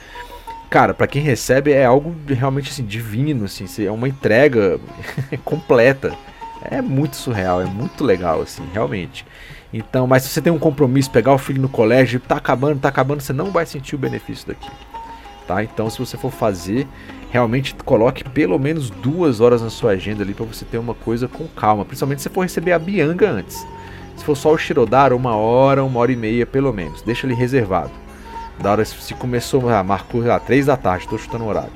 cara, 0.72 0.94
para 0.94 1.06
quem 1.06 1.22
recebe 1.22 1.74
é 1.74 1.86
algo 1.86 2.16
realmente 2.26 2.72
assim 2.72 2.86
divino, 2.86 3.44
assim, 3.44 3.66
é 3.86 3.92
uma 3.92 4.08
entrega 4.08 4.80
completa. 5.44 6.16
É 6.64 6.82
muito 6.82 7.18
surreal, 7.18 7.62
é 7.62 7.66
muito 7.66 8.06
legal 8.06 8.42
assim, 8.42 8.64
realmente. 8.72 9.26
Então, 9.74 10.08
mas 10.08 10.24
se 10.24 10.30
você 10.30 10.42
tem 10.42 10.52
um 10.52 10.60
compromisso, 10.60 11.12
pegar 11.12 11.34
o 11.34 11.38
filho 11.38 11.62
no 11.62 11.68
colégio, 11.68 12.22
tá 12.22 12.38
acabando, 12.38 12.80
tá 12.80 12.88
acabando, 12.88 13.22
você 13.22 13.34
não 13.34 13.52
vai 13.52 13.66
sentir 13.66 13.96
o 13.96 13.98
benefício 13.98 14.48
daqui. 14.48 14.70
Tá? 15.46 15.62
Então, 15.62 15.90
se 15.90 16.00
você 16.00 16.18
for 16.18 16.32
fazer, 16.32 16.88
realmente 17.32 17.76
coloque 17.84 18.24
pelo 18.24 18.58
menos 18.58 18.90
duas 18.90 19.42
horas 19.42 19.62
na 19.62 19.70
sua 19.70 19.92
agenda 19.92 20.24
ali 20.24 20.34
para 20.34 20.46
você 20.46 20.64
ter 20.64 20.78
uma 20.78 20.94
coisa 20.94 21.28
com 21.28 21.48
calma. 21.48 21.84
Principalmente 21.84 22.22
se 22.22 22.30
for 22.30 22.42
receber 22.42 22.72
a 22.72 22.80
Bianga 22.80 23.30
antes. 23.30 23.66
Se 24.16 24.24
for 24.24 24.38
só 24.38 24.54
o 24.54 24.58
Shirodara, 24.58 25.16
uma 25.16 25.36
hora, 25.36 25.84
uma 25.84 26.00
hora 26.00 26.12
e 26.14 26.16
meia 26.16 26.46
pelo 26.46 26.72
menos. 26.72 27.02
Deixa 27.02 27.28
ele 27.28 27.34
reservado. 27.34 27.92
Da 28.62 28.72
hora 28.72 28.86
se 28.86 29.14
começou, 29.16 29.70
ah, 29.70 29.84
marcou 29.84 30.24
lá, 30.24 30.40
3 30.40 30.68
da 30.68 30.78
tarde, 30.78 31.06
estou 31.06 31.18
chutando 31.18 31.44
o 31.44 31.48
horário. 31.48 31.72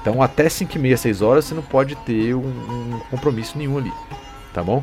Então 0.00 0.22
até 0.22 0.48
5 0.48 0.74
e 0.74 0.78
meia, 0.78 0.96
6 0.96 1.22
horas 1.22 1.44
você 1.44 1.54
não 1.54 1.62
pode 1.62 1.94
ter 1.96 2.34
um, 2.34 2.40
um 2.40 3.00
compromisso 3.10 3.56
nenhum 3.56 3.78
ali, 3.78 3.92
tá 4.52 4.62
bom? 4.62 4.82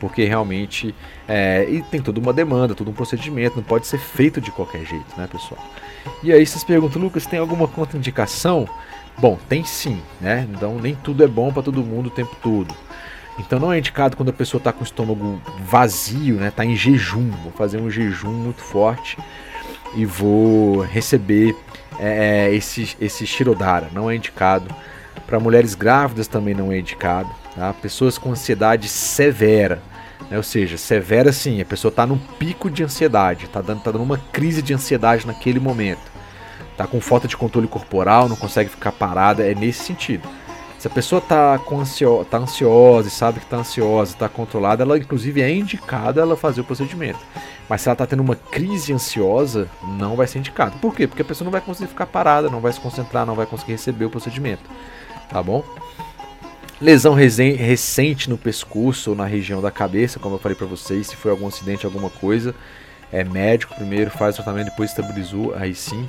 Porque 0.00 0.24
realmente 0.24 0.94
é, 1.26 1.66
e 1.68 1.82
tem 1.82 2.00
toda 2.00 2.20
uma 2.20 2.32
demanda, 2.32 2.74
todo 2.74 2.90
um 2.90 2.94
procedimento, 2.94 3.56
não 3.56 3.62
pode 3.62 3.86
ser 3.86 3.98
feito 3.98 4.40
de 4.40 4.50
qualquer 4.50 4.84
jeito, 4.84 5.16
né, 5.16 5.28
pessoal? 5.30 5.60
E 6.22 6.32
aí 6.32 6.44
vocês 6.44 6.62
perguntam, 6.62 7.00
Lucas, 7.00 7.24
tem 7.24 7.38
alguma 7.38 7.66
contraindicação? 7.66 8.68
Bom, 9.16 9.38
tem 9.48 9.64
sim, 9.64 10.00
né? 10.20 10.46
Então 10.52 10.76
nem 10.78 10.94
tudo 10.94 11.24
é 11.24 11.26
bom 11.26 11.52
para 11.52 11.62
todo 11.62 11.82
mundo 11.82 12.08
o 12.08 12.10
tempo 12.10 12.36
todo. 12.42 12.74
Então 13.38 13.60
não 13.60 13.72
é 13.72 13.78
indicado 13.78 14.16
quando 14.16 14.30
a 14.30 14.32
pessoa 14.32 14.58
está 14.58 14.72
com 14.72 14.80
o 14.80 14.84
estômago 14.84 15.40
vazio, 15.60 16.36
né? 16.36 16.50
Tá 16.50 16.64
em 16.64 16.74
jejum, 16.74 17.30
vou 17.42 17.52
fazer 17.52 17.80
um 17.80 17.88
jejum 17.88 18.30
muito 18.30 18.60
forte 18.60 19.16
e 19.94 20.04
vou 20.04 20.80
receber 20.80 21.56
é, 21.98 22.52
esse, 22.52 22.96
esse 23.00 23.26
Shirodara. 23.26 23.88
Não 23.92 24.10
é 24.10 24.16
indicado. 24.16 24.74
Para 25.26 25.40
mulheres 25.40 25.74
grávidas 25.74 26.28
também 26.28 26.54
não 26.54 26.72
é 26.72 26.78
indicado. 26.78 27.28
Tá? 27.54 27.72
Pessoas 27.72 28.16
com 28.16 28.30
ansiedade 28.30 28.88
severa. 28.88 29.82
Né? 30.30 30.36
Ou 30.36 30.42
seja, 30.42 30.76
severa 30.76 31.32
sim, 31.32 31.60
a 31.60 31.64
pessoa 31.64 31.90
está 31.90 32.06
num 32.06 32.18
pico 32.18 32.70
de 32.70 32.84
ansiedade, 32.84 33.46
está 33.46 33.60
dando, 33.60 33.82
tá 33.82 33.90
dando 33.90 34.04
uma 34.04 34.18
crise 34.32 34.62
de 34.62 34.72
ansiedade 34.74 35.26
naquele 35.26 35.60
momento. 35.60 36.18
Está 36.72 36.86
com 36.86 37.00
falta 37.00 37.26
de 37.26 37.36
controle 37.36 37.66
corporal, 37.66 38.28
não 38.28 38.36
consegue 38.36 38.70
ficar 38.70 38.92
parada, 38.92 39.44
é 39.44 39.54
nesse 39.54 39.84
sentido. 39.84 40.28
Se 40.78 40.86
a 40.86 40.90
pessoa 40.90 41.20
tá, 41.20 41.58
com 41.58 41.80
ansio 41.80 42.24
tá 42.30 42.38
ansiosa 42.38 43.08
e 43.08 43.10
sabe 43.10 43.40
que 43.40 43.46
tá 43.46 43.56
ansiosa, 43.56 44.14
tá 44.16 44.28
controlada, 44.28 44.84
ela 44.84 44.96
inclusive 44.96 45.42
é 45.42 45.50
indicada 45.50 46.20
ela 46.20 46.36
fazer 46.36 46.60
o 46.60 46.64
procedimento. 46.64 47.18
Mas 47.68 47.82
se 47.82 47.88
ela 47.88 47.96
tá 47.96 48.06
tendo 48.06 48.22
uma 48.22 48.34
crise 48.34 48.92
ansiosa, 48.92 49.68
não 49.98 50.16
vai 50.16 50.26
ser 50.26 50.38
indicado. 50.38 50.78
Por 50.78 50.94
quê? 50.94 51.06
Porque 51.06 51.22
a 51.22 51.24
pessoa 51.24 51.44
não 51.44 51.52
vai 51.52 51.60
conseguir 51.60 51.88
ficar 51.88 52.06
parada, 52.06 52.48
não 52.48 52.60
vai 52.60 52.72
se 52.72 52.80
concentrar, 52.80 53.26
não 53.26 53.34
vai 53.34 53.44
conseguir 53.44 53.72
receber 53.72 54.06
o 54.06 54.10
procedimento. 54.10 54.62
Tá 55.28 55.42
bom? 55.42 55.62
Lesão 56.80 57.12
recente 57.12 58.30
no 58.30 58.38
pescoço 58.38 59.10
ou 59.10 59.16
na 59.16 59.26
região 59.26 59.60
da 59.60 59.70
cabeça, 59.70 60.18
como 60.18 60.36
eu 60.36 60.38
falei 60.38 60.56
para 60.56 60.66
vocês, 60.66 61.08
se 61.08 61.16
foi 61.16 61.30
algum 61.30 61.48
acidente, 61.48 61.84
alguma 61.84 62.08
coisa, 62.08 62.54
é 63.12 63.24
médico 63.24 63.74
primeiro, 63.74 64.10
faz 64.10 64.34
o 64.34 64.42
tratamento, 64.42 64.70
depois 64.70 64.90
estabilizou, 64.90 65.54
aí 65.56 65.74
sim. 65.74 66.08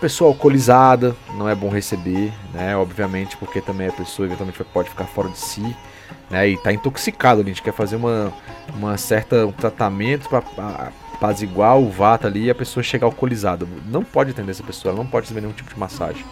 Pessoa 0.00 0.30
alcoolizada, 0.30 1.14
não 1.38 1.48
é 1.48 1.54
bom 1.54 1.68
receber, 1.68 2.32
né? 2.52 2.76
Obviamente, 2.76 3.36
porque 3.36 3.60
também 3.60 3.86
a 3.86 3.92
pessoa 3.92 4.26
eventualmente 4.26 4.62
pode 4.64 4.90
ficar 4.90 5.04
fora 5.04 5.28
de 5.28 5.38
si, 5.38 5.76
né? 6.32 6.48
E 6.48 6.56
tá 6.56 6.72
intoxicado, 6.72 7.42
a 7.42 7.44
gente 7.44 7.62
quer 7.62 7.74
fazer 7.74 7.96
uma, 7.96 8.32
uma 8.74 8.96
certa 8.96 9.46
um 9.46 9.52
tratamento 9.52 10.28
para 10.28 10.90
apaziguar 11.14 11.78
o 11.78 11.90
vata 11.90 12.26
ali 12.26 12.44
e 12.44 12.50
a 12.50 12.54
pessoa 12.54 12.82
chegar 12.82 13.06
alcoolizada. 13.06 13.68
Não 13.86 14.02
pode 14.02 14.30
atender 14.30 14.50
essa 14.50 14.62
pessoa, 14.62 14.92
ela 14.92 15.04
não 15.04 15.08
pode 15.08 15.26
receber 15.26 15.42
nenhum 15.42 15.52
tipo 15.52 15.72
de 15.72 15.78
massagem, 15.78 16.24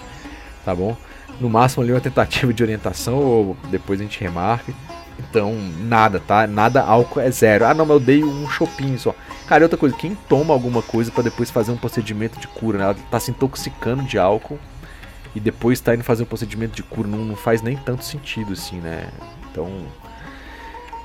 tá 0.64 0.74
bom? 0.74 0.96
No 1.38 1.50
máximo 1.50 1.82
ali 1.82 1.92
uma 1.92 2.00
tentativa 2.00 2.52
de 2.52 2.62
orientação 2.62 3.18
ou 3.18 3.56
depois 3.70 4.00
a 4.00 4.02
gente 4.02 4.18
remarque. 4.18 4.74
Então, 5.18 5.54
nada, 5.80 6.18
tá? 6.18 6.46
Nada 6.46 6.82
álcool 6.82 7.20
é 7.20 7.30
zero. 7.30 7.66
Ah, 7.66 7.74
não, 7.74 7.84
mas 7.84 7.94
eu 7.96 8.00
dei 8.00 8.24
um 8.24 8.48
chopinho 8.48 8.98
só. 8.98 9.14
Cara, 9.46 9.62
e 9.62 9.64
outra 9.64 9.78
coisa, 9.78 9.94
quem 9.94 10.14
toma 10.14 10.54
alguma 10.54 10.80
coisa 10.80 11.12
para 11.12 11.24
depois 11.24 11.50
fazer 11.50 11.70
um 11.70 11.76
procedimento 11.76 12.40
de 12.40 12.48
cura, 12.48 12.78
né? 12.78 12.84
Ela 12.84 12.96
tá 13.10 13.20
se 13.20 13.30
intoxicando 13.30 14.02
de 14.04 14.18
álcool 14.18 14.58
e 15.34 15.40
depois 15.40 15.78
tá 15.78 15.94
indo 15.94 16.02
fazer 16.02 16.22
um 16.22 16.26
procedimento 16.26 16.74
de 16.74 16.82
cura, 16.82 17.06
não, 17.06 17.18
não 17.18 17.36
faz 17.36 17.60
nem 17.60 17.76
tanto 17.76 18.02
sentido 18.02 18.54
assim, 18.54 18.78
né? 18.78 19.08
Então, 19.50 19.68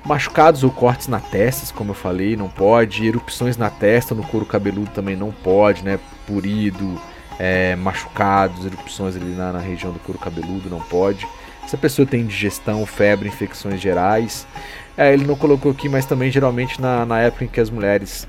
machucados 0.06 0.64
ou 0.64 0.72
cortes 0.72 1.08
na 1.08 1.20
testa, 1.20 1.74
como 1.74 1.91
eu 1.91 1.96
falei, 1.96 2.36
não 2.36 2.48
pode. 2.48 3.06
Erupções 3.06 3.58
na 3.58 3.70
testa, 3.70 4.14
no 4.14 4.24
couro 4.24 4.46
cabeludo 4.46 4.91
também 4.91 5.16
não 5.16 5.32
pode, 5.32 5.84
né? 5.84 6.00
Purido, 6.28 7.00
é, 7.39 7.76
machucados, 7.76 8.66
erupções 8.66 9.16
ali 9.16 9.34
na, 9.34 9.54
na 9.54 9.60
região 9.60 9.91
do 9.91 10.00
couro 10.00 10.20
cabeludo 10.20 10.70
não 10.70 10.80
pode. 10.80 11.28
Se 11.68 11.76
a 11.76 11.80
pessoa 11.80 12.06
tem 12.06 12.22
indigestão, 12.22 12.86
febre, 12.86 13.28
infecções 13.28 13.82
gerais, 13.82 14.46
é, 14.96 15.12
ele 15.12 15.26
não 15.26 15.36
colocou 15.36 15.72
aqui, 15.72 15.89
mas 15.89 16.06
também 16.06 16.30
geralmente 16.30 16.80
na, 16.80 17.06
na 17.06 17.20
época 17.20 17.43
em 17.43 17.48
que 17.48 17.60
as 17.60 17.70
mulheres 17.70 18.28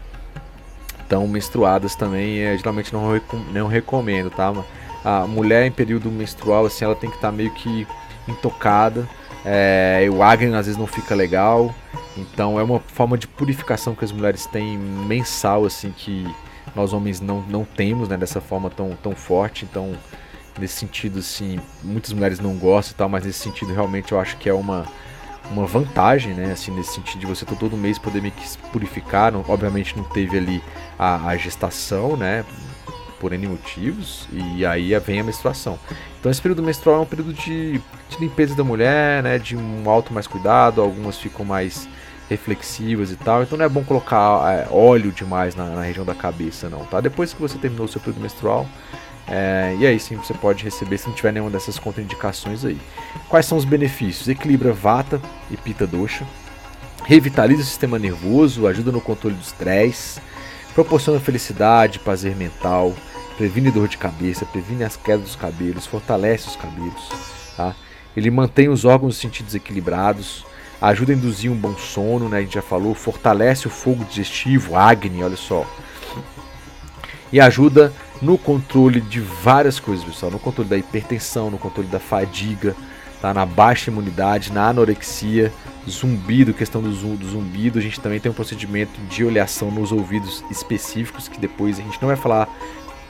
estão 1.02 1.26
menstruadas 1.28 1.94
também, 1.94 2.40
é, 2.40 2.56
geralmente 2.56 2.92
não, 2.92 3.20
não 3.52 3.68
recomendo, 3.68 4.30
tá? 4.30 4.52
A 5.04 5.26
mulher 5.26 5.64
em 5.64 5.70
período 5.70 6.10
menstrual, 6.10 6.66
assim, 6.66 6.84
ela 6.84 6.96
tem 6.96 7.08
que 7.08 7.16
estar 7.16 7.30
tá 7.30 7.36
meio 7.36 7.50
que 7.52 7.86
intocada, 8.26 9.06
é, 9.46 10.08
o 10.10 10.22
acne 10.22 10.54
às 10.56 10.66
vezes 10.66 10.76
não 10.76 10.86
fica 10.86 11.14
legal, 11.14 11.72
então 12.16 12.58
é 12.58 12.62
uma 12.64 12.80
forma 12.80 13.16
de 13.16 13.28
purificação 13.28 13.94
que 13.94 14.04
as 14.04 14.10
mulheres 14.10 14.44
têm 14.46 14.76
mensal, 14.76 15.64
assim, 15.64 15.92
que 15.96 16.26
nós 16.74 16.92
homens 16.92 17.20
não, 17.20 17.40
não 17.42 17.64
temos, 17.64 18.08
né, 18.08 18.16
dessa 18.16 18.40
forma 18.40 18.68
tão, 18.68 18.90
tão 19.00 19.14
forte, 19.14 19.64
então 19.64 19.96
nesse 20.58 20.74
sentido, 20.74 21.20
assim, 21.20 21.60
muitas 21.82 22.12
mulheres 22.12 22.40
não 22.40 22.56
gostam 22.56 22.94
e 22.94 22.96
tal, 22.96 23.08
mas 23.08 23.24
nesse 23.24 23.38
sentido 23.38 23.72
realmente 23.72 24.10
eu 24.10 24.18
acho 24.18 24.36
que 24.36 24.48
é 24.48 24.54
uma 24.54 24.84
uma 25.50 25.64
vantagem, 25.64 26.34
né? 26.34 26.52
Assim, 26.52 26.72
nesse 26.72 26.94
sentido 26.94 27.20
de 27.20 27.26
você 27.26 27.44
todo 27.44 27.76
mês 27.76 27.98
poder 27.98 28.20
meio 28.20 28.34
que 28.34 28.58
purificar. 28.72 29.32
Não, 29.32 29.44
obviamente 29.48 29.96
não 29.96 30.04
teve 30.04 30.36
ali 30.36 30.62
a, 30.98 31.28
a, 31.28 31.36
gestação, 31.36 32.16
né? 32.16 32.44
Por 33.18 33.32
N 33.32 33.46
motivos, 33.46 34.28
e 34.30 34.64
aí 34.66 34.98
vem 34.98 35.20
a 35.20 35.24
menstruação. 35.24 35.78
Então 36.20 36.30
esse 36.30 36.42
período 36.42 36.62
menstrual 36.62 36.98
é 36.98 37.00
um 37.00 37.06
período 37.06 37.32
de, 37.32 37.78
de 37.78 38.18
limpeza 38.20 38.54
da 38.54 38.62
mulher, 38.62 39.22
né? 39.22 39.38
De 39.38 39.56
um 39.56 39.88
alto 39.88 40.12
mais 40.12 40.26
cuidado, 40.26 40.82
algumas 40.82 41.16
ficam 41.16 41.44
mais 41.44 41.88
reflexivas 42.28 43.10
e 43.10 43.16
tal. 43.16 43.42
Então 43.42 43.56
não 43.56 43.64
é 43.64 43.68
bom 43.68 43.82
colocar 43.84 44.52
é, 44.52 44.68
óleo 44.70 45.12
demais 45.12 45.54
na, 45.54 45.64
na 45.66 45.82
região 45.82 46.04
da 46.04 46.14
cabeça, 46.14 46.68
não, 46.68 46.84
tá? 46.84 47.00
Depois 47.00 47.32
que 47.32 47.40
você 47.40 47.56
terminou 47.56 47.86
o 47.86 47.88
seu 47.88 48.00
período 48.00 48.20
menstrual, 48.20 48.66
é, 49.26 49.74
e 49.78 49.86
aí 49.86 49.98
sim 49.98 50.16
você 50.16 50.34
pode 50.34 50.62
receber 50.62 50.98
se 50.98 51.08
não 51.08 51.14
tiver 51.14 51.32
nenhuma 51.32 51.50
dessas 51.50 51.78
contraindicações 51.78 52.64
aí. 52.64 52.78
Quais 53.28 53.46
são 53.46 53.56
os 53.56 53.64
benefícios? 53.64 54.28
Equilibra 54.28 54.72
vata 54.72 55.20
e 55.50 55.56
pita 55.56 55.86
dosha, 55.86 56.26
revitaliza 57.04 57.62
o 57.62 57.64
sistema 57.64 57.98
nervoso, 57.98 58.66
ajuda 58.66 58.92
no 58.92 59.00
controle 59.00 59.36
do 59.36 59.42
estresse, 59.42 60.20
proporciona 60.74 61.18
felicidade, 61.18 61.98
prazer 61.98 62.36
mental, 62.36 62.94
previne 63.36 63.70
dor 63.70 63.88
de 63.88 63.98
cabeça, 63.98 64.44
previne 64.44 64.84
as 64.84 64.96
quedas 64.96 65.22
dos 65.22 65.36
cabelos, 65.36 65.86
fortalece 65.86 66.48
os 66.48 66.56
cabelos. 66.56 67.10
Tá? 67.56 67.74
Ele 68.16 68.30
mantém 68.30 68.68
os 68.68 68.84
órgãos 68.84 69.16
e 69.16 69.20
sentidos 69.20 69.54
equilibrados, 69.54 70.44
ajuda 70.80 71.12
a 71.12 71.16
induzir 71.16 71.50
um 71.50 71.56
bom 71.56 71.76
sono, 71.76 72.28
né? 72.28 72.38
a 72.38 72.40
gente 72.42 72.54
já 72.54 72.62
falou, 72.62 72.94
fortalece 72.94 73.66
o 73.66 73.70
fogo 73.70 74.04
digestivo, 74.04 74.76
Agni, 74.76 75.22
olha 75.22 75.36
só. 75.36 75.66
E 77.32 77.40
ajuda 77.40 77.92
no 78.22 78.38
controle 78.38 79.00
de 79.00 79.20
várias 79.20 79.78
coisas, 79.78 80.04
pessoal. 80.04 80.32
No 80.32 80.38
controle 80.38 80.70
da 80.70 80.76
hipertensão, 80.76 81.50
no 81.50 81.58
controle 81.58 81.88
da 81.88 81.98
fadiga, 81.98 82.74
tá? 83.20 83.34
na 83.34 83.44
baixa 83.44 83.90
imunidade, 83.90 84.52
na 84.52 84.68
anorexia, 84.68 85.52
zumbido, 85.88 86.54
questão 86.54 86.80
do, 86.80 86.90
do 86.90 87.28
zumbido. 87.28 87.78
A 87.78 87.82
gente 87.82 88.00
também 88.00 88.20
tem 88.20 88.30
um 88.30 88.34
procedimento 88.34 89.00
de 89.08 89.24
oleação 89.24 89.70
nos 89.70 89.92
ouvidos 89.92 90.44
específicos, 90.50 91.28
que 91.28 91.38
depois 91.38 91.78
a 91.78 91.82
gente 91.82 92.00
não 92.00 92.08
vai 92.08 92.16
falar, 92.16 92.48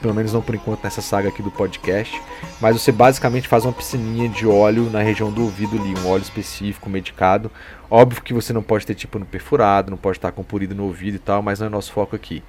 pelo 0.01 0.13
menos 0.13 0.33
não 0.33 0.41
por 0.41 0.55
enquanto 0.55 0.83
nessa 0.83 1.01
saga 1.01 1.29
aqui 1.29 1.41
do 1.41 1.51
podcast. 1.51 2.21
Mas 2.61 2.79
você 2.79 2.91
basicamente 2.91 3.47
faz 3.47 3.65
uma 3.65 3.73
piscininha 3.73 4.29
de 4.29 4.47
óleo 4.47 4.89
na 4.89 5.01
região 5.01 5.31
do 5.31 5.43
ouvido 5.43 5.77
ali, 5.77 5.93
um 5.99 6.07
óleo 6.09 6.21
específico, 6.21 6.89
medicado. 6.89 7.51
Óbvio 7.89 8.21
que 8.21 8.33
você 8.33 8.53
não 8.53 8.63
pode 8.63 8.85
ter 8.85 8.95
tipo 8.95 9.17
no 9.19 9.25
perfurado, 9.25 9.91
não 9.91 9.97
pode 9.97 10.17
estar 10.17 10.31
com 10.31 10.43
purido 10.43 10.75
no 10.75 10.83
ouvido 10.83 11.15
e 11.15 11.19
tal, 11.19 11.41
mas 11.41 11.59
não 11.59 11.67
é 11.67 11.69
nosso 11.69 11.91
foco 11.91 12.15
aqui 12.15 12.43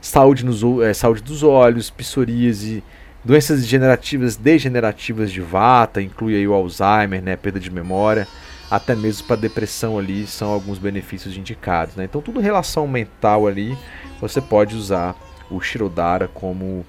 saúde, 0.00 0.44
nos, 0.44 0.62
é, 0.82 0.94
saúde 0.94 1.22
dos 1.22 1.42
olhos, 1.42 1.90
psoríase, 1.90 2.82
doenças 3.24 3.60
degenerativas, 3.60 4.36
degenerativas 4.36 5.30
de 5.30 5.40
vata, 5.40 6.00
inclui 6.00 6.34
aí 6.34 6.48
o 6.48 6.54
Alzheimer, 6.54 7.22
né, 7.22 7.36
perda 7.36 7.60
de 7.60 7.70
memória, 7.70 8.26
até 8.70 8.94
mesmo 8.94 9.26
para 9.26 9.36
depressão 9.36 9.98
ali 9.98 10.26
são 10.26 10.50
alguns 10.50 10.78
benefícios 10.78 11.36
indicados. 11.36 11.96
Né? 11.96 12.04
Então 12.04 12.22
tudo 12.22 12.40
relação 12.40 12.86
mental 12.88 13.46
ali, 13.46 13.76
você 14.20 14.40
pode 14.40 14.74
usar 14.74 15.14
o 15.50 15.60
Shirodara 15.60 16.28
como 16.28 16.84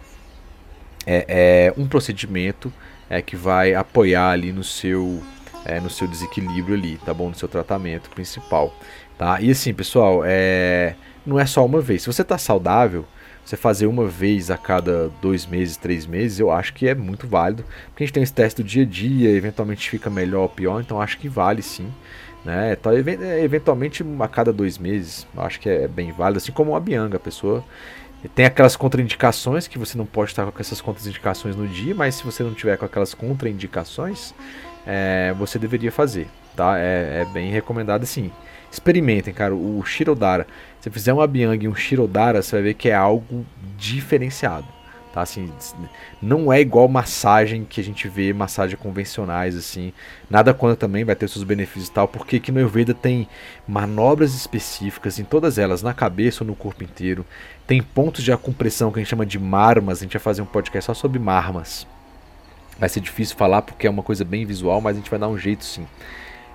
é, 1.06 1.26
é, 1.28 1.74
um 1.78 1.88
procedimento 1.88 2.72
é, 3.10 3.22
que 3.22 3.36
vai 3.36 3.74
apoiar 3.74 4.32
ali 4.32 4.52
no 4.52 4.64
seu 4.64 5.22
é, 5.66 5.80
no 5.80 5.90
seu 5.90 6.08
desequilíbrio 6.08 6.76
ali, 6.76 6.98
tá 7.06 7.14
bom? 7.14 7.30
No 7.30 7.36
seu 7.36 7.48
tratamento 7.48 8.10
principal, 8.10 8.74
tá? 9.18 9.40
E 9.42 9.52
assim, 9.52 9.74
pessoal, 9.74 10.22
é 10.26 10.96
não 11.26 11.40
é 11.40 11.46
só 11.46 11.66
uma 11.66 11.82
vez. 11.82 12.02
Se 12.02 12.08
você 12.08 12.24
está 12.24 12.38
saudável, 12.38 13.06
você 13.46 13.58
fazer 13.58 13.86
uma 13.86 14.08
vez 14.08 14.50
a 14.50 14.58
cada 14.58 15.10
dois 15.22 15.46
meses, 15.46 15.78
três 15.78 16.06
meses, 16.06 16.40
eu 16.40 16.52
acho 16.52 16.74
que 16.74 16.88
é 16.88 16.96
muito 16.96 17.28
válido. 17.28 17.64
Porque 17.88 18.04
a 18.04 18.06
gente 18.06 18.14
tem 18.14 18.24
esse 18.24 18.34
teste 18.34 18.62
do 18.62 18.68
dia 18.68 18.84
a 18.84 18.86
dia, 18.86 19.30
eventualmente 19.30 19.90
fica 19.90 20.10
melhor 20.10 20.44
ou 20.44 20.50
pior, 20.50 20.80
então 20.80 21.02
acho 21.02 21.18
que 21.18 21.28
vale 21.28 21.62
sim. 21.62 21.92
Né? 22.44 22.74
Então, 22.74 22.92
eventualmente 22.94 24.04
a 24.20 24.28
cada 24.28 24.52
dois 24.52 24.78
meses, 24.78 25.28
acho 25.38 25.60
que 25.60 25.70
é 25.70 25.88
bem 25.88 26.12
válido, 26.12 26.38
assim 26.38 26.52
como 26.52 26.76
a 26.76 26.80
Bianga, 26.80 27.18
a 27.18 27.20
pessoa 27.20 27.64
tem 28.30 28.46
aquelas 28.46 28.76
contraindicações 28.76 29.68
que 29.68 29.80
você 29.80 29.98
não 29.98 30.06
pode 30.06 30.32
estar 30.32 30.50
com 30.52 30.60
essas 30.60 30.80
contraindicações 30.80 31.56
no 31.56 31.68
dia, 31.68 31.96
mas 31.96 32.16
se 32.16 32.24
você 32.24 32.44
não 32.44 32.54
tiver 32.54 32.78
com 32.78 32.86
aquelas 32.86 33.14
contraindicações, 33.14 34.34
é, 34.86 35.34
você 35.38 35.58
deveria 35.58 35.92
fazer, 35.92 36.28
tá? 36.56 36.78
É, 36.78 37.22
é 37.22 37.26
bem 37.34 37.52
recomendado 37.52 38.04
assim. 38.04 38.32
Experimentem, 38.72 39.34
cara, 39.34 39.54
o 39.54 39.84
Shirodara. 39.84 40.48
Se 40.80 40.84
você 40.84 40.92
fizer 40.92 41.14
um 41.14 41.20
Abiang 41.20 41.64
e 41.64 41.68
um 41.68 41.76
Shirodara, 41.76 42.42
você 42.42 42.56
vai 42.56 42.64
ver 42.64 42.74
que 42.76 42.90
é 42.90 42.96
algo 42.96 43.46
diferenciado. 43.78 44.68
Tá, 45.14 45.22
assim, 45.24 45.52
não 46.22 46.54
é 46.54 46.62
igual 46.62 46.88
massagem 46.88 47.66
que 47.66 47.82
a 47.82 47.84
gente 47.84 48.08
vê, 48.08 48.32
massagem 48.32 48.78
convencionais, 48.78 49.58
assim. 49.58 49.92
Nada 50.30 50.54
contra 50.54 50.78
também, 50.78 51.04
vai 51.04 51.18
ter 51.18 51.28
seus 51.28 51.44
benefícios 51.44 51.90
e 51.90 51.92
tal, 51.92 52.08
porque 52.08 52.38
aqui 52.38 52.50
no 52.50 52.60
Ayurveda 52.60 52.94
tem 52.94 53.28
manobras 53.68 54.34
específicas 54.34 55.20
em 55.20 55.26
todas 55.26 55.58
elas, 55.58 55.84
na 55.84 55.94
cabeça 55.94 56.46
ou 56.46 56.48
no 56.48 56.56
corpo 56.56 56.86
inteiro. 56.86 57.26
Tem 57.68 57.82
pontos 57.82 58.24
de 58.24 58.32
acompressão 58.32 58.92
que 58.92 59.00
a 59.00 59.02
gente 59.02 59.10
chama 59.10 59.26
de 59.26 59.40
marmas, 59.40 60.00
a 60.00 60.04
gente 60.04 60.14
vai 60.14 60.22
fazer 60.22 60.42
um 60.42 60.46
podcast 60.46 60.88
só 60.88 60.94
sobre 60.94 61.20
marmas. 61.20 61.88
Vai 62.78 62.90
ser 62.90 63.00
difícil 63.00 63.36
falar 63.36 63.62
porque 63.62 63.88
é 63.88 63.90
uma 63.90 64.04
coisa 64.04 64.26
bem 64.26 64.46
visual, 64.46 64.82
mas 64.82 64.96
a 64.96 65.00
gente 65.00 65.10
vai 65.10 65.20
dar 65.20 65.28
um 65.28 65.38
jeito 65.38 65.64
sim. 65.64 65.86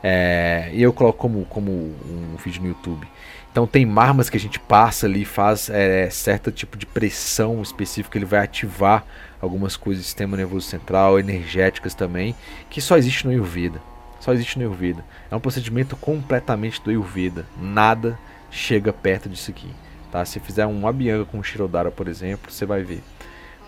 É, 0.03 0.71
eu 0.73 0.93
coloco 0.93 1.19
como, 1.19 1.45
como 1.47 1.71
um 1.71 2.37
vídeo 2.45 2.63
no 2.63 2.69
YouTube. 2.69 3.07
Então 3.51 3.67
tem 3.67 3.87
marmas 3.87 4.29
que 4.29 4.37
a 4.37 4.41
gente 4.41 4.61
passa 4.61 5.07
ali, 5.07 5.25
faz 5.25 5.71
é, 5.71 6.11
certo 6.11 6.53
tipo 6.53 6.77
de 6.77 6.85
pressão 6.85 7.63
específica, 7.63 8.19
ele 8.19 8.27
vai 8.27 8.41
ativar 8.41 9.05
algumas 9.41 9.77
coisas 9.77 10.05
do 10.05 10.07
sistema 10.07 10.37
nervoso 10.37 10.67
central, 10.67 11.19
energéticas 11.19 11.95
também, 11.95 12.35
que 12.69 12.81
só 12.81 12.97
existe 12.97 13.25
no 13.25 13.31
Ayurveda. 13.31 13.81
Só 14.21 14.33
existe 14.33 14.59
no 14.59 14.65
Ayurveda. 14.65 15.05
É 15.31 15.37
um 15.37 15.41
procedimento 15.41 15.97
completamente 15.97 16.83
do 16.83 16.91
Ayurveda. 16.91 17.47
Nada 17.61 18.19
chega 18.51 18.93
perto 18.93 19.29
disso 19.29 19.51
aqui. 19.51 19.71
Tá? 20.11 20.25
Se 20.25 20.41
fizer 20.41 20.67
um 20.67 20.87
Abhyanga 20.87 21.25
com 21.25 21.43
Shirodara, 21.43 21.91
por 21.91 22.09
exemplo, 22.09 22.51
você 22.51 22.65
vai 22.65 22.83
ver. 22.83 23.03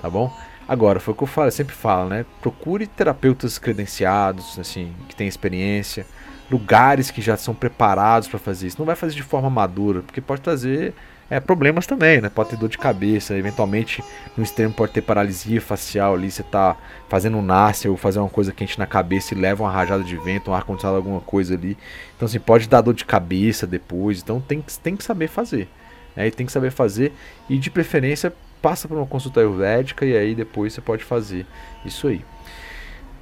Tá 0.01 0.09
bom? 0.09 0.32
Agora, 0.68 1.01
foi 1.01 1.14
o 1.14 1.16
que 1.16 1.22
eu 1.22 1.26
falo, 1.26 1.49
eu 1.49 1.53
sempre 1.53 1.74
falo, 1.74 2.11
né? 2.11 2.26
Procure 2.43 2.86
terapeutas 2.86 3.59
credenciados, 3.59 4.59
assim, 4.59 4.95
que 5.09 5.16
têm 5.16 5.26
experiência, 5.26 6.07
lugares 6.51 7.11
que 7.11 7.22
já 7.22 7.36
são 7.36 7.55
preparados 7.55 8.28
para 8.28 8.39
fazer 8.39 8.66
isso. 8.66 8.78
Não 8.78 8.86
vai 8.86 8.95
fazer 8.95 9.14
de 9.14 9.22
forma 9.22 9.49
madura, 9.49 10.03
porque 10.03 10.20
pode 10.20 10.43
trazer 10.43 10.95
é, 11.30 11.41
problemas 11.41 11.86
também, 11.86 12.20
né? 12.20 12.28
Pode 12.28 12.51
ter 12.51 12.57
dor 12.57 12.68
de 12.68 12.78
cabeça, 12.78 13.36
eventualmente 13.36 14.03
no 14.36 14.43
extremo 14.43 14.72
pode 14.72 14.93
ter 14.93 15.03
paralisia 15.03 15.61
facial 15.61 16.14
ali, 16.14 16.30
você 16.30 16.43
tá 16.43 16.76
fazendo 17.09 17.36
um 17.36 17.43
nasce 17.43 17.89
ou 17.89 17.97
fazer 17.97 18.18
uma 18.18 18.28
coisa 18.28 18.53
quente 18.53 18.78
na 18.78 18.86
cabeça 18.86 19.34
e 19.34 19.39
leva 19.39 19.62
uma 19.62 19.72
rajada 19.72 20.03
de 20.03 20.16
vento, 20.16 20.51
um 20.51 20.55
ar-condicionado, 20.55 20.97
alguma 20.97 21.20
coisa 21.20 21.55
ali. 21.55 21.76
Então 22.16 22.26
assim, 22.26 22.41
pode 22.41 22.68
dar 22.68 22.80
dor 22.80 22.95
de 22.95 23.05
cabeça 23.05 23.66
depois, 23.66 24.20
então 24.20 24.41
tem, 24.41 24.62
tem 24.82 24.97
que 24.97 25.05
saber 25.05 25.28
fazer. 25.28 25.68
Né? 26.18 26.26
E 26.26 26.30
tem 26.32 26.44
que 26.44 26.50
saber 26.50 26.72
fazer 26.72 27.12
e 27.48 27.56
de 27.56 27.70
preferência 27.70 28.34
passa 28.60 28.88
por 28.88 28.96
uma 28.96 29.06
consulta 29.06 29.38
ayurvédica 29.38 30.04
e 30.04 30.16
aí 30.16 30.34
depois 30.34 30.72
você 30.72 30.80
pode 30.80 31.04
fazer 31.04 31.46
isso 31.86 32.08
aí. 32.08 32.24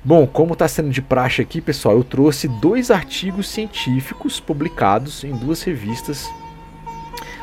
Bom, 0.02 0.26
como 0.26 0.54
está 0.54 0.66
sendo 0.66 0.88
de 0.88 1.02
praxe 1.02 1.42
aqui, 1.42 1.60
pessoal, 1.60 1.96
eu 1.96 2.04
trouxe 2.04 2.48
dois 2.48 2.90
artigos 2.90 3.48
científicos 3.48 4.40
publicados 4.40 5.24
em 5.24 5.32
duas 5.36 5.62
revistas 5.62 6.26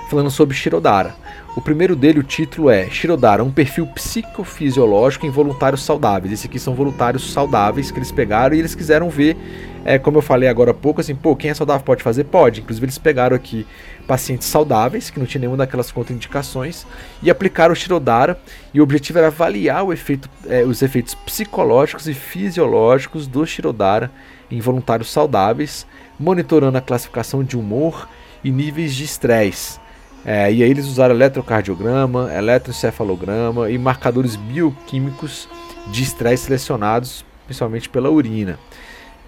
falando 0.10 0.32
sobre 0.32 0.56
Shirodara. 0.56 1.16
O 1.56 1.62
primeiro 1.62 1.96
dele, 1.96 2.20
o 2.20 2.24
título 2.24 2.68
é 2.68 2.90
Shirodara, 2.90 3.44
um 3.44 3.52
perfil 3.52 3.86
psicofisiológico 3.86 5.28
em 5.28 5.30
voluntários 5.30 5.84
saudáveis. 5.84 6.34
Esse 6.34 6.48
aqui 6.48 6.58
são 6.58 6.74
voluntários 6.74 7.32
saudáveis 7.32 7.92
que 7.92 8.00
eles 8.00 8.12
pegaram 8.12 8.56
e 8.56 8.60
eles 8.60 8.74
quiseram 8.74 9.08
ver, 9.08 9.38
é, 9.86 10.00
como 10.00 10.18
eu 10.18 10.22
falei 10.24 10.50
agora 10.50 10.72
há 10.72 10.74
pouco, 10.74 11.00
assim, 11.00 11.14
pô, 11.14 11.36
quem 11.36 11.52
é 11.52 11.54
saudável 11.54 11.86
pode 11.86 12.02
fazer? 12.02 12.24
Pode. 12.24 12.62
Inclusive 12.62 12.86
eles 12.86 12.98
pegaram 12.98 13.36
aqui 13.36 13.68
pacientes 14.08 14.48
saudáveis, 14.48 15.12
que 15.12 15.20
não 15.20 15.28
tinham 15.28 15.42
nenhuma 15.42 15.58
daquelas 15.58 15.92
contraindicações, 15.92 16.88
e 17.22 17.30
aplicaram 17.30 17.74
o 17.74 17.76
Shirodara. 17.76 18.40
E 18.74 18.80
o 18.80 18.84
objetivo 18.84 19.20
era 19.20 19.28
avaliar 19.28 19.88
efeito, 19.92 20.28
é, 20.50 20.64
os 20.64 20.82
efeitos 20.82 21.14
psicológicos 21.14 22.08
e 22.08 22.16
fisiológicos 22.16 23.28
do 23.28 23.46
Shirodara 23.46 24.10
em 24.50 24.60
voluntários 24.60 25.12
saudáveis, 25.12 25.86
monitorando 26.20 26.80
a 26.80 26.82
classificação 26.82 27.44
de 27.44 27.56
humor 27.56 28.10
e 28.44 28.50
níveis 28.50 28.96
de 28.96 29.04
estresse. 29.04 29.83
É, 30.26 30.52
e 30.52 30.64
aí 30.64 30.70
eles 30.70 30.86
usaram 30.86 31.14
eletrocardiograma, 31.14 32.34
eletroencefalograma 32.34 33.70
e 33.70 33.78
marcadores 33.78 34.36
bioquímicos 34.36 35.50
de 35.88 36.04
estresse 36.04 36.46
selecionados 36.46 37.26
principalmente 37.46 37.90
pela 37.90 38.10
urina. 38.10 38.58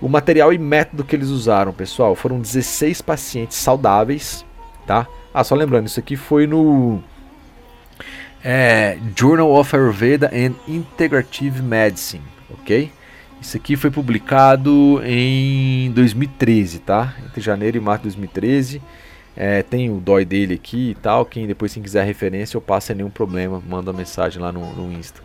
O 0.01 0.09
material 0.09 0.51
e 0.51 0.57
método 0.57 1.03
que 1.03 1.15
eles 1.15 1.29
usaram, 1.29 1.73
pessoal, 1.73 2.15
foram 2.15 2.39
16 2.39 3.01
pacientes 3.01 3.57
saudáveis, 3.57 4.45
tá? 4.85 5.07
Ah, 5.33 5.43
só 5.43 5.55
lembrando, 5.55 5.87
isso 5.87 5.99
aqui 5.99 6.15
foi 6.15 6.47
no 6.47 7.01
é, 8.43 8.97
Journal 9.15 9.51
of 9.51 9.75
Ayurveda 9.75 10.31
and 10.33 10.53
Integrative 10.67 11.61
Medicine, 11.61 12.23
ok? 12.49 12.91
Isso 13.41 13.57
aqui 13.57 13.75
foi 13.75 13.91
publicado 13.91 15.01
em 15.03 15.91
2013, 15.91 16.79
tá? 16.79 17.13
Entre 17.25 17.41
janeiro 17.41 17.77
e 17.77 17.79
março 17.79 18.03
de 18.03 18.09
2013. 18.09 18.81
É, 19.37 19.61
tem 19.63 19.89
o 19.89 19.99
dói 19.99 20.23
dele 20.23 20.55
aqui 20.55 20.91
e 20.91 20.95
tal. 20.95 21.25
Quem 21.25 21.45
depois 21.45 21.73
quem 21.73 21.83
quiser 21.83 22.05
referência, 22.05 22.55
eu 22.55 22.61
passo 22.61 22.87
sem 22.87 22.95
nenhum 22.95 23.09
problema. 23.09 23.61
Manda 23.67 23.91
uma 23.91 23.97
mensagem 23.97 24.41
lá 24.41 24.51
no, 24.51 24.73
no 24.73 24.91
Insta. 24.91 25.21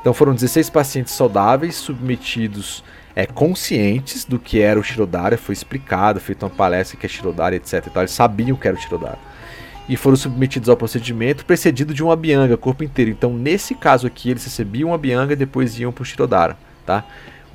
Então 0.00 0.12
foram 0.12 0.34
16 0.34 0.70
pacientes 0.70 1.14
saudáveis 1.14 1.74
submetidos 1.74 2.84
é, 3.16 3.24
conscientes 3.24 4.26
do 4.26 4.38
que 4.38 4.60
era 4.60 4.78
o 4.78 4.82
Shirodara. 4.82 5.38
Foi 5.38 5.54
explicado, 5.54 6.20
feito 6.20 6.44
uma 6.44 6.50
palestra 6.50 6.98
que 6.98 7.06
é 7.06 7.08
Shirodara, 7.08 7.56
etc. 7.56 7.86
Então, 7.86 8.02
eles 8.02 8.12
sabiam 8.12 8.56
que 8.56 8.68
era 8.68 8.76
o 8.76 8.80
Shirodara. 8.80 9.18
E 9.88 9.96
foram 9.96 10.16
submetidos 10.16 10.68
ao 10.68 10.76
procedimento 10.76 11.44
precedido 11.46 11.94
de 11.94 12.02
uma 12.02 12.14
bianga, 12.14 12.56
corpo 12.56 12.84
inteiro. 12.84 13.10
Então, 13.10 13.32
nesse 13.32 13.74
caso 13.74 14.06
aqui, 14.06 14.30
eles 14.30 14.44
recebiam 14.44 14.90
uma 14.90 14.98
bianga 14.98 15.32
e 15.32 15.36
depois 15.36 15.78
iam 15.78 15.92
para 15.92 16.02
o 16.02 16.04
Shirodara. 16.04 16.58
Tá? 16.84 17.04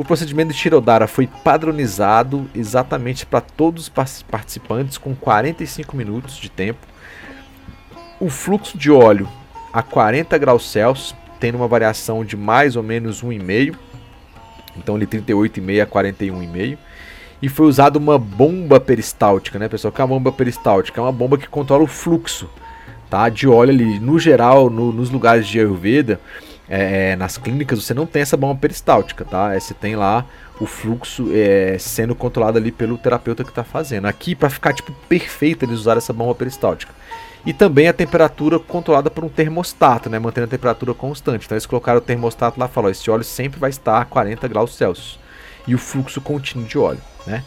O 0.01 0.03
procedimento 0.03 0.51
de 0.51 0.57
Shirodara 0.57 1.05
foi 1.05 1.27
padronizado 1.27 2.49
exatamente 2.55 3.23
para 3.23 3.39
todos 3.39 3.83
os 3.83 3.89
participantes 4.23 4.97
com 4.97 5.13
45 5.13 5.95
minutos 5.95 6.37
de 6.37 6.49
tempo. 6.49 6.87
O 8.19 8.27
fluxo 8.27 8.75
de 8.79 8.89
óleo 8.89 9.29
a 9.71 9.83
40 9.83 10.35
graus 10.39 10.67
Celsius, 10.71 11.13
tendo 11.39 11.59
uma 11.59 11.67
variação 11.67 12.25
de 12.25 12.35
mais 12.35 12.75
ou 12.75 12.81
menos 12.81 13.23
1,5, 13.23 13.75
então 14.75 14.97
de 14.97 15.05
38,5 15.05 15.83
a 15.83 15.85
41,5. 15.85 16.79
E 17.39 17.47
foi 17.47 17.67
usada 17.67 17.99
uma 17.99 18.17
bomba 18.17 18.79
peristáltica, 18.79 19.59
né, 19.59 19.69
pessoal? 19.69 19.91
Que 19.91 20.01
é 20.01 20.03
uma 20.03 20.15
bomba 20.15 20.31
peristáltica? 20.31 20.99
É 20.99 21.03
uma 21.03 21.11
bomba 21.11 21.37
que 21.37 21.47
controla 21.47 21.83
o 21.83 21.87
fluxo 21.87 22.49
tá, 23.07 23.29
de 23.29 23.47
óleo 23.47 23.69
ali. 23.69 23.99
No 23.99 24.17
geral, 24.17 24.67
no, 24.67 24.91
nos 24.91 25.11
lugares 25.11 25.47
de 25.47 25.59
Ayurveda, 25.59 26.19
é, 26.73 27.11
é, 27.11 27.15
nas 27.17 27.37
clínicas 27.37 27.83
você 27.83 27.93
não 27.93 28.05
tem 28.05 28.21
essa 28.21 28.37
bomba 28.37 28.57
peristáltica, 28.57 29.25
tá? 29.25 29.53
É, 29.53 29.59
você 29.59 29.73
tem 29.73 29.97
lá 29.97 30.25
o 30.57 30.65
fluxo 30.65 31.27
é, 31.33 31.75
sendo 31.77 32.15
controlado 32.15 32.57
ali 32.57 32.71
pelo 32.71 32.97
terapeuta 32.97 33.43
que 33.43 33.49
está 33.49 33.61
fazendo. 33.61 34.05
Aqui, 34.05 34.33
para 34.33 34.49
ficar 34.49 34.71
tipo 34.71 34.93
perfeito, 35.09 35.65
eles 35.65 35.79
usaram 35.79 35.97
essa 35.97 36.13
bomba 36.13 36.33
peristáltica. 36.33 36.93
E 37.45 37.51
também 37.51 37.89
a 37.89 37.93
temperatura 37.93 38.57
controlada 38.57 39.09
por 39.09 39.25
um 39.25 39.27
termostato, 39.27 40.09
né? 40.09 40.17
Mantendo 40.17 40.45
a 40.45 40.49
temperatura 40.49 40.93
constante. 40.93 41.45
Então 41.45 41.57
eles 41.57 41.65
colocaram 41.65 41.97
o 41.97 42.01
termostato 42.01 42.57
lá 42.57 42.67
e 42.67 42.69
falaram: 42.69 42.91
esse 42.91 43.11
óleo 43.11 43.25
sempre 43.25 43.59
vai 43.59 43.69
estar 43.69 43.99
a 43.99 44.05
40 44.05 44.47
graus 44.47 44.73
Celsius. 44.73 45.19
E 45.67 45.75
o 45.75 45.77
fluxo 45.77 46.21
contínuo 46.21 46.65
de 46.65 46.77
óleo, 46.77 47.01
né? 47.27 47.43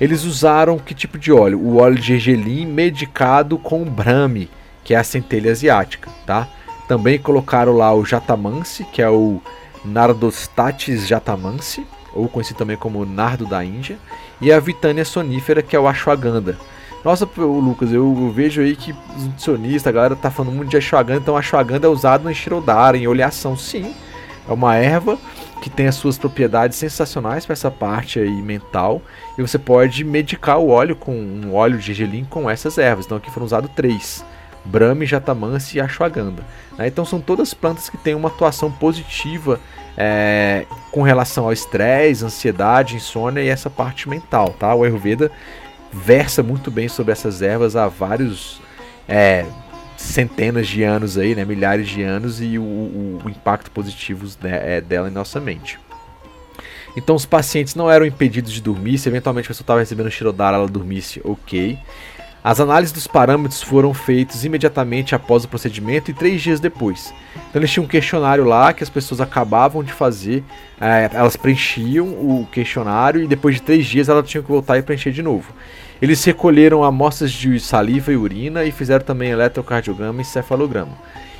Eles 0.00 0.24
usaram 0.24 0.80
que 0.80 0.94
tipo 0.94 1.16
de 1.16 1.30
óleo? 1.30 1.60
O 1.60 1.76
óleo 1.76 1.94
de 1.94 2.18
gergelim 2.18 2.66
medicado 2.66 3.56
com 3.56 3.84
brahmi, 3.84 4.50
que 4.82 4.94
é 4.94 4.96
a 4.96 5.04
centelha 5.04 5.52
asiática, 5.52 6.10
tá? 6.26 6.48
Também 6.86 7.18
colocaram 7.18 7.72
lá 7.72 7.94
o 7.94 8.04
Jatamansi, 8.04 8.84
que 8.84 9.00
é 9.00 9.08
o 9.08 9.40
Nardostatis 9.84 11.06
jatamansi, 11.06 11.86
ou 12.12 12.28
conhecido 12.28 12.58
também 12.58 12.76
como 12.76 13.04
nardo 13.04 13.46
da 13.46 13.64
Índia, 13.64 13.98
e 14.40 14.52
a 14.52 14.60
Vitânia 14.60 15.04
sonífera, 15.04 15.62
que 15.62 15.76
é 15.76 15.80
o 15.80 15.88
ashwagandha. 15.88 16.58
Nossa, 17.04 17.28
Lucas, 17.36 17.92
eu 17.92 18.32
vejo 18.34 18.62
aí 18.62 18.74
que 18.74 18.94
os 19.14 19.24
nutricionistas, 19.24 19.86
a 19.86 19.92
galera 19.92 20.16
tá 20.16 20.30
falando 20.30 20.54
muito 20.54 20.70
de 20.70 20.76
ashwagandha, 20.76 21.20
então 21.20 21.36
ashwagandha 21.36 21.86
é 21.86 21.90
usado 21.90 22.24
no 22.24 22.34
Shirodara, 22.34 22.96
em 22.96 23.06
oleação. 23.06 23.56
Sim, 23.56 23.94
é 24.48 24.52
uma 24.52 24.76
erva 24.76 25.18
que 25.60 25.68
tem 25.68 25.86
as 25.86 25.94
suas 25.94 26.16
propriedades 26.16 26.78
sensacionais 26.78 27.44
para 27.44 27.52
essa 27.52 27.70
parte 27.70 28.18
aí 28.18 28.42
mental, 28.42 29.02
e 29.36 29.42
você 29.42 29.58
pode 29.58 30.02
medicar 30.04 30.58
o 30.58 30.68
óleo 30.68 30.96
com 30.96 31.14
um 31.14 31.54
óleo 31.54 31.78
de 31.78 31.86
gergelim 31.92 32.24
com 32.24 32.48
essas 32.48 32.78
ervas. 32.78 33.04
Então 33.04 33.18
aqui 33.18 33.30
foram 33.30 33.46
usados 33.46 33.70
três. 33.74 34.24
Brahmi, 34.64 35.06
Jatamansi 35.06 35.78
e 35.78 35.80
Ashwagandha. 35.80 36.42
Né? 36.78 36.88
Então 36.88 37.04
são 37.04 37.20
todas 37.20 37.52
plantas 37.52 37.88
que 37.88 37.98
têm 37.98 38.14
uma 38.14 38.28
atuação 38.28 38.70
positiva 38.70 39.60
é, 39.96 40.64
com 40.90 41.02
relação 41.02 41.44
ao 41.44 41.52
estresse, 41.52 42.24
ansiedade, 42.24 42.96
insônia 42.96 43.42
e 43.42 43.48
essa 43.48 43.68
parte 43.68 44.08
mental. 44.08 44.54
Tá? 44.58 44.74
O 44.74 44.82
Ayurveda 44.82 45.30
versa 45.92 46.42
muito 46.42 46.70
bem 46.70 46.88
sobre 46.88 47.12
essas 47.12 47.42
ervas 47.42 47.76
há 47.76 47.86
vários 47.86 48.60
é, 49.08 49.46
centenas 49.96 50.66
de 50.66 50.82
anos 50.82 51.16
aí, 51.16 51.34
né? 51.34 51.44
milhares 51.44 51.88
de 51.88 52.02
anos 52.02 52.40
e 52.40 52.58
o, 52.58 52.62
o, 52.62 53.20
o 53.24 53.30
impacto 53.30 53.70
positivo 53.70 54.26
né, 54.42 54.76
é, 54.76 54.80
dela 54.80 55.08
em 55.08 55.12
nossa 55.12 55.40
mente. 55.40 55.78
Então 56.96 57.16
os 57.16 57.26
pacientes 57.26 57.74
não 57.74 57.90
eram 57.90 58.06
impedidos 58.06 58.52
de 58.52 58.62
dormir, 58.62 58.98
se 58.98 59.08
eventualmente 59.08 59.46
a 59.46 59.48
pessoa 59.48 59.64
estava 59.64 59.80
recebendo 59.80 60.10
Shirodara, 60.10 60.56
ela 60.56 60.68
dormisse, 60.68 61.20
ok. 61.24 61.76
As 62.44 62.60
análises 62.60 62.92
dos 62.92 63.06
parâmetros 63.06 63.62
foram 63.62 63.94
feitas 63.94 64.44
imediatamente 64.44 65.14
após 65.14 65.44
o 65.44 65.48
procedimento 65.48 66.10
e 66.10 66.14
três 66.14 66.42
dias 66.42 66.60
depois. 66.60 67.14
Então 67.34 67.58
eles 67.58 67.72
tinham 67.72 67.86
um 67.86 67.88
questionário 67.88 68.44
lá 68.44 68.70
que 68.74 68.82
as 68.82 68.90
pessoas 68.90 69.18
acabavam 69.18 69.82
de 69.82 69.94
fazer, 69.94 70.44
é, 70.78 71.08
elas 71.14 71.36
preenchiam 71.36 72.06
o 72.06 72.46
questionário 72.52 73.22
e 73.22 73.26
depois 73.26 73.54
de 73.54 73.62
três 73.62 73.86
dias 73.86 74.10
elas 74.10 74.28
tinham 74.28 74.44
que 74.44 74.50
voltar 74.50 74.76
e 74.76 74.82
preencher 74.82 75.10
de 75.10 75.22
novo. 75.22 75.54
Eles 76.02 76.22
recolheram 76.22 76.84
amostras 76.84 77.32
de 77.32 77.58
saliva 77.58 78.12
e 78.12 78.16
urina 78.16 78.62
e 78.62 78.70
fizeram 78.70 79.06
também 79.06 79.30
eletrocardiograma 79.30 80.20
e 80.20 80.24
cefalograma. 80.26 80.98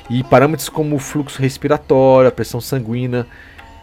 E 0.09 0.23
parâmetros 0.23 0.69
como 0.69 0.95
o 0.95 0.99
fluxo 0.99 1.39
respiratório, 1.39 2.31
pressão 2.31 2.59
sanguínea, 2.59 3.27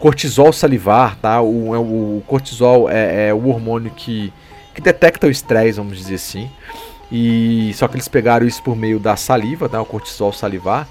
cortisol 0.00 0.52
salivar, 0.52 1.16
tá? 1.18 1.40
O, 1.40 1.72
é 1.72 1.78
o 1.78 2.20
cortisol 2.26 2.90
é, 2.90 3.28
é 3.28 3.34
o 3.34 3.46
hormônio 3.46 3.92
que, 3.94 4.32
que 4.74 4.80
detecta 4.80 5.28
o 5.28 5.30
estresse, 5.30 5.78
vamos 5.78 5.96
dizer 5.96 6.16
assim. 6.16 6.50
E 7.14 7.72
só 7.74 7.86
que 7.86 7.96
eles 7.96 8.08
pegaram 8.08 8.46
isso 8.46 8.62
por 8.62 8.74
meio 8.74 8.98
da 8.98 9.16
saliva, 9.16 9.68
tá? 9.68 9.80
o 9.82 9.84
cortisol 9.84 10.32
salivar. 10.32 10.88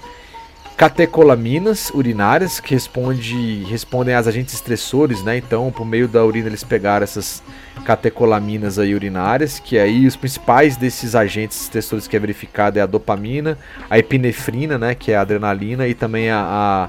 Catecolaminas 0.76 1.90
urinárias 1.90 2.60
que 2.60 2.74
responde, 2.74 3.64
respondem 3.64 4.14
às 4.14 4.28
agentes 4.28 4.54
estressores, 4.54 5.22
né? 5.22 5.36
Então, 5.36 5.70
por 5.72 5.84
meio 5.84 6.06
da 6.06 6.24
urina 6.24 6.48
eles 6.48 6.62
pegaram 6.62 7.02
essas 7.02 7.42
catecolaminas 7.84 8.78
aí 8.78 8.94
urinárias, 8.94 9.58
que 9.58 9.76
aí 9.76 10.06
os 10.06 10.14
principais 10.14 10.76
desses 10.76 11.14
agentes 11.16 11.60
estressores 11.60 12.06
que 12.06 12.16
é 12.16 12.20
verificado 12.20 12.78
é 12.78 12.82
a 12.82 12.86
dopamina, 12.86 13.58
a 13.90 13.98
epinefrina, 13.98 14.78
né, 14.78 14.94
que 14.94 15.10
é 15.12 15.16
a 15.16 15.22
adrenalina 15.22 15.86
e 15.88 15.94
também 15.94 16.30
a, 16.30 16.88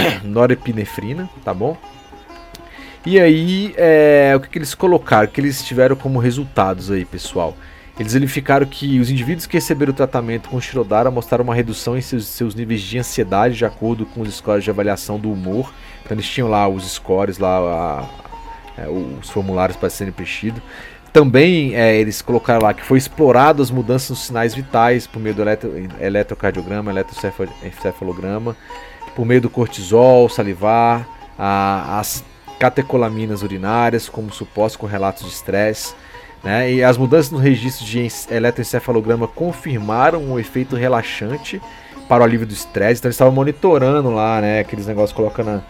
norepinefrina, 0.26 1.28
tá 1.44 1.54
bom? 1.54 1.76
E 3.06 3.20
aí, 3.20 3.74
é, 3.76 4.32
o 4.36 4.40
que, 4.40 4.48
que 4.48 4.58
eles 4.58 4.74
colocaram, 4.74 5.28
o 5.28 5.30
que 5.30 5.40
eles 5.40 5.62
tiveram 5.62 5.94
como 5.94 6.18
resultados 6.18 6.90
aí, 6.90 7.04
pessoal? 7.04 7.56
Eles 7.98 8.12
verificaram 8.12 8.66
que 8.66 8.98
os 8.98 9.08
indivíduos 9.08 9.46
que 9.46 9.56
receberam 9.56 9.92
o 9.92 9.94
tratamento 9.94 10.48
com 10.48 10.60
Shirodara 10.60 11.10
mostraram 11.10 11.44
uma 11.44 11.54
redução 11.54 11.96
em 11.96 12.00
seus, 12.00 12.26
seus 12.26 12.54
níveis 12.54 12.80
de 12.80 12.98
ansiedade 12.98 13.56
de 13.56 13.64
acordo 13.64 14.04
com 14.04 14.20
os 14.20 14.34
scores 14.34 14.64
de 14.64 14.70
avaliação 14.70 15.18
do 15.18 15.30
humor. 15.30 15.72
Então 16.02 16.16
eles 16.16 16.28
tinham 16.28 16.48
lá 16.48 16.66
os 16.66 16.84
scores, 16.90 17.38
lá 17.38 17.58
a, 17.58 18.82
é, 18.82 18.88
os 18.88 19.30
formulários 19.30 19.76
para 19.76 19.88
serem 19.88 20.12
preenchidos. 20.12 20.60
Também 21.12 21.76
é, 21.76 21.96
eles 21.96 22.20
colocaram 22.20 22.62
lá 22.62 22.74
que 22.74 22.82
foi 22.82 22.98
explorado 22.98 23.62
as 23.62 23.70
mudanças 23.70 24.10
nos 24.10 24.26
sinais 24.26 24.52
vitais 24.52 25.06
por 25.06 25.20
meio 25.20 25.36
do 25.36 25.42
eletro, 25.42 25.72
eletrocardiograma, 26.00 26.90
eletrocefalograma, 26.90 28.56
por 29.14 29.24
meio 29.24 29.40
do 29.40 29.48
cortisol, 29.48 30.28
salivar, 30.28 31.06
a, 31.38 32.00
as 32.00 32.24
catecolaminas 32.58 33.42
urinárias 33.42 34.08
como 34.08 34.32
supostos 34.32 34.90
relatos 34.90 35.22
de 35.22 35.28
estresse. 35.28 35.94
Né? 36.44 36.74
E 36.74 36.84
as 36.84 36.98
mudanças 36.98 37.32
no 37.32 37.38
registro 37.38 37.86
de 37.86 38.06
eletroencefalograma 38.30 39.26
confirmaram 39.26 40.22
um 40.22 40.38
efeito 40.38 40.76
relaxante 40.76 41.60
para 42.06 42.22
o 42.22 42.24
alívio 42.24 42.46
do 42.46 42.52
estresse. 42.52 43.00
Então 43.00 43.08
eles 43.08 43.14
estavam 43.14 43.32
monitorando 43.32 44.10
lá, 44.10 44.40
né? 44.42 44.60
Aqueles 44.60 44.86
negócios 44.86 45.16
que 45.34 45.42
na, 45.42 45.62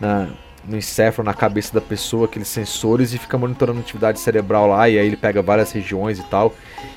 na, 0.00 0.28
no 0.66 0.76
encéfalo, 0.76 1.26
na 1.26 1.34
cabeça 1.34 1.74
da 1.74 1.80
pessoa, 1.80 2.24
aqueles 2.24 2.48
sensores, 2.48 3.12
e 3.12 3.18
fica 3.18 3.36
monitorando 3.36 3.78
a 3.78 3.82
atividade 3.82 4.20
cerebral 4.20 4.66
lá, 4.68 4.88
e 4.88 4.98
aí 4.98 5.06
ele 5.06 5.16
pega 5.16 5.42
várias 5.42 5.70
regiões 5.72 6.18
e 6.18 6.22
tal. 6.24 6.54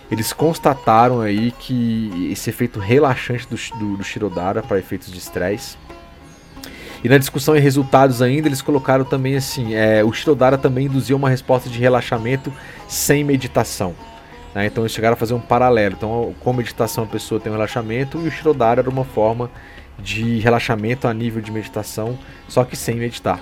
Eles 0.09 0.31
constataram 0.31 1.21
aí 1.21 1.51
que 1.51 2.29
esse 2.31 2.49
efeito 2.49 2.79
relaxante 2.79 3.47
do, 3.47 3.57
do, 3.77 3.97
do 3.97 4.03
Shirodara 4.03 4.61
para 4.61 4.79
efeitos 4.79 5.11
de 5.11 5.17
estresse. 5.17 5.77
E 7.05 7.07
na 7.07 7.19
discussão 7.19 7.55
e 7.55 7.59
resultados 7.59 8.19
ainda, 8.19 8.47
eles 8.47 8.63
colocaram 8.63 9.05
também 9.05 9.35
assim: 9.35 9.75
é, 9.75 10.03
o 10.03 10.11
Shirodara 10.11 10.57
também 10.57 10.87
induziu 10.87 11.15
uma 11.15 11.29
resposta 11.29 11.69
de 11.69 11.77
relaxamento 11.77 12.51
sem 12.87 13.23
meditação. 13.23 13.93
Né? 14.55 14.65
Então 14.65 14.81
eles 14.81 14.91
chegaram 14.91 15.13
a 15.13 15.15
fazer 15.15 15.35
um 15.35 15.39
paralelo. 15.39 15.93
Então, 15.95 16.33
com 16.39 16.51
meditação 16.51 17.03
a 17.03 17.07
pessoa 17.07 17.39
tem 17.39 17.51
um 17.51 17.55
relaxamento 17.55 18.17
e 18.17 18.27
o 18.27 18.31
Shirodara 18.31 18.81
era 18.81 18.89
uma 18.89 19.03
forma 19.03 19.51
de 19.99 20.39
relaxamento 20.39 21.07
a 21.07 21.13
nível 21.13 21.43
de 21.43 21.51
meditação, 21.51 22.17
só 22.47 22.63
que 22.63 22.75
sem 22.75 22.95
meditar. 22.95 23.39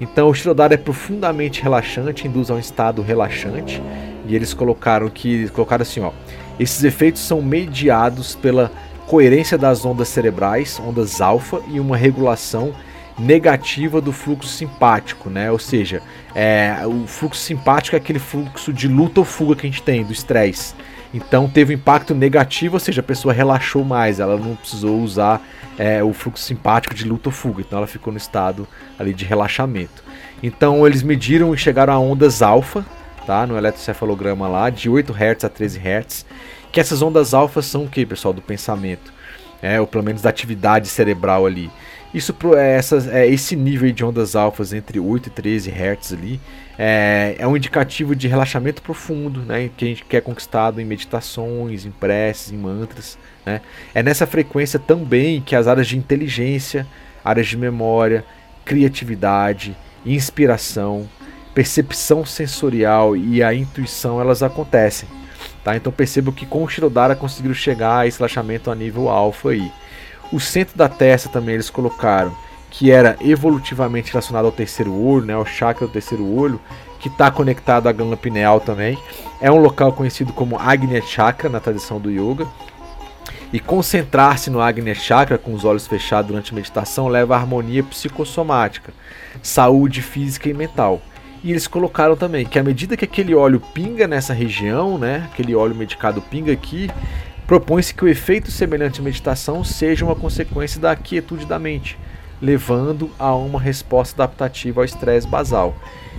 Então 0.00 0.28
o 0.28 0.34
Shirodara 0.34 0.74
é 0.74 0.76
profundamente 0.76 1.60
relaxante, 1.60 2.28
induz 2.28 2.48
a 2.48 2.54
um 2.54 2.60
estado 2.60 3.02
relaxante, 3.02 3.82
e 4.24 4.36
eles 4.36 4.54
colocaram 4.54 5.10
que 5.10 5.48
colocaram 5.48 5.82
assim, 5.82 5.98
ó, 5.98 6.12
esses 6.60 6.84
efeitos 6.84 7.22
são 7.22 7.42
mediados 7.42 8.36
pela 8.36 8.70
coerência 9.08 9.58
das 9.58 9.84
ondas 9.84 10.06
cerebrais, 10.06 10.80
ondas 10.86 11.20
alfa 11.20 11.60
e 11.72 11.80
uma 11.80 11.96
regulação 11.96 12.72
negativa 13.20 14.00
do 14.00 14.12
fluxo 14.12 14.48
simpático, 14.48 15.28
né? 15.28 15.50
Ou 15.50 15.58
seja, 15.58 16.02
é, 16.34 16.82
o 16.86 17.06
fluxo 17.06 17.40
simpático 17.40 17.94
é 17.94 17.98
aquele 17.98 18.18
fluxo 18.18 18.72
de 18.72 18.88
luta 18.88 19.20
ou 19.20 19.24
fuga 19.24 19.54
que 19.54 19.66
a 19.66 19.70
gente 19.70 19.82
tem, 19.82 20.04
do 20.04 20.12
estresse. 20.12 20.74
Então 21.12 21.48
teve 21.48 21.74
um 21.74 21.76
impacto 21.76 22.14
negativo, 22.14 22.76
ou 22.76 22.80
seja, 22.80 23.00
a 23.00 23.04
pessoa 23.04 23.34
relaxou 23.34 23.84
mais, 23.84 24.20
ela 24.20 24.36
não 24.36 24.54
precisou 24.54 25.00
usar 25.00 25.42
é, 25.76 26.02
o 26.02 26.12
fluxo 26.12 26.44
simpático 26.44 26.94
de 26.94 27.04
luta 27.04 27.28
ou 27.28 27.32
fuga, 27.32 27.60
então 27.60 27.78
ela 27.78 27.86
ficou 27.86 28.12
no 28.12 28.16
estado 28.16 28.66
ali 28.98 29.12
de 29.12 29.24
relaxamento. 29.24 30.04
Então 30.42 30.86
eles 30.86 31.02
mediram 31.02 31.52
e 31.52 31.58
chegaram 31.58 31.92
a 31.92 31.98
ondas 31.98 32.42
alfa, 32.42 32.84
tá? 33.26 33.46
No 33.46 33.56
eletrocefalograma 33.56 34.48
lá, 34.48 34.70
de 34.70 34.88
8 34.88 35.12
Hz 35.12 35.44
a 35.44 35.48
13 35.48 35.78
Hz. 35.78 36.26
Que 36.72 36.80
essas 36.80 37.02
ondas 37.02 37.34
alfa 37.34 37.60
são 37.60 37.84
o 37.84 37.88
que, 37.88 38.06
pessoal? 38.06 38.32
Do 38.32 38.40
pensamento. 38.40 39.12
É, 39.60 39.80
ou 39.80 39.86
pelo 39.86 40.04
menos 40.04 40.22
da 40.22 40.30
atividade 40.30 40.88
cerebral 40.88 41.44
ali. 41.44 41.70
Isso 42.12 42.34
é, 42.56 42.74
essas, 42.74 43.06
é, 43.06 43.26
esse 43.26 43.54
nível 43.54 43.92
de 43.92 44.04
ondas 44.04 44.34
alfas 44.34 44.72
entre 44.72 44.98
8 44.98 45.28
e 45.28 45.30
13 45.30 45.70
Hz 45.70 46.12
ali 46.12 46.40
é, 46.82 47.36
é, 47.38 47.46
um 47.46 47.54
indicativo 47.54 48.16
de 48.16 48.26
relaxamento 48.26 48.80
profundo, 48.80 49.40
né, 49.40 49.68
que 49.76 49.84
a 49.84 49.88
gente 49.88 50.02
quer 50.02 50.22
conquistado 50.22 50.80
em 50.80 50.84
meditações, 50.86 51.84
em 51.84 51.90
preces, 51.90 52.52
em 52.52 52.56
mantras. 52.56 53.18
Né. 53.44 53.60
É 53.94 54.02
nessa 54.02 54.26
frequência 54.26 54.78
também 54.78 55.42
que 55.42 55.54
as 55.54 55.68
áreas 55.68 55.86
de 55.86 55.98
inteligência, 55.98 56.86
áreas 57.22 57.48
de 57.48 57.56
memória, 57.58 58.24
criatividade, 58.64 59.76
inspiração, 60.06 61.06
percepção 61.54 62.24
sensorial 62.24 63.14
e 63.14 63.42
a 63.42 63.52
intuição 63.52 64.18
elas 64.18 64.42
acontecem. 64.42 65.06
Tá? 65.62 65.76
Então 65.76 65.92
percebo 65.92 66.32
que 66.32 66.46
com 66.46 66.64
o 66.64 66.68
Shirodara 66.68 67.14
conseguiram 67.14 67.54
chegar 67.54 67.98
a 67.98 68.06
esse 68.06 68.18
relaxamento 68.18 68.70
a 68.70 68.74
nível 68.74 69.10
alfa 69.10 69.50
aí. 69.50 69.70
O 70.32 70.38
centro 70.38 70.76
da 70.76 70.88
testa 70.88 71.28
também 71.28 71.54
eles 71.54 71.70
colocaram 71.70 72.32
que 72.70 72.90
era 72.90 73.16
evolutivamente 73.20 74.12
relacionado 74.12 74.44
ao 74.44 74.52
terceiro 74.52 74.94
olho, 74.94 75.26
né, 75.26 75.34
ao 75.34 75.44
chakra 75.44 75.86
do 75.86 75.92
terceiro 75.92 76.24
olho, 76.24 76.60
que 77.00 77.08
está 77.08 77.30
conectado 77.30 77.88
à 77.88 77.92
glândula 77.92 78.16
pineal 78.16 78.60
também. 78.60 78.96
É 79.40 79.50
um 79.50 79.58
local 79.58 79.92
conhecido 79.92 80.32
como 80.32 80.58
Agnya 80.58 81.02
Chakra 81.02 81.48
na 81.48 81.58
tradição 81.58 81.98
do 81.98 82.10
yoga. 82.10 82.46
E 83.52 83.58
concentrar-se 83.58 84.48
no 84.48 84.60
Agnya 84.60 84.94
Chakra 84.94 85.36
com 85.36 85.52
os 85.52 85.64
olhos 85.64 85.86
fechados 85.86 86.28
durante 86.30 86.52
a 86.52 86.54
meditação 86.54 87.08
leva 87.08 87.34
à 87.34 87.38
harmonia 87.38 87.82
psicossomática, 87.82 88.92
saúde 89.42 90.00
física 90.02 90.48
e 90.48 90.54
mental. 90.54 91.02
E 91.42 91.50
eles 91.50 91.66
colocaram 91.66 92.14
também 92.14 92.44
que 92.44 92.58
à 92.58 92.62
medida 92.62 92.96
que 92.96 93.04
aquele 93.04 93.34
óleo 93.34 93.60
pinga 93.74 94.06
nessa 94.06 94.32
região, 94.34 94.98
né, 94.98 95.28
aquele 95.32 95.56
óleo 95.56 95.74
medicado 95.74 96.20
pinga 96.20 96.52
aqui, 96.52 96.88
propõe-se 97.50 97.92
que 97.92 98.04
o 98.04 98.08
efeito 98.08 98.48
semelhante 98.48 99.00
à 99.00 99.02
meditação 99.02 99.64
seja 99.64 100.04
uma 100.04 100.14
consequência 100.14 100.80
da 100.80 100.94
quietude 100.94 101.44
da 101.44 101.58
mente, 101.58 101.98
levando 102.40 103.10
a 103.18 103.34
uma 103.34 103.58
resposta 103.58 104.22
adaptativa 104.22 104.80
ao 104.80 104.84
estresse 104.84 105.26
basal. 105.26 105.74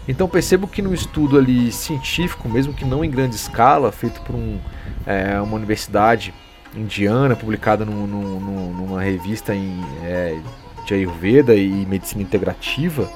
Então 0.09 0.27
percebo 0.27 0.67
que 0.67 0.81
no 0.81 0.93
estudo 0.93 1.37
ali 1.37 1.71
científico, 1.71 2.49
mesmo 2.49 2.73
que 2.73 2.83
não 2.83 3.01
em 3.01 3.09
grande 3.09 3.35
escala, 3.35 3.93
feito 3.93 4.19
por 4.23 4.35
um, 4.35 4.59
é, 5.05 5.39
uma 5.39 5.55
universidade 5.55 6.33
indiana, 6.75 7.33
publicada 7.33 7.85
numa 7.85 9.01
revista 9.01 9.55
em, 9.55 9.79
é, 10.03 10.37
de 10.85 10.95
Ayurveda 10.95 11.55
e 11.55 11.85
medicina 11.85 12.21
integrativa 12.21 13.09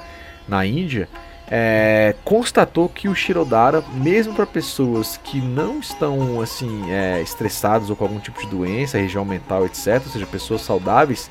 na 0.47 0.65
Índia, 0.65 1.09
é, 1.49 2.15
constatou 2.23 2.89
que 2.89 3.07
o 3.07 3.15
Shirodara, 3.15 3.83
mesmo 3.93 4.33
para 4.33 4.45
pessoas 4.45 5.17
que 5.23 5.39
não 5.39 5.79
estão 5.79 6.41
assim 6.41 6.91
é, 6.91 7.21
estressadas 7.21 7.89
ou 7.89 7.95
com 7.95 8.05
algum 8.05 8.19
tipo 8.19 8.39
de 8.41 8.47
doença, 8.47 8.97
região 8.97 9.23
mental, 9.23 9.65
etc., 9.65 10.01
ou 10.05 10.11
seja, 10.11 10.25
pessoas 10.25 10.61
saudáveis, 10.61 11.29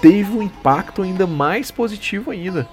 teve 0.00 0.32
um 0.32 0.42
impacto 0.42 1.02
ainda 1.02 1.26
mais 1.26 1.70
positivo 1.70 2.30
ainda. 2.30 2.68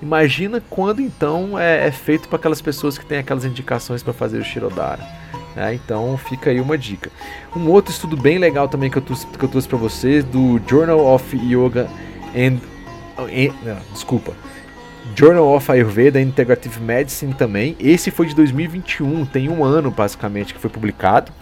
Imagina 0.00 0.62
quando 0.70 1.00
então 1.00 1.58
é, 1.58 1.86
é 1.86 1.90
feito 1.90 2.28
para 2.28 2.36
aquelas 2.36 2.60
pessoas 2.60 2.96
que 2.96 3.04
têm 3.04 3.18
aquelas 3.18 3.44
indicações 3.44 4.02
para 4.02 4.12
fazer 4.12 4.38
o 4.38 4.44
Shirodara. 4.44 5.02
É, 5.54 5.72
então 5.72 6.16
fica 6.18 6.50
aí 6.50 6.60
uma 6.60 6.76
dica. 6.76 7.10
Um 7.54 7.70
outro 7.70 7.90
estudo 7.90 8.14
bem 8.16 8.38
legal 8.38 8.68
também 8.68 8.90
que 8.90 8.98
eu 8.98 9.02
trouxe, 9.02 9.26
trouxe 9.26 9.68
para 9.68 9.78
vocês 9.78 10.22
do 10.24 10.60
Journal 10.68 11.00
of 11.14 11.36
Yoga 11.36 11.88
and, 12.34 12.58
and 13.18 13.54
não, 13.64 13.78
desculpa 13.92 14.34
Journal 15.14 15.54
of 15.54 15.70
Ayurveda 15.70 16.20
Integrative 16.20 16.80
Medicine 16.80 17.34
também. 17.34 17.76
Esse 17.78 18.10
foi 18.10 18.26
de 18.26 18.34
2021, 18.34 19.24
tem 19.26 19.48
um 19.48 19.64
ano 19.64 19.90
basicamente 19.90 20.52
que 20.52 20.60
foi 20.60 20.70
publicado. 20.70 21.32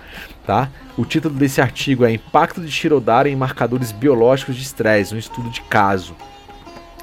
Tá? 0.46 0.68
O 0.96 1.04
título 1.04 1.34
desse 1.34 1.60
artigo 1.60 2.04
é 2.04 2.12
Impacto 2.12 2.60
de 2.60 2.70
Shirodara 2.70 3.28
em 3.28 3.36
marcadores 3.36 3.90
biológicos 3.90 4.56
de 4.56 4.62
estresse, 4.62 5.14
um 5.14 5.18
estudo 5.18 5.48
de 5.50 5.62
caso. 5.62 6.14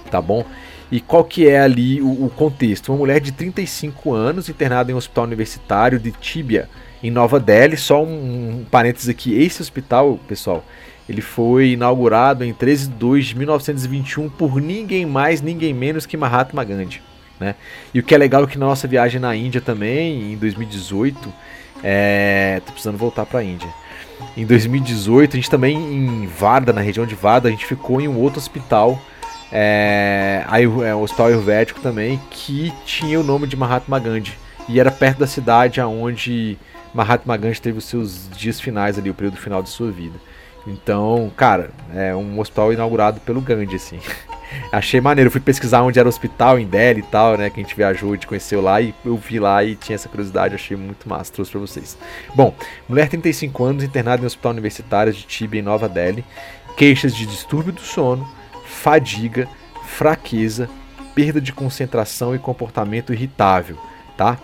Tá 0.09 0.21
bom? 0.21 0.45
E 0.91 0.99
qual 0.99 1.23
que 1.23 1.47
é 1.47 1.61
ali 1.61 2.01
o, 2.01 2.25
o 2.25 2.29
contexto? 2.29 2.89
Uma 2.89 2.99
mulher 2.99 3.21
de 3.21 3.31
35 3.31 4.13
anos 4.13 4.49
internada 4.49 4.91
em 4.91 4.93
um 4.93 4.97
hospital 4.97 5.23
universitário 5.23 5.97
de 5.97 6.11
Tibia, 6.11 6.69
em 7.01 7.09
Nova 7.09 7.39
Delhi. 7.39 7.77
Só 7.77 8.03
um, 8.03 8.59
um 8.59 8.65
parênteses 8.69 9.07
aqui, 9.07 9.33
esse 9.41 9.61
hospital, 9.61 10.19
pessoal, 10.27 10.63
ele 11.11 11.21
foi 11.21 11.71
inaugurado 11.71 12.43
em 12.43 12.53
13 12.53 12.87
de 12.87 12.93
2 12.95 13.25
de 13.27 13.37
1921 13.37 14.29
por 14.29 14.61
ninguém 14.61 15.05
mais, 15.05 15.41
ninguém 15.41 15.73
menos 15.73 16.05
que 16.05 16.15
Mahatma 16.15 16.63
Gandhi. 16.63 17.01
Né? 17.37 17.55
E 17.93 17.99
o 17.99 18.03
que 18.03 18.15
é 18.15 18.17
legal 18.17 18.43
é 18.43 18.47
que 18.47 18.57
na 18.57 18.65
nossa 18.65 18.87
viagem 18.87 19.19
na 19.19 19.35
Índia 19.35 19.59
também, 19.59 20.31
em 20.31 20.37
2018, 20.37 21.33
é... 21.83 22.61
tô 22.65 22.71
precisando 22.71 22.97
voltar 22.97 23.25
para 23.25 23.39
a 23.39 23.43
Índia. 23.43 23.67
Em 24.37 24.45
2018, 24.45 25.33
a 25.33 25.35
gente 25.35 25.49
também 25.49 25.75
em 25.75 26.27
Varda, 26.27 26.71
na 26.71 26.79
região 26.79 27.05
de 27.05 27.15
Varda, 27.15 27.49
a 27.49 27.51
gente 27.51 27.65
ficou 27.65 27.99
em 27.99 28.07
um 28.07 28.17
outro 28.17 28.39
hospital, 28.39 29.01
é, 29.51 30.45
é 30.85 30.95
um 30.95 31.01
hospital 31.01 31.27
ayurvédico 31.27 31.81
também, 31.81 32.21
que 32.29 32.71
tinha 32.85 33.19
o 33.19 33.23
nome 33.23 33.47
de 33.47 33.57
Mahatma 33.57 33.99
Gandhi. 33.99 34.37
E 34.69 34.79
era 34.79 34.91
perto 34.91 35.19
da 35.19 35.27
cidade 35.27 35.81
onde 35.81 36.57
Mahatma 36.93 37.35
Gandhi 37.35 37.59
teve 37.59 37.79
os 37.79 37.85
seus 37.85 38.29
dias 38.29 38.61
finais 38.61 38.97
ali, 38.97 39.09
o 39.09 39.13
período 39.13 39.37
final 39.37 39.61
de 39.61 39.69
sua 39.69 39.91
vida. 39.91 40.17
Então, 40.65 41.31
cara, 41.35 41.71
é 41.93 42.15
um 42.15 42.39
hospital 42.39 42.71
inaugurado 42.71 43.19
pelo 43.21 43.41
Gandhi, 43.41 43.75
assim. 43.75 43.99
Achei 44.71 45.01
maneiro. 45.01 45.31
Fui 45.31 45.41
pesquisar 45.41 45.81
onde 45.81 45.97
era 45.99 46.07
o 46.07 46.09
hospital 46.09 46.59
em 46.59 46.65
Delhi 46.65 46.99
e 46.99 47.03
tal, 47.03 47.37
né? 47.37 47.49
Que 47.49 47.59
a 47.59 47.63
gente 47.63 47.75
viajou, 47.75 48.11
a 48.11 48.15
gente 48.15 48.27
conheceu 48.27 48.61
lá 48.61 48.79
e 48.81 48.93
eu 49.03 49.15
vi 49.15 49.39
lá 49.39 49.63
e 49.63 49.75
tinha 49.75 49.95
essa 49.95 50.09
curiosidade. 50.09 50.55
Achei 50.55 50.77
muito 50.77 51.07
massa. 51.09 51.33
Trouxe 51.33 51.51
pra 51.51 51.59
vocês. 51.59 51.97
Bom, 52.35 52.53
mulher 52.87 53.09
35 53.09 53.63
anos, 53.63 53.83
internada 53.83 54.21
em 54.21 54.23
um 54.23 54.27
hospital 54.27 54.51
universitário 54.51 55.13
de 55.13 55.23
Tibia, 55.23 55.59
em 55.59 55.63
Nova 55.63 55.89
Delhi. 55.89 56.23
Queixas 56.77 57.15
de 57.15 57.25
distúrbio 57.25 57.73
do 57.73 57.81
sono, 57.81 58.27
fadiga, 58.65 59.47
fraqueza, 59.85 60.69
perda 61.13 61.41
de 61.41 61.51
concentração 61.51 62.33
e 62.33 62.39
comportamento 62.39 63.13
irritável, 63.13 63.77
tá? 64.17 64.37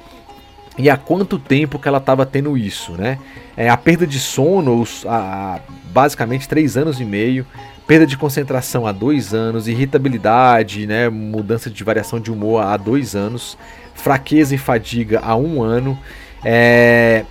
E 0.77 0.89
há 0.89 0.97
quanto 0.97 1.39
tempo 1.39 1.79
que 1.79 1.87
ela 1.87 1.97
estava 1.97 2.25
tendo 2.25 2.57
isso, 2.57 2.93
né? 2.93 3.17
É, 3.55 3.69
a 3.69 3.77
perda 3.77 4.05
de 4.05 4.19
sono, 4.19 4.83
a, 5.07 5.59
basicamente 5.91 6.47
três 6.47 6.77
anos 6.77 7.01
e 7.01 7.05
meio, 7.05 7.45
perda 7.87 8.05
de 8.05 8.17
concentração 8.17 8.85
há 8.85 8.91
dois 8.91 9.33
anos, 9.33 9.67
irritabilidade, 9.67 10.85
né, 10.85 11.09
mudança 11.09 11.69
de 11.69 11.83
variação 11.83 12.19
de 12.19 12.31
humor 12.31 12.61
há 12.61 12.75
dois 12.75 13.15
anos, 13.15 13.57
fraqueza 13.95 14.53
e 14.53 14.57
fadiga 14.57 15.21
há 15.23 15.35
um 15.35 15.63
ano, 15.63 15.97
é, 16.43 17.25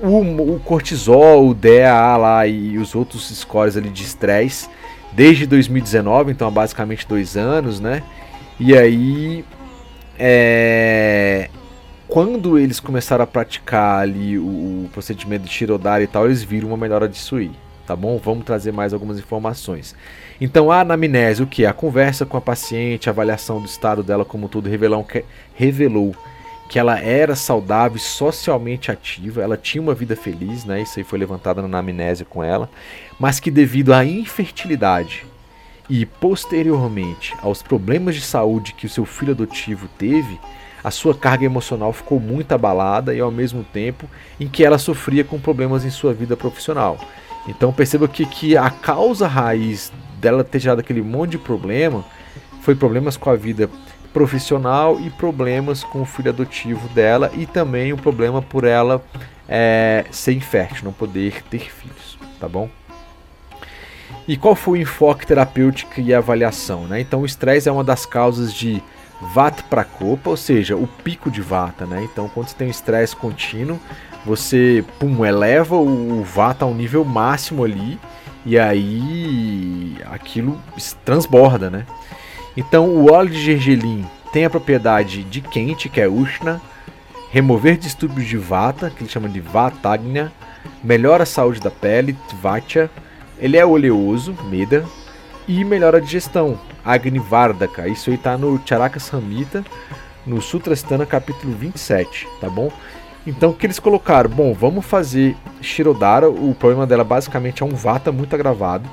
o, 0.00 0.54
o, 0.54 0.60
cortisol, 0.60 1.48
o 1.48 1.54
DAA 1.54 2.16
lá 2.16 2.46
e 2.46 2.78
os 2.78 2.94
outros 2.94 3.28
scores 3.36 3.76
ali 3.76 3.88
de 3.88 4.02
estresse 4.02 4.68
desde 5.12 5.46
2019, 5.46 6.30
então 6.30 6.46
há 6.46 6.50
basicamente 6.50 7.06
dois 7.08 7.36
anos, 7.36 7.80
né? 7.80 8.02
E 8.58 8.76
aí, 8.76 9.44
é, 10.18 11.50
quando 12.10 12.58
eles 12.58 12.80
começaram 12.80 13.24
a 13.24 13.26
praticar 13.26 14.02
ali 14.02 14.38
o, 14.38 14.44
o 14.44 14.90
procedimento 14.92 15.44
de 15.44 15.50
Shirodari 15.50 16.04
e 16.04 16.06
tal, 16.06 16.26
eles 16.26 16.42
viram 16.42 16.68
uma 16.68 16.76
melhora 16.76 17.08
disso 17.08 17.36
aí 17.36 17.50
tá 17.90 17.96
bom? 17.96 18.20
Vamos 18.22 18.44
trazer 18.44 18.72
mais 18.72 18.94
algumas 18.94 19.18
informações. 19.18 19.96
Então, 20.40 20.70
a 20.70 20.78
anamnese, 20.78 21.42
o 21.42 21.46
que? 21.46 21.66
A 21.66 21.72
conversa 21.72 22.24
com 22.24 22.36
a 22.36 22.40
paciente, 22.40 23.08
a 23.08 23.12
avaliação 23.12 23.60
do 23.60 23.66
estado 23.66 24.00
dela 24.04 24.24
como 24.24 24.48
tudo, 24.48 24.68
revelou 24.68 25.02
que, 25.02 25.24
revelou 25.56 26.14
que 26.68 26.78
ela 26.78 27.00
era 27.00 27.34
saudável 27.34 27.96
e 27.96 28.00
socialmente 28.00 28.92
ativa, 28.92 29.42
ela 29.42 29.56
tinha 29.56 29.82
uma 29.82 29.92
vida 29.92 30.14
feliz, 30.14 30.64
né? 30.64 30.80
Isso 30.80 31.00
aí 31.00 31.04
foi 31.04 31.18
levantado 31.18 31.60
na 31.60 31.66
anamnese 31.66 32.24
com 32.24 32.44
ela, 32.44 32.70
mas 33.18 33.40
que 33.40 33.50
devido 33.50 33.92
à 33.92 34.04
infertilidade 34.04 35.26
e 35.88 36.06
posteriormente 36.06 37.34
aos 37.42 37.60
problemas 37.60 38.14
de 38.14 38.20
saúde 38.20 38.72
que 38.72 38.86
o 38.86 38.88
seu 38.88 39.04
filho 39.04 39.32
adotivo 39.32 39.88
teve, 39.98 40.38
a 40.82 40.90
sua 40.90 41.14
carga 41.14 41.44
emocional 41.44 41.92
ficou 41.92 42.18
muito 42.18 42.52
abalada 42.52 43.14
e 43.14 43.20
ao 43.20 43.30
mesmo 43.30 43.64
tempo 43.64 44.08
em 44.38 44.48
que 44.48 44.64
ela 44.64 44.78
sofria 44.78 45.24
com 45.24 45.38
problemas 45.38 45.84
em 45.84 45.90
sua 45.90 46.12
vida 46.12 46.36
profissional. 46.36 46.98
Então 47.48 47.72
perceba 47.72 48.06
que, 48.08 48.24
que 48.26 48.56
a 48.56 48.70
causa 48.70 49.26
raiz 49.26 49.92
dela 50.20 50.44
ter 50.44 50.58
gerado 50.58 50.80
aquele 50.80 51.02
monte 51.02 51.32
de 51.32 51.38
problema 51.38 52.04
foi 52.62 52.74
problemas 52.74 53.16
com 53.16 53.30
a 53.30 53.36
vida 53.36 53.68
profissional 54.12 55.00
e 55.00 55.08
problemas 55.10 55.84
com 55.84 56.02
o 56.02 56.04
filho 56.04 56.30
adotivo 56.30 56.88
dela 56.88 57.30
e 57.34 57.46
também 57.46 57.92
o 57.92 57.96
problema 57.96 58.42
por 58.42 58.64
ela 58.64 59.02
é, 59.48 60.04
ser 60.10 60.32
infértil, 60.32 60.84
não 60.84 60.92
poder 60.92 61.42
ter 61.44 61.70
filhos, 61.70 62.18
tá 62.38 62.48
bom? 62.48 62.68
E 64.26 64.36
qual 64.36 64.54
foi 64.54 64.78
o 64.78 64.82
enfoque 64.82 65.26
terapêutico 65.26 66.00
e 66.00 66.12
avaliação? 66.14 66.86
Né? 66.86 67.00
Então 67.00 67.22
o 67.22 67.26
estresse 67.26 67.68
é 67.68 67.72
uma 67.72 67.84
das 67.84 68.04
causas 68.04 68.52
de 68.52 68.82
Vata 69.20 69.62
Prakopa, 69.68 70.30
ou 70.30 70.36
seja, 70.36 70.76
o 70.76 70.86
pico 70.86 71.30
de 71.30 71.40
Vata. 71.40 71.86
Né? 71.86 72.06
Então 72.10 72.28
quando 72.28 72.48
você 72.48 72.56
tem 72.56 72.68
um 72.68 72.70
estresse 72.70 73.14
contínuo, 73.14 73.78
você 74.24 74.84
pum, 74.98 75.24
eleva 75.24 75.76
o 75.76 76.22
Vata 76.22 76.64
ao 76.64 76.74
nível 76.74 77.04
máximo 77.04 77.64
ali 77.64 77.98
e 78.44 78.58
aí 78.58 79.96
aquilo 80.06 80.60
transborda, 81.04 81.68
né? 81.68 81.86
Então 82.56 82.88
o 82.88 83.12
óleo 83.12 83.30
de 83.30 83.42
gergelim 83.42 84.06
tem 84.32 84.44
a 84.44 84.50
propriedade 84.50 85.22
de 85.24 85.40
quente, 85.40 85.88
que 85.88 86.00
é 86.00 86.08
Ushna, 86.08 86.60
remover 87.30 87.76
distúrbios 87.76 88.26
de 88.26 88.36
Vata, 88.36 88.90
que 88.90 89.02
ele 89.02 89.10
chama 89.10 89.28
de 89.28 89.40
Vatagna, 89.40 90.32
melhora 90.82 91.22
a 91.24 91.26
saúde 91.26 91.60
da 91.60 91.70
pele, 91.70 92.16
Tvatya, 92.28 92.90
ele 93.38 93.56
é 93.56 93.64
oleoso, 93.64 94.34
Meda, 94.48 94.84
e 95.48 95.64
melhora 95.64 95.98
a 95.98 96.00
digestão, 96.00 96.58
Agni 96.84 97.18
Vardaka. 97.18 97.88
Isso 97.88 98.10
aí 98.10 98.16
está 98.16 98.36
no 98.36 98.60
Charaka 98.64 98.98
Samhita, 99.00 99.64
no 100.26 100.40
Sutrasthana 100.40 101.06
capítulo 101.06 101.54
27, 101.54 102.26
tá 102.40 102.48
bom? 102.48 102.70
Então 103.26 103.50
o 103.50 103.54
que 103.54 103.66
eles 103.66 103.78
colocaram? 103.78 104.30
Bom, 104.30 104.54
vamos 104.54 104.84
fazer 104.86 105.36
Shirodara. 105.60 106.28
O 106.28 106.54
problema 106.54 106.86
dela 106.86 107.04
basicamente 107.04 107.62
é 107.62 107.66
um 107.66 107.74
Vata 107.74 108.10
muito 108.10 108.34
agravado. 108.34 108.88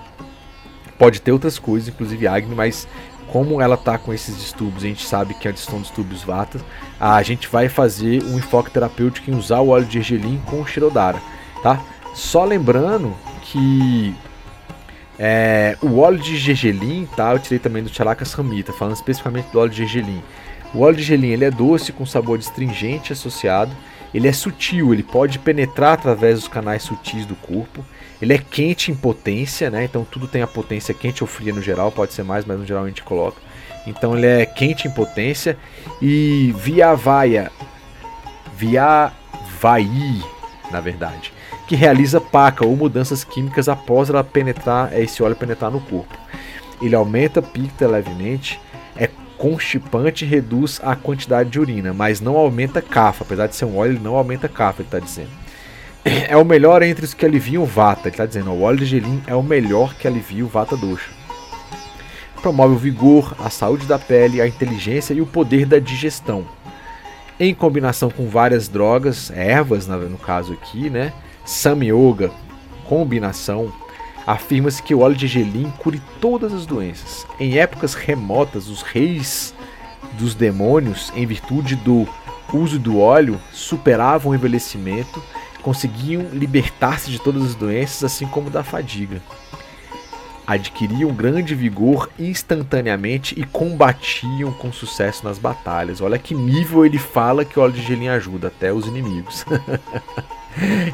Pode 0.98 1.22
ter 1.22 1.32
outras 1.32 1.60
coisas, 1.60 1.90
inclusive 1.90 2.28
Agni, 2.28 2.56
mas 2.56 2.88
como 3.28 3.62
ela 3.62 3.78
tá 3.78 3.98
com 3.98 4.14
esses 4.14 4.38
distúrbios, 4.38 4.84
a 4.84 4.88
gente 4.88 5.06
sabe 5.06 5.34
que 5.34 5.54
são 5.58 5.82
distúrbios 5.82 6.24
Vata, 6.24 6.60
a 7.00 7.22
gente 7.22 7.48
vai 7.48 7.70
fazer 7.70 8.24
um 8.24 8.38
enfoque 8.38 8.72
terapêutico 8.72 9.30
em 9.30 9.36
usar 9.36 9.60
o 9.60 9.70
óleo 9.70 9.86
de 9.86 9.98
ergelim 9.98 10.42
com 10.46 10.66
Shirodara, 10.66 11.22
tá? 11.62 11.80
Só 12.14 12.46
lembrando 12.46 13.14
que 13.44 14.16
é, 15.20 15.78
o 15.82 16.00
óleo 16.00 16.20
de 16.20 16.38
gergelim, 16.38 17.08
tá? 17.16 17.34
Eu 17.34 17.40
tirei 17.40 17.60
também 17.60 17.84
do 17.84 17.90
Charaka 17.90 18.26
Samhita, 18.26 18.74
falando 18.74 18.96
especificamente 18.96 19.50
do 19.52 19.60
óleo 19.60 19.72
de 19.72 19.78
gergelim. 19.78 20.22
O 20.74 20.82
óleo 20.82 20.98
de 20.98 21.04
gergelim 21.04 21.34
ele 21.34 21.46
é 21.46 21.52
doce 21.52 21.92
com 21.92 22.06
sabor 22.06 22.40
astringente 22.40 23.14
associado 23.14 23.72
ele 24.14 24.28
é 24.28 24.34
sutil, 24.34 24.94
ele 24.94 25.04
pode 25.04 25.38
penetrar 25.40 25.94
através 25.94 26.40
dos 26.40 26.48
canais 26.48 26.84
sutis 26.84 27.26
do 27.26 27.36
corpo. 27.36 27.86
Ele 28.22 28.34
é 28.34 28.38
quente 28.38 28.92
em 28.92 28.96
potência, 28.96 29.70
né? 29.70 29.84
Então 29.84 30.04
tudo 30.04 30.28
tem 30.28 30.42
a 30.42 30.48
potência 30.48 30.94
quente 30.94 31.24
ou 31.24 31.28
fria 31.28 31.54
no 31.54 31.62
geral, 31.62 31.92
pode 31.92 32.14
ser 32.14 32.24
mais, 32.24 32.46
mas 32.46 32.58
no 32.58 32.66
geral 32.66 32.84
a 32.84 32.88
gente 32.88 33.04
coloca. 33.04 33.38
Então 33.86 34.18
ele 34.18 34.26
é 34.26 34.46
quente 34.46 34.88
em 34.88 34.92
potência 34.92 35.58
e 36.02 36.54
via 36.58 36.96
vaia, 36.96 37.52
via 38.56 39.12
vai, 39.60 39.88
na 40.72 40.82
verdade, 40.82 41.32
que 41.68 41.76
realiza 41.76 42.22
paca 42.22 42.66
ou 42.66 42.76
mudanças 42.76 43.24
químicas 43.24 43.68
após 43.68 44.10
ela 44.10 44.24
penetrar 44.24 44.98
esse 44.98 45.22
óleo 45.22 45.36
penetrar 45.36 45.70
no 45.70 45.82
corpo. 45.82 46.18
Ele 46.82 46.96
aumenta 46.96 47.42
picta 47.42 47.88
levemente, 47.88 48.60
é 48.96 49.10
constipante 49.38 50.26
reduz 50.26 50.80
a 50.84 50.96
quantidade 50.96 51.50
de 51.50 51.60
urina, 51.60 51.94
mas 51.94 52.22
não 52.22 52.38
aumenta 52.38 52.82
cafa. 52.82 53.24
Apesar 53.24 53.48
de 53.48 53.56
ser 53.56 53.66
um 53.66 53.78
óleo, 53.78 53.94
ele 53.94 54.04
não 54.04 54.16
aumenta 54.16 54.48
cafa, 54.48 54.82
ele 54.82 54.88
está 54.88 55.00
dizendo. 55.00 55.30
É 56.30 56.38
o 56.38 56.46
melhor 56.46 56.82
entre 56.84 57.04
os 57.04 57.14
que 57.14 57.26
aliviam 57.26 57.66
vata. 57.66 58.04
Ele 58.04 58.10
está 58.12 58.26
dizendo, 58.26 58.52
o 58.52 58.62
óleo 58.62 58.80
de 58.80 58.86
gelim 58.86 59.22
é 59.28 59.36
o 59.36 59.44
melhor 59.44 59.94
que 59.96 60.08
alivia 60.08 60.46
o 60.46 60.48
vata 60.48 60.78
dosha. 60.78 61.10
Promove 62.42 62.76
o 62.76 62.78
vigor, 62.78 63.36
a 63.40 63.50
saúde 63.50 63.86
da 63.86 64.00
pele, 64.00 64.40
a 64.40 64.48
inteligência 64.48 65.14
e 65.14 65.20
o 65.20 65.26
poder 65.26 65.66
da 65.66 65.80
digestão. 65.80 66.48
Em 67.38 67.54
combinação 67.54 68.10
com 68.10 68.30
várias 68.30 68.70
drogas, 68.70 69.32
ervas 69.32 69.86
no 69.88 70.18
caso 70.18 70.54
aqui, 70.54 70.90
né? 70.90 71.12
Samyoga, 71.48 72.30
combinação 72.84 73.72
afirma-se 74.26 74.84
que 74.84 74.94
o 74.94 75.00
óleo 75.00 75.16
de 75.16 75.28
gelim 75.28 75.72
cure 75.78 76.02
todas 76.20 76.54
as 76.54 76.66
doenças. 76.66 77.26
Em 77.40 77.58
épocas 77.58 77.94
remotas, 77.94 78.68
os 78.68 78.82
reis 78.82 79.56
dos 80.20 80.36
demônios, 80.36 81.10
em 81.16 81.26
virtude 81.26 81.78
do 81.78 82.06
uso 82.52 82.78
do 82.78 83.00
óleo, 83.00 83.40
superavam 83.54 84.34
o 84.34 84.36
envelhecimento, 84.36 85.24
conseguiam 85.62 86.24
libertar-se 86.34 87.10
de 87.10 87.18
todas 87.18 87.42
as 87.44 87.56
doenças, 87.56 88.04
assim 88.04 88.28
como 88.28 88.50
da 88.50 88.62
fadiga. 88.62 89.22
Adquiriam 90.46 91.14
grande 91.14 91.56
vigor 91.56 92.10
instantaneamente 92.20 93.40
e 93.40 93.46
combatiam 93.46 94.52
com 94.52 94.72
sucesso 94.74 95.24
nas 95.24 95.40
batalhas. 95.40 96.02
Olha 96.02 96.20
que 96.20 96.36
nível 96.36 96.86
ele 96.86 96.98
fala 96.98 97.46
que 97.46 97.58
o 97.58 97.62
óleo 97.62 97.74
de 97.74 97.84
gelim 97.84 98.10
ajuda, 98.10 98.48
até 98.48 98.74
os 98.74 98.86
inimigos. 98.86 99.46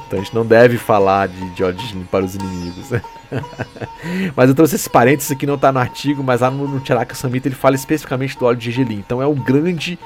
então 0.07 0.19
a 0.19 0.23
gente 0.23 0.35
não 0.35 0.45
deve 0.45 0.77
falar 0.77 1.27
de, 1.27 1.49
de 1.51 1.57
gelim 1.57 2.03
para 2.09 2.25
os 2.25 2.35
inimigos. 2.35 2.89
mas 4.35 4.49
eu 4.49 4.55
trouxe 4.55 4.75
esses 4.75 4.87
parênteses 4.87 5.31
aqui, 5.31 5.45
não 5.45 5.55
está 5.55 5.71
no 5.71 5.79
artigo, 5.79 6.23
mas 6.23 6.41
lá 6.41 6.51
no, 6.51 6.67
no 6.67 6.85
Charaka 6.85 7.15
Samhita 7.15 7.47
ele 7.47 7.55
fala 7.55 7.75
especificamente 7.75 8.37
do 8.37 8.45
óleo 8.45 8.57
de 8.57 8.71
gergelim. 8.71 8.99
Então 8.99 9.21
é 9.21 9.27
um 9.27 9.35
grande 9.35 9.97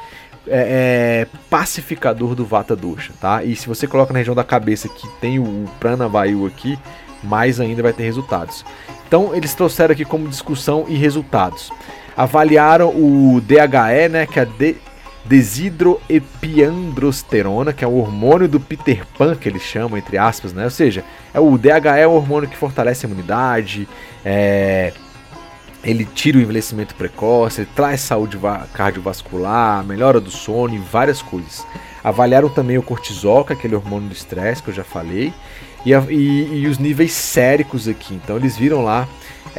é, 0.48 1.26
é, 1.26 1.38
pacificador 1.50 2.36
do 2.36 2.46
Vata 2.46 2.76
Dosha, 2.76 3.14
tá? 3.20 3.44
E 3.44 3.56
se 3.56 3.68
você 3.68 3.88
coloca 3.88 4.14
na 4.14 4.20
região 4.20 4.36
da 4.36 4.44
cabeça 4.44 4.88
que 4.88 5.08
tem 5.20 5.40
o, 5.40 5.66
o 5.66 6.46
aqui, 6.46 6.78
mais 7.24 7.60
ainda 7.60 7.84
vai 7.84 7.94
ter 7.94 8.04
resultados. 8.04 8.64
Então 9.08 9.36
eles 9.36 9.54
trouxeram 9.54 9.94
aqui 9.94 10.06
como 10.06 10.28
discussão 10.28 10.86
e 10.88 10.96
resultados. 10.96 11.72
Avaliaram 12.16 12.90
o 12.90 13.42
DHE, 13.42 14.10
né, 14.10 14.26
que 14.26 14.40
é 14.40 14.46
de, 14.46 14.78
desidroepiandrosterona, 15.28 17.74
que 17.74 17.84
é 17.84 17.88
o 17.88 17.98
hormônio 17.98 18.48
do 18.48 18.60
Peter 18.60 19.04
Pan, 19.18 19.36
que 19.36 19.50
eles 19.50 19.62
chamam, 19.62 19.98
entre 19.98 20.18
aspas, 20.18 20.54
né? 20.54 20.64
Ou 20.64 20.72
seja, 20.72 21.04
é 21.34 21.40
o 21.40 21.58
DHE 21.58 22.00
é 22.00 22.08
o 22.08 22.12
hormônio 22.12 22.50
que 22.50 22.56
fortalece 22.56 23.06
a 23.06 23.10
imunidade, 23.10 23.88
é, 24.24 24.94
ele 25.84 26.06
tira 26.06 26.38
o 26.38 26.42
envelhecimento 26.42 26.96
precoce, 26.96 27.62
ele 27.62 27.70
traz 27.76 28.02
saúde 28.02 28.40
cardiovascular, 28.74 29.84
melhora 29.84 30.20
do 30.20 30.32
sono 30.32 30.76
e 30.76 30.80
várias 30.80 31.22
coisas. 31.22 31.66
Avaliaram 32.04 32.50
também 32.50 32.78
o 32.78 32.84
cortisol, 32.84 33.44
que 33.44 33.54
é 33.54 33.56
aquele 33.56 33.76
hormônio 33.76 34.10
do 34.10 34.14
estresse 34.14 34.64
que 34.64 34.70
eu 34.70 34.74
já 34.74 34.84
falei, 34.84 35.34
e, 35.86 35.92
e, 35.92 36.62
e 36.62 36.68
os 36.68 36.78
níveis 36.78 37.14
séricos 37.14 37.88
aqui. 37.88 38.14
Então 38.16 38.36
eles 38.38 38.58
viram 38.58 38.84
lá 38.84 39.08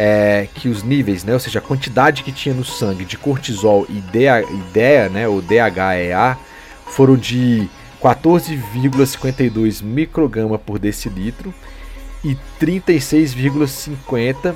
é, 0.00 0.46
que 0.54 0.68
os 0.68 0.84
níveis, 0.84 1.24
né, 1.24 1.32
ou 1.32 1.40
seja, 1.40 1.58
a 1.58 1.62
quantidade 1.62 2.22
que 2.22 2.30
tinha 2.30 2.54
no 2.54 2.64
sangue 2.64 3.04
de 3.04 3.18
cortisol 3.18 3.84
e 3.88 3.94
DEA, 4.00 5.08
né, 5.08 5.26
ou 5.26 5.42
DHEA, 5.42 6.38
foram 6.86 7.16
de 7.16 7.68
14,52 8.00 9.82
micrograma 9.82 10.56
por 10.56 10.78
decilitro 10.78 11.52
e 12.22 12.38
36,50 12.60 14.54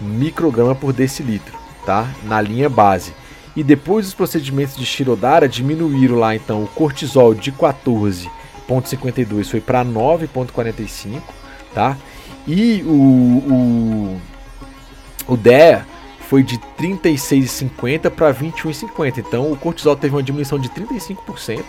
micrograma 0.00 0.74
por 0.74 0.94
decilitro, 0.94 1.58
tá? 1.84 2.08
Na 2.24 2.40
linha 2.40 2.70
base. 2.70 3.12
E 3.54 3.62
depois 3.62 4.06
os 4.06 4.14
procedimentos 4.14 4.76
de 4.76 4.86
Shirodara 4.86 5.46
diminuíram 5.46 6.16
lá 6.16 6.34
então 6.34 6.64
o 6.64 6.68
cortisol 6.68 7.34
de 7.34 7.52
14,52 7.52 9.50
foi 9.50 9.60
para 9.60 9.84
9,45, 9.84 11.20
tá? 11.74 11.98
E 12.48 12.82
o, 12.86 12.92
o, 12.92 14.20
o 15.30 15.36
DEA 15.36 15.86
foi 16.28 16.42
de 16.42 16.58
36,50 16.58 18.10
para 18.10 18.34
21,50. 18.34 19.18
Então 19.18 19.52
o 19.52 19.56
cortisol 19.56 19.94
teve 19.94 20.14
uma 20.14 20.22
diminuição 20.22 20.58
de 20.58 20.68
35% 20.68 21.62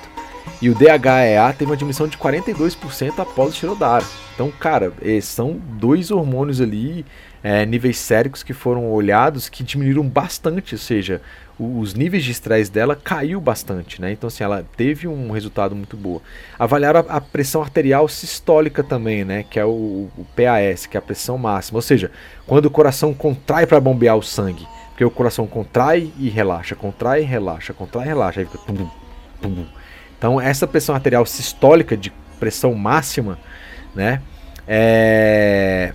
e 0.59 0.69
o 0.69 0.75
DHEA 0.75 1.53
teve 1.57 1.69
uma 1.69 1.77
diminuição 1.77 2.07
de 2.07 2.17
42% 2.17 3.19
após 3.19 3.53
o 3.53 3.55
Shirodara. 3.55 4.03
Então, 4.33 4.51
cara, 4.51 4.91
são 5.21 5.59
dois 5.73 6.09
hormônios 6.09 6.59
ali, 6.59 7.05
é, 7.43 7.63
níveis 7.65 7.99
séricos 7.99 8.41
que 8.41 8.53
foram 8.53 8.91
olhados 8.91 9.47
que 9.47 9.63
diminuíram 9.63 10.07
bastante, 10.07 10.73
ou 10.73 10.79
seja, 10.79 11.21
os 11.59 11.93
níveis 11.93 12.23
de 12.23 12.31
estresse 12.31 12.71
dela 12.71 12.95
caiu 12.95 13.39
bastante, 13.39 14.01
né? 14.01 14.11
Então, 14.11 14.27
assim, 14.27 14.43
ela 14.43 14.65
teve 14.75 15.07
um 15.07 15.31
resultado 15.31 15.75
muito 15.75 15.95
bom. 15.95 16.19
Avaliaram 16.57 17.01
a, 17.07 17.17
a, 17.17 17.21
pressão 17.21 17.61
arterial 17.61 18.07
sistólica 18.07 18.83
também, 18.83 19.23
né? 19.23 19.43
Que 19.43 19.59
é 19.59 19.65
o, 19.65 20.09
o, 20.17 20.25
PAS, 20.35 20.85
que 20.85 20.97
é 20.97 20.99
a 20.99 21.01
pressão 21.01 21.37
máxima. 21.37 21.77
Ou 21.77 21.81
seja, 21.81 22.11
quando 22.47 22.65
o 22.65 22.71
coração 22.71 23.13
contrai 23.13 23.65
para 23.65 23.79
bombear 23.79 24.17
o 24.17 24.23
sangue. 24.23 24.67
Porque 24.89 25.05
o 25.05 25.11
coração 25.11 25.47
contrai 25.47 26.11
e 26.17 26.29
relaxa, 26.29 26.75
contrai 26.75 27.21
e 27.21 27.25
relaxa, 27.25 27.73
contrai 27.73 28.05
e 28.05 28.07
relaxa. 28.07 28.39
Aí 28.39 28.45
fica 28.45 28.59
tum, 28.65 28.89
tum. 29.41 29.65
Então, 30.17 30.39
essa 30.39 30.67
pressão 30.67 30.93
arterial 30.95 31.25
sistólica 31.25 31.95
de 31.97 32.11
pressão 32.39 32.73
máxima, 32.73 33.37
né? 33.95 34.21
É, 34.67 35.93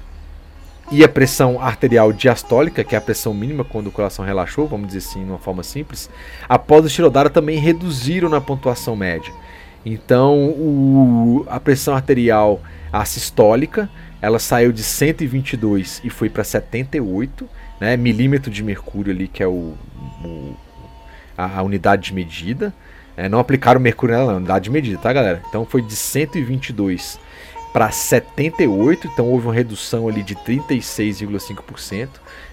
e 0.90 1.02
a 1.02 1.08
pressão 1.08 1.60
arterial 1.60 2.12
diastólica, 2.12 2.84
que 2.84 2.94
é 2.94 2.98
a 2.98 3.00
pressão 3.00 3.34
mínima 3.34 3.64
quando 3.64 3.88
o 3.88 3.92
coração 3.92 4.24
relaxou, 4.24 4.68
vamos 4.68 4.88
dizer 4.88 4.98
assim, 4.98 5.24
de 5.24 5.30
uma 5.30 5.38
forma 5.38 5.62
simples, 5.62 6.08
após 6.48 6.84
o 6.84 6.88
Shirodara 6.88 7.28
também 7.28 7.58
reduziram 7.58 8.28
na 8.28 8.40
pontuação 8.40 8.94
média. 8.94 9.32
Então, 9.84 10.48
o, 10.50 11.46
a 11.48 11.58
pressão 11.60 11.94
arterial 11.94 12.60
assistólica, 12.92 13.88
ela 14.20 14.38
saiu 14.38 14.72
de 14.72 14.82
122 14.82 16.00
e 16.04 16.10
foi 16.10 16.28
para 16.28 16.44
78, 16.44 17.48
né, 17.80 17.96
milímetro 17.96 18.50
de 18.50 18.62
mercúrio 18.62 19.12
ali, 19.12 19.28
que 19.28 19.42
é 19.42 19.46
o, 19.46 19.74
o 20.24 20.56
a, 21.36 21.58
a, 21.58 21.62
unidade 21.62 22.04
de 22.04 22.14
medida. 22.14 22.72
É, 23.16 23.28
não 23.28 23.38
aplicaram 23.38 23.80
mercúrio 23.80 24.14
nela, 24.14 24.32
não, 24.32 24.38
unidade 24.38 24.64
de 24.64 24.70
medida, 24.70 24.98
tá, 24.98 25.12
galera? 25.12 25.42
Então 25.48 25.64
foi 25.64 25.82
de 25.82 25.94
122 25.94 27.18
para 27.76 27.90
78, 27.90 29.06
então 29.06 29.26
houve 29.26 29.48
uma 29.48 29.52
redução 29.52 30.08
ali 30.08 30.22
de 30.22 30.34
36,5%, 30.34 32.08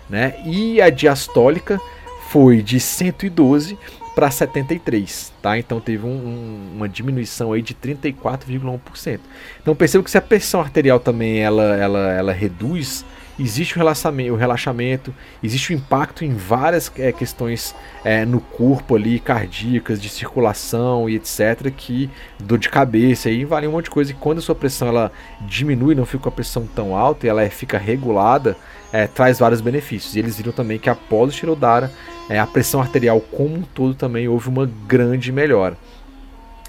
né? 0.10 0.36
E 0.46 0.82
a 0.82 0.90
diastólica 0.90 1.80
foi 2.28 2.62
de 2.62 2.78
112 2.78 3.78
para 4.14 4.30
73, 4.30 5.32
tá? 5.42 5.58
Então 5.58 5.80
teve 5.80 6.06
um, 6.06 6.10
um, 6.10 6.72
uma 6.76 6.90
diminuição 6.90 7.54
aí 7.54 7.62
de 7.62 7.74
34,1%. 7.74 9.22
Então 9.62 9.74
perceba 9.74 10.04
que 10.04 10.12
se 10.12 10.18
a 10.18 10.22
pressão 10.22 10.60
arterial 10.60 11.00
também 11.00 11.40
ela, 11.40 11.74
ela, 11.78 12.12
ela 12.12 12.34
reduz 12.34 13.06
existe 13.40 13.76
o 13.76 13.78
relaxamento, 13.78 14.34
o 14.34 14.36
relaxamento, 14.36 15.14
existe 15.44 15.74
o 15.74 15.76
impacto 15.76 16.24
em 16.24 16.34
várias 16.34 16.92
é, 16.98 17.12
questões 17.12 17.76
é, 18.04 18.26
no 18.26 18.40
corpo 18.40 18.96
ali, 18.96 19.20
cardíacas, 19.20 20.02
de 20.02 20.10
circulação 20.10 21.10
e 21.10 21.16
etc, 21.16 21.72
que 21.76 22.10
dor 22.40 22.58
de 22.58 22.70
cabeça 22.70 23.30
e 23.30 23.46
vale 23.46 23.68
um 23.68 23.72
monte 23.72 23.86
de 23.86 23.92
coisa. 23.92 24.12
E 24.12 24.16
quando 24.16 24.40
a 24.40 24.42
sua 24.42 24.56
pressão 24.56 24.88
ela 24.88 25.12
diminui, 25.42 25.96
não 25.96 26.06
fica 26.06 26.24
com 26.24 26.30
a 26.30 26.32
pressão 26.32 26.68
tão 26.68 26.96
alta 26.96 27.26
e 27.26 27.30
ela 27.30 27.42
é, 27.42 27.50
fica 27.50 27.78
regulada, 27.78 28.56
é, 28.92 29.08
traz 29.08 29.40
vários 29.40 29.62
benefícios. 29.62 30.16
E 30.16 30.20
eles 30.20 30.38
viram 30.38 30.52
também 30.52 30.78
que 30.78 30.90
após 30.90 31.30
o 31.30 31.36
Shirodara, 31.36 31.92
é, 32.30 32.40
a 32.40 32.48
pressão 32.48 32.82
arterial 32.82 33.20
como 33.20 33.56
um 33.56 33.62
todo 33.62 33.96
também 33.96 34.28
houve 34.28 34.50
uma 34.50 34.70
grande 34.88 35.32
melhora 35.32 35.78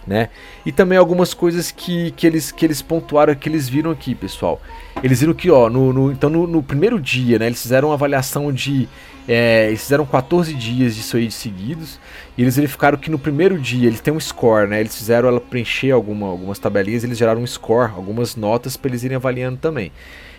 né? 0.07 0.29
E 0.65 0.73
também 0.73 0.99
algumas 0.99 1.33
coisas 1.35 1.71
que, 1.71 2.11
que, 2.13 2.27
eles, 2.27 2.53
que 2.53 2.65
eles 2.65 2.83
pontuaram, 2.83 3.35
que 3.35 3.49
eles 3.49 3.69
viram 3.69 3.91
aqui, 3.91 4.15
pessoal. 4.15 4.61
Eles 5.05 5.21
viram 5.21 5.35
que, 5.35 5.51
ó, 5.51 5.69
no, 5.69 5.93
no 5.93 6.11
então 6.11 6.31
no, 6.31 6.47
no, 6.47 6.63
primeiro 6.63 6.99
dia, 6.99 7.39
né, 7.39 7.45
eles 7.45 7.61
fizeram 7.61 7.89
uma 7.89 7.95
avaliação 7.95 8.51
de. 8.51 8.89
É, 9.29 9.67
eles 9.67 9.83
fizeram 9.83 10.07
14 10.07 10.55
dias 10.55 10.97
disso 10.97 11.19
aí 11.19 11.27
de 11.27 11.35
seguidos. 11.35 12.01
E 12.39 12.41
eles 12.41 12.57
verificaram 12.57 12.97
que 12.97 13.11
no 13.11 13.19
primeiro 13.19 13.59
dia 13.59 13.87
eles 13.87 14.01
têm 14.01 14.15
um 14.15 14.19
score, 14.19 14.67
né? 14.67 14.81
Eles 14.81 14.97
fizeram 14.97 15.29
ela 15.29 15.43
preencher 15.43 15.91
alguma, 15.91 16.27
algumas 16.29 16.59
tabelinhas, 16.59 17.05
eles 17.05 17.19
geraram 17.19 17.43
um 17.43 17.47
score, 17.47 17.93
algumas 17.95 18.35
notas 18.35 18.79
para 18.79 18.93
eles 18.93 19.05
irem 19.05 19.17
avaliando 19.17 19.59
também. 19.59 19.93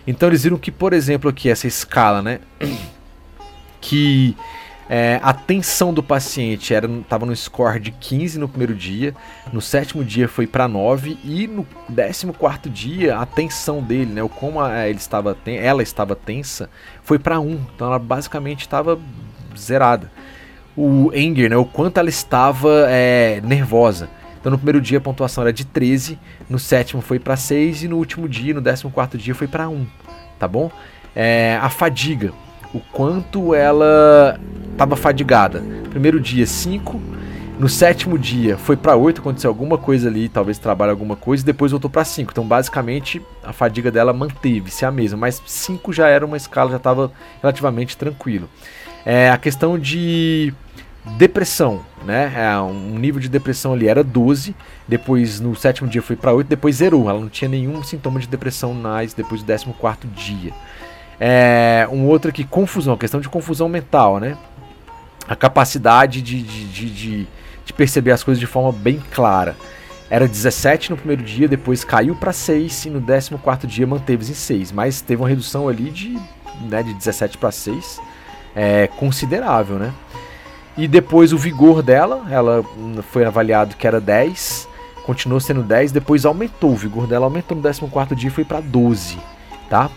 Então 0.04 0.28
eles 0.28 0.42
viram 0.42 0.58
que, 0.58 0.72
por 0.72 0.92
exemplo, 0.92 1.30
aqui 1.30 1.48
essa 1.48 1.68
escala, 1.68 2.20
né? 2.20 2.40
Que 3.80 4.36
é, 4.88 5.18
a 5.20 5.32
tensão 5.32 5.92
do 5.92 6.02
paciente 6.02 6.72
estava 6.72 7.26
no 7.26 7.34
score 7.34 7.80
de 7.80 7.90
15 7.90 8.38
no 8.38 8.48
primeiro 8.48 8.74
dia, 8.74 9.14
no 9.52 9.60
sétimo 9.60 10.04
dia 10.04 10.28
foi 10.28 10.46
para 10.46 10.68
9 10.68 11.18
e 11.24 11.48
no 11.48 11.66
décimo 11.88 12.32
quarto 12.32 12.70
dia 12.70 13.18
a 13.18 13.26
tensão 13.26 13.82
dele, 13.82 14.12
né, 14.12 14.22
o 14.22 14.28
como 14.28 14.60
a, 14.60 14.88
ele 14.88 14.98
estava, 14.98 15.36
ela 15.44 15.82
estava 15.82 16.14
tensa, 16.14 16.70
foi 17.02 17.18
para 17.18 17.40
1. 17.40 17.60
Então 17.74 17.88
ela 17.88 17.98
basicamente 17.98 18.60
estava 18.60 18.98
zerada. 19.58 20.10
O 20.76 21.10
Enger, 21.12 21.50
né, 21.50 21.56
o 21.56 21.64
quanto 21.64 21.98
ela 21.98 22.08
estava 22.08 22.86
é, 22.88 23.40
nervosa. 23.42 24.08
Então 24.38 24.52
no 24.52 24.58
primeiro 24.58 24.80
dia 24.80 24.98
a 24.98 25.00
pontuação 25.00 25.42
era 25.42 25.52
de 25.52 25.64
13, 25.64 26.16
no 26.48 26.60
sétimo 26.60 27.02
foi 27.02 27.18
para 27.18 27.36
6 27.36 27.82
e 27.82 27.88
no 27.88 27.96
último 27.96 28.28
dia, 28.28 28.54
no 28.54 28.60
décimo 28.60 28.92
quarto 28.92 29.18
dia 29.18 29.34
foi 29.34 29.48
para 29.48 29.68
1, 29.68 29.84
tá 30.38 30.46
bom? 30.46 30.70
É, 31.16 31.58
a 31.60 31.68
fadiga, 31.68 32.32
o 32.74 32.80
quanto 32.92 33.54
ela 33.54 34.38
estava 34.72 34.96
fadigada. 34.96 35.62
Primeiro 35.90 36.20
dia 36.20 36.46
5, 36.46 37.00
no 37.58 37.68
sétimo 37.68 38.18
dia 38.18 38.58
foi 38.58 38.76
para 38.76 38.94
8, 38.94 39.20
aconteceu 39.20 39.48
alguma 39.48 39.78
coisa 39.78 40.08
ali, 40.08 40.28
talvez 40.28 40.58
trabalhe 40.58 40.90
alguma 40.90 41.16
coisa, 41.16 41.42
e 41.42 41.46
depois 41.46 41.72
voltou 41.72 41.90
para 41.90 42.04
5. 42.04 42.30
Então, 42.30 42.46
basicamente, 42.46 43.22
a 43.42 43.52
fadiga 43.52 43.90
dela 43.90 44.12
manteve-se 44.12 44.84
a 44.84 44.90
mesma, 44.90 45.18
mas 45.18 45.42
5 45.46 45.92
já 45.92 46.08
era 46.08 46.26
uma 46.26 46.36
escala, 46.36 46.70
já 46.70 46.76
estava 46.76 47.10
relativamente 47.40 47.96
tranquilo. 47.96 48.48
É, 49.04 49.30
a 49.30 49.38
questão 49.38 49.78
de 49.78 50.52
depressão, 51.16 51.80
né? 52.04 52.32
É, 52.36 52.58
um 52.58 52.98
nível 52.98 53.20
de 53.20 53.28
depressão 53.28 53.72
ali 53.72 53.88
era 53.88 54.02
12, 54.02 54.54
depois 54.86 55.40
no 55.40 55.54
sétimo 55.54 55.88
dia 55.88 56.02
foi 56.02 56.16
para 56.16 56.32
8, 56.32 56.48
depois 56.48 56.76
zerou. 56.76 57.08
Ela 57.08 57.20
não 57.20 57.28
tinha 57.28 57.48
nenhum 57.48 57.82
sintoma 57.82 58.20
de 58.20 58.26
depressão 58.26 58.74
mais 58.74 59.14
depois 59.14 59.42
do 59.42 59.46
14 59.46 60.06
dia. 60.14 60.52
É, 61.18 61.88
um 61.90 62.06
outro 62.06 62.30
aqui, 62.30 62.44
confusão, 62.44 62.96
questão 62.96 63.20
de 63.20 63.28
confusão 63.28 63.68
mental, 63.68 64.18
né? 64.18 64.36
A 65.28 65.34
capacidade 65.34 66.22
de, 66.22 66.42
de, 66.42 66.64
de, 66.66 66.90
de, 66.90 67.28
de 67.64 67.72
perceber 67.72 68.12
as 68.12 68.22
coisas 68.22 68.38
de 68.38 68.46
forma 68.46 68.72
bem 68.72 69.02
clara. 69.12 69.56
Era 70.08 70.28
17 70.28 70.90
no 70.90 70.96
primeiro 70.96 71.22
dia, 71.22 71.48
depois 71.48 71.82
caiu 71.82 72.14
para 72.14 72.32
6 72.32 72.86
e 72.86 72.90
no 72.90 73.00
14 73.02 73.66
dia 73.66 73.86
manteve-se 73.86 74.32
em 74.32 74.34
6. 74.34 74.72
Mas 74.72 75.00
teve 75.00 75.20
uma 75.20 75.28
redução 75.28 75.68
ali 75.68 75.90
de, 75.90 76.16
né, 76.60 76.82
de 76.82 76.94
17 76.94 77.38
para 77.38 77.50
6, 77.50 78.00
é, 78.54 78.86
considerável, 78.86 79.76
né? 79.78 79.92
E 80.76 80.86
depois 80.86 81.32
o 81.32 81.38
vigor 81.38 81.82
dela, 81.82 82.26
ela 82.30 82.62
foi 83.10 83.24
avaliado 83.24 83.76
que 83.76 83.86
era 83.86 84.00
10, 84.00 84.68
continuou 85.04 85.40
sendo 85.40 85.62
10, 85.62 85.90
depois 85.90 86.24
aumentou, 86.26 86.72
o 86.72 86.76
vigor 86.76 87.06
dela 87.06 87.24
aumentou 87.24 87.56
no 87.56 87.62
14 87.62 88.14
dia 88.14 88.28
e 88.28 88.32
foi 88.32 88.44
para 88.44 88.60
12, 88.60 89.18
tá? 89.70 89.90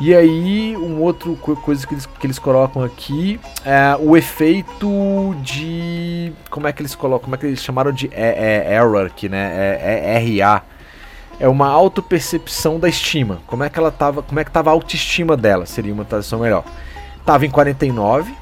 E 0.00 0.14
aí, 0.14 0.76
um 0.76 1.00
outro 1.02 1.34
coisa 1.36 1.84
que 1.84 1.92
eles, 1.92 2.06
que 2.06 2.26
eles 2.26 2.38
colocam 2.38 2.84
aqui 2.84 3.40
é 3.64 3.96
o 3.98 4.16
efeito 4.16 5.34
de. 5.42 6.32
Como 6.48 6.68
é 6.68 6.72
que 6.72 6.80
eles 6.80 6.94
colocam? 6.94 7.24
Como 7.24 7.34
é 7.34 7.38
que 7.38 7.46
eles 7.46 7.62
chamaram 7.62 7.90
de 7.90 8.08
é, 8.12 8.66
é, 8.68 8.76
error 8.76 9.06
aqui, 9.06 9.28
né? 9.28 9.52
É, 9.56 10.14
é 10.14 10.42
RA. 10.44 10.62
É 11.40 11.48
uma 11.48 11.68
autopercepção 11.68 12.78
da 12.78 12.88
estima. 12.88 13.40
Como 13.48 13.64
é 13.64 13.68
que 13.68 13.76
ela 13.76 13.90
tava. 13.90 14.22
Como 14.22 14.38
é 14.38 14.44
que 14.44 14.52
tava 14.52 14.70
a 14.70 14.72
autoestima 14.72 15.36
dela? 15.36 15.66
Seria 15.66 15.92
uma 15.92 16.04
tradução 16.04 16.38
melhor. 16.38 16.64
Tava 17.26 17.44
em 17.44 17.50
49, 17.50 18.32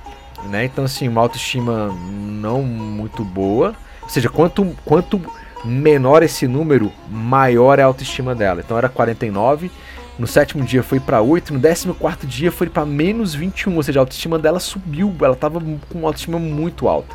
né? 0.51 0.67
Então, 0.67 0.85
assim, 0.85 1.09
uma 1.09 1.23
autoestima 1.23 1.89
não 2.07 2.63
muito 2.63 3.25
boa. 3.25 3.75
Ou 4.03 4.09
seja, 4.11 4.29
quanto, 4.29 4.77
quanto 4.85 5.21
menor 5.65 6.23
esse 6.23 6.47
número, 6.47 6.93
maior 7.11 7.79
é 7.79 7.83
a 7.83 7.87
autoestima 7.87 8.35
dela. 8.35 8.61
Então 8.61 8.77
era 8.77 8.91
49 8.91 9.71
no 10.19 10.27
sétimo 10.27 10.65
dia 10.65 10.83
foi 10.83 10.99
para 10.99 11.21
8, 11.21 11.53
no 11.53 11.61
décimo 11.61 11.95
quarto 11.95 12.27
dia 12.27 12.51
foi 12.51 12.69
para 12.69 12.87
menos 12.87 13.35
21, 13.35 13.77
ou 13.77 13.83
seja, 13.83 14.01
a 14.01 14.03
autoestima 14.03 14.39
dela 14.39 14.59
subiu, 14.59 15.15
ela 15.21 15.37
tava 15.37 15.61
com 15.61 15.99
uma 15.99 16.09
autoestima 16.09 16.39
muito 16.39 16.89
alta. 16.89 17.15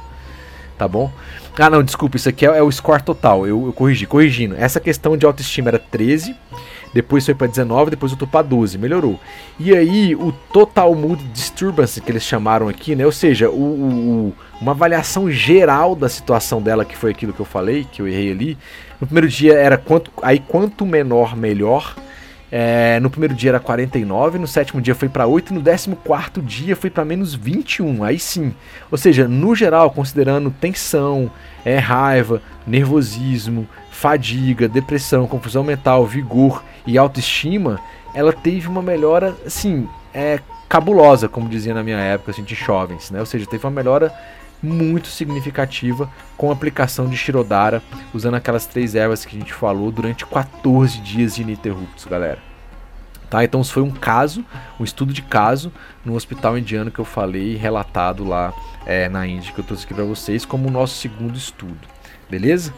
Tá 0.78 0.88
bom? 0.88 1.12
Ah, 1.60 1.70
não, 1.70 1.84
desculpa, 1.84 2.18
isso 2.18 2.30
aqui 2.30 2.45
é, 2.45 2.58
é 2.58 2.62
o 2.64 2.72
score 2.72 3.04
total, 3.04 3.45
eu, 3.45 3.68
eu, 3.68 3.74
corrigi, 3.74 4.06
corrigindo. 4.06 4.56
Essa 4.58 4.80
questão 4.80 5.16
de 5.16 5.26
autoestima 5.26 5.70
era 5.70 5.80
13, 5.80 6.36
depois 6.93 7.26
foi 7.26 7.36
para 7.36 7.47
19, 7.47 7.91
depois 7.91 8.12
voltou 8.12 8.28
para 8.28 8.41
12, 8.41 8.78
melhorou. 8.78 9.20
E 9.60 9.76
aí, 9.76 10.16
o 10.16 10.32
Total 10.54 10.93
Mood 10.95 11.24
Disturbance, 11.26 12.02
que 12.02 12.12
eles 12.12 12.24
chamaram 12.24 12.68
aqui, 12.68 12.95
né? 12.95 13.06
Ou 13.06 13.12
seja, 13.12 13.49
o, 13.49 13.54
o, 13.54 14.34
uma 14.60 14.72
avaliação 14.72 15.30
geral 15.30 15.95
da 15.95 16.10
situação 16.10 16.62
dela, 16.62 16.84
que 16.84 16.97
foi 16.97 17.12
aquilo 17.12 17.34
que 17.34 17.39
eu 17.39 17.45
falei, 17.45 17.86
que 17.91 18.02
eu 18.02 18.08
errei 18.08 18.32
ali. 18.32 18.58
No 18.99 19.06
primeiro 19.06 19.28
dia 19.28 19.54
era 19.54 19.78
quanto, 19.78 20.12
aí 20.22 20.39
quanto 20.39 20.86
menor, 20.86 21.36
melhor 21.36 21.95
É, 22.52 22.99
no 22.99 23.10
primeiro 23.10 23.34
dia 23.34 23.52
era 23.52 23.60
49, 23.62 24.38
no 24.38 24.45
sétimo 24.45 24.82
dia 24.82 24.93
foi 24.93 25.08
para 25.08 25.26
8, 25.26 25.54
no 25.54 25.62
décimo 25.62 25.95
quarto 25.95 26.41
dia 26.41 26.76
foi 26.76 26.89
para 26.89 27.06
menos 27.06 27.34
21. 27.34 28.04
Aí 28.04 28.20
sim. 28.20 28.54
Ou 28.91 28.97
seja, 28.97 29.28
no 29.28 29.56
geral, 29.56 29.89
considerando 29.91 30.52
tensão, 30.52 31.32
é, 31.64 31.78
raiva, 31.78 32.41
nervosismo, 32.68 33.68
fadiga, 33.89 34.68
depressão, 34.68 35.28
confusão 35.28 35.64
mental, 35.64 36.06
vigor 36.06 36.64
e 36.86 36.97
autoestima, 36.97 37.80
ela 38.14 38.34
teve 38.34 38.68
uma 38.68 38.82
melhora, 38.82 39.34
assim, 39.45 39.88
é, 40.14 40.39
cabulosa, 40.68 41.30
como 41.30 41.47
dizia 41.47 41.74
na 41.74 41.84
minha 41.84 41.99
época, 41.99 42.32
assim, 42.32 42.43
de 42.43 42.56
jovens, 42.56 43.12
né? 43.12 43.20
Ou 43.20 43.26
seja, 43.26 43.45
teve 43.45 43.64
uma 43.66 43.72
melhora 43.72 44.14
muito 44.62 45.07
significativa 45.07 46.09
com 46.38 46.49
a 46.49 46.53
aplicação 46.53 47.09
de 47.09 47.18
Shirodara, 47.18 47.82
usando 48.14 48.36
aquelas 48.36 48.66
três 48.66 48.95
ervas 48.95 49.26
que 49.26 49.36
a 49.36 49.39
gente 49.39 49.53
falou 49.53 49.91
durante 49.91 50.26
14 50.26 50.99
dias 50.99 51.38
ininterruptos, 51.38 52.05
galera. 52.05 52.39
Tá? 53.30 53.43
Então 53.43 53.62
isso 53.62 53.74
foi 53.74 53.82
um 53.82 53.91
caso, 53.91 54.43
um 54.78 54.84
estudo 54.84 55.14
de 55.14 55.22
caso 55.22 55.72
no 56.03 56.16
hospital 56.16 56.57
indiano 56.57 56.91
que 56.91 56.99
eu 56.99 57.05
falei, 57.05 57.55
relatado 57.55 58.26
lá 58.26 58.53
é, 58.86 59.07
na 59.07 59.26
Índia, 59.26 59.53
que 59.53 59.59
eu 59.59 59.64
trouxe 59.64 59.86
aqui 59.86 59.93
para 59.93 60.03
vocês 60.03 60.43
como 60.43 60.68
o 60.68 60.72
nosso 60.72 60.95
segundo 60.95 61.38
estudo. 61.38 61.80
Beleza? 62.30 62.74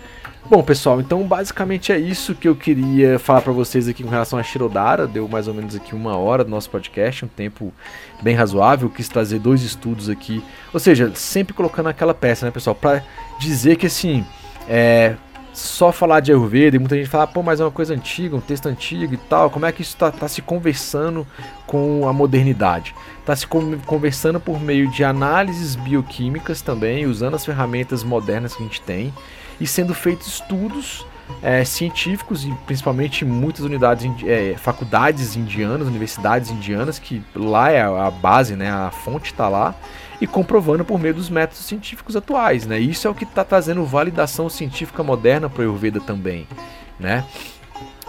Bom, 0.50 0.62
pessoal, 0.62 1.00
então 1.00 1.24
basicamente 1.24 1.94
é 1.94 1.98
isso 1.98 2.36
que 2.36 2.50
eu 2.50 2.56
queria 2.56 3.18
falar 3.18 3.42
para 3.42 3.54
vocês 3.54 3.88
aqui 3.88 4.04
com 4.04 4.10
relação 4.10 4.38
a 4.38 4.44
Shirodara. 4.44 5.08
Deu 5.08 5.26
mais 5.26 5.48
ou 5.48 5.54
menos 5.54 5.74
aqui 5.74 5.96
uma 5.96 6.18
hora 6.18 6.44
do 6.44 6.50
nosso 6.50 6.70
podcast, 6.70 7.24
um 7.24 7.30
tempo 7.30 7.74
bem 8.22 8.36
razoável. 8.36 8.90
Quis 8.90 9.08
trazer 9.08 9.40
dois 9.40 9.64
estudos 9.64 10.10
aqui, 10.10 10.44
ou 10.74 10.82
seja, 10.82 11.10
sempre 11.16 11.54
colocando 11.54 11.88
aquela 11.88 12.14
peça, 12.14 12.46
né, 12.46 12.52
pessoal, 12.52 12.76
para 12.76 13.02
dizer 13.40 13.78
que 13.78 13.88
assim, 13.88 14.26
é, 14.68 15.16
só 15.54 15.94
falar 15.94 16.20
de 16.20 16.34
Ayurveda 16.34 16.76
e 16.76 16.80
muita 16.80 16.98
gente 16.98 17.10
fala, 17.10 17.26
pô, 17.26 17.42
mas 17.42 17.62
é 17.62 17.64
uma 17.64 17.72
coisa 17.72 17.94
antiga, 17.94 18.36
um 18.36 18.42
texto 18.42 18.66
antigo 18.66 19.14
e 19.14 19.18
tal. 19.18 19.50
Como 19.50 19.66
é 19.66 19.72
que 19.72 19.82
isso 19.82 19.94
está 19.94 20.12
tá 20.12 20.28
se 20.28 20.42
conversando 20.42 21.26
com 21.66 22.06
a 22.06 22.12
modernidade? 22.12 22.94
Está 23.22 23.34
se 23.34 23.48
conversando 23.48 24.42
por 24.42 24.60
meio 24.60 24.92
de 24.92 25.06
análises 25.06 25.78
bioquímicas 25.78 26.62
também, 26.62 27.06
usando 27.06 27.36
as 27.36 27.46
ferramentas 27.46 28.04
modernas 28.04 28.54
que 28.54 28.62
a 28.62 28.66
gente 28.66 28.82
tem 28.82 29.14
e 29.60 29.68
sendo 29.68 29.94
feitos 29.94 30.28
estudos 30.28 31.06
é, 31.42 31.64
científicos 31.64 32.46
e 32.46 32.54
principalmente 32.66 33.26
muitas 33.26 33.66
unidades, 33.66 34.10
é, 34.26 34.56
faculdades 34.58 35.36
indianas, 35.36 35.88
universidades 35.88 36.50
indianas, 36.50 37.00
que 37.00 37.22
lá 37.36 37.72
é 37.72 37.82
a, 37.82 38.12
base, 38.12 38.56
né, 38.56 38.72
a 38.72 38.92
fonte 38.92 39.32
está 39.32 39.48
lá, 39.48 39.76
e 40.22 40.28
comprovando 40.28 40.86
por 40.86 41.00
meio 41.00 41.14
dos 41.14 41.30
métodos 41.30 41.66
científicos 41.66 42.16
atuais. 42.16 42.66
Né? 42.66 42.80
Isso 42.80 43.08
é 43.08 43.10
o 43.10 43.16
que 43.16 43.24
está 43.24 43.44
trazendo 43.44 43.84
validação 43.86 44.50
científica 44.50 45.04
moderna 45.04 45.50
para 45.50 45.60
o 45.60 45.64
Ayurveda 45.64 46.00
também. 46.00 46.48
Né? 47.00 47.26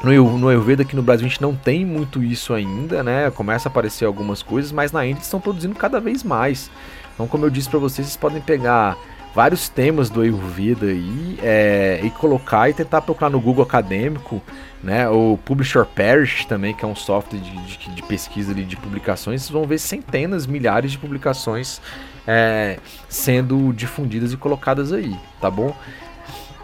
No, 0.03 0.39
no 0.39 0.49
Ayurveda 0.49 0.83
aqui 0.83 0.95
no 0.95 1.03
Brasil 1.03 1.27
a 1.27 1.29
gente 1.29 1.41
não 1.43 1.57
tem 1.57 1.85
muito 1.85 2.23
isso 2.23 2.53
ainda, 2.53 3.03
né? 3.03 3.31
Começa 3.31 3.69
a 3.69 3.71
aparecer 3.71 4.05
algumas 4.05 4.43
coisas, 4.43 4.71
mas 4.71 4.93
na 4.93 5.07
Índia 5.07 5.23
estão 5.23 5.41
produzindo 5.41 5.75
cada 5.75 5.99
vez 5.99 6.23
mais. 6.23 6.71
Então, 7.15 7.27
como 7.27 7.47
eu 7.47 7.51
disse 7.51 7.71
para 7.71 7.79
vocês, 7.79 8.07
vocês 8.07 8.17
podem 8.17 8.43
pegar 8.43 8.99
vários 9.35 9.69
temas 9.69 10.09
do 10.09 10.21
Ayurveda 10.21 10.87
aí 10.87 11.39
é, 11.43 12.01
e 12.03 12.11
colocar 12.11 12.71
e 12.71 12.75
tentar 12.75 13.03
procurar 13.03 13.29
no 13.31 13.41
Google 13.41 13.65
acadêmico, 13.65 14.41
né? 14.83 15.09
O 15.09 15.39
Publisher 15.45 15.85
Parish 15.85 16.45
também, 16.45 16.73
que 16.73 16.85
é 16.85 16.89
um 16.89 16.95
software 16.95 17.41
de, 17.41 17.51
de, 17.51 17.95
de 17.95 18.03
pesquisa 18.05 18.53
ali, 18.53 18.65
de 18.65 18.77
publicações, 18.77 19.43
vocês 19.43 19.51
vão 19.51 19.65
ver 19.65 19.79
centenas, 19.79 20.47
milhares 20.47 20.93
de 20.93 20.99
publicações 20.99 21.81
é, 22.27 22.79
sendo 23.09 23.73
difundidas 23.73 24.33
e 24.33 24.37
colocadas 24.37 24.93
aí, 24.93 25.15
tá 25.41 25.51
bom? 25.51 25.75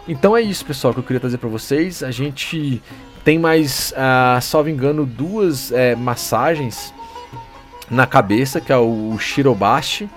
Então 0.07 0.35
é 0.35 0.41
isso, 0.41 0.65
pessoal, 0.65 0.93
que 0.93 0.99
eu 0.99 1.03
queria 1.03 1.19
trazer 1.19 1.37
para 1.37 1.49
vocês. 1.49 2.01
A 2.01 2.09
gente 2.09 2.81
tem 3.23 3.37
mais, 3.37 3.91
uh, 3.91 4.41
salvo 4.41 4.69
engano, 4.69 5.05
duas 5.05 5.71
é, 5.71 5.95
massagens 5.95 6.93
na 7.89 8.07
cabeça, 8.07 8.61
que 8.61 8.71
é 8.71 8.77
o 8.77 9.17
Shirobashi 9.19 10.09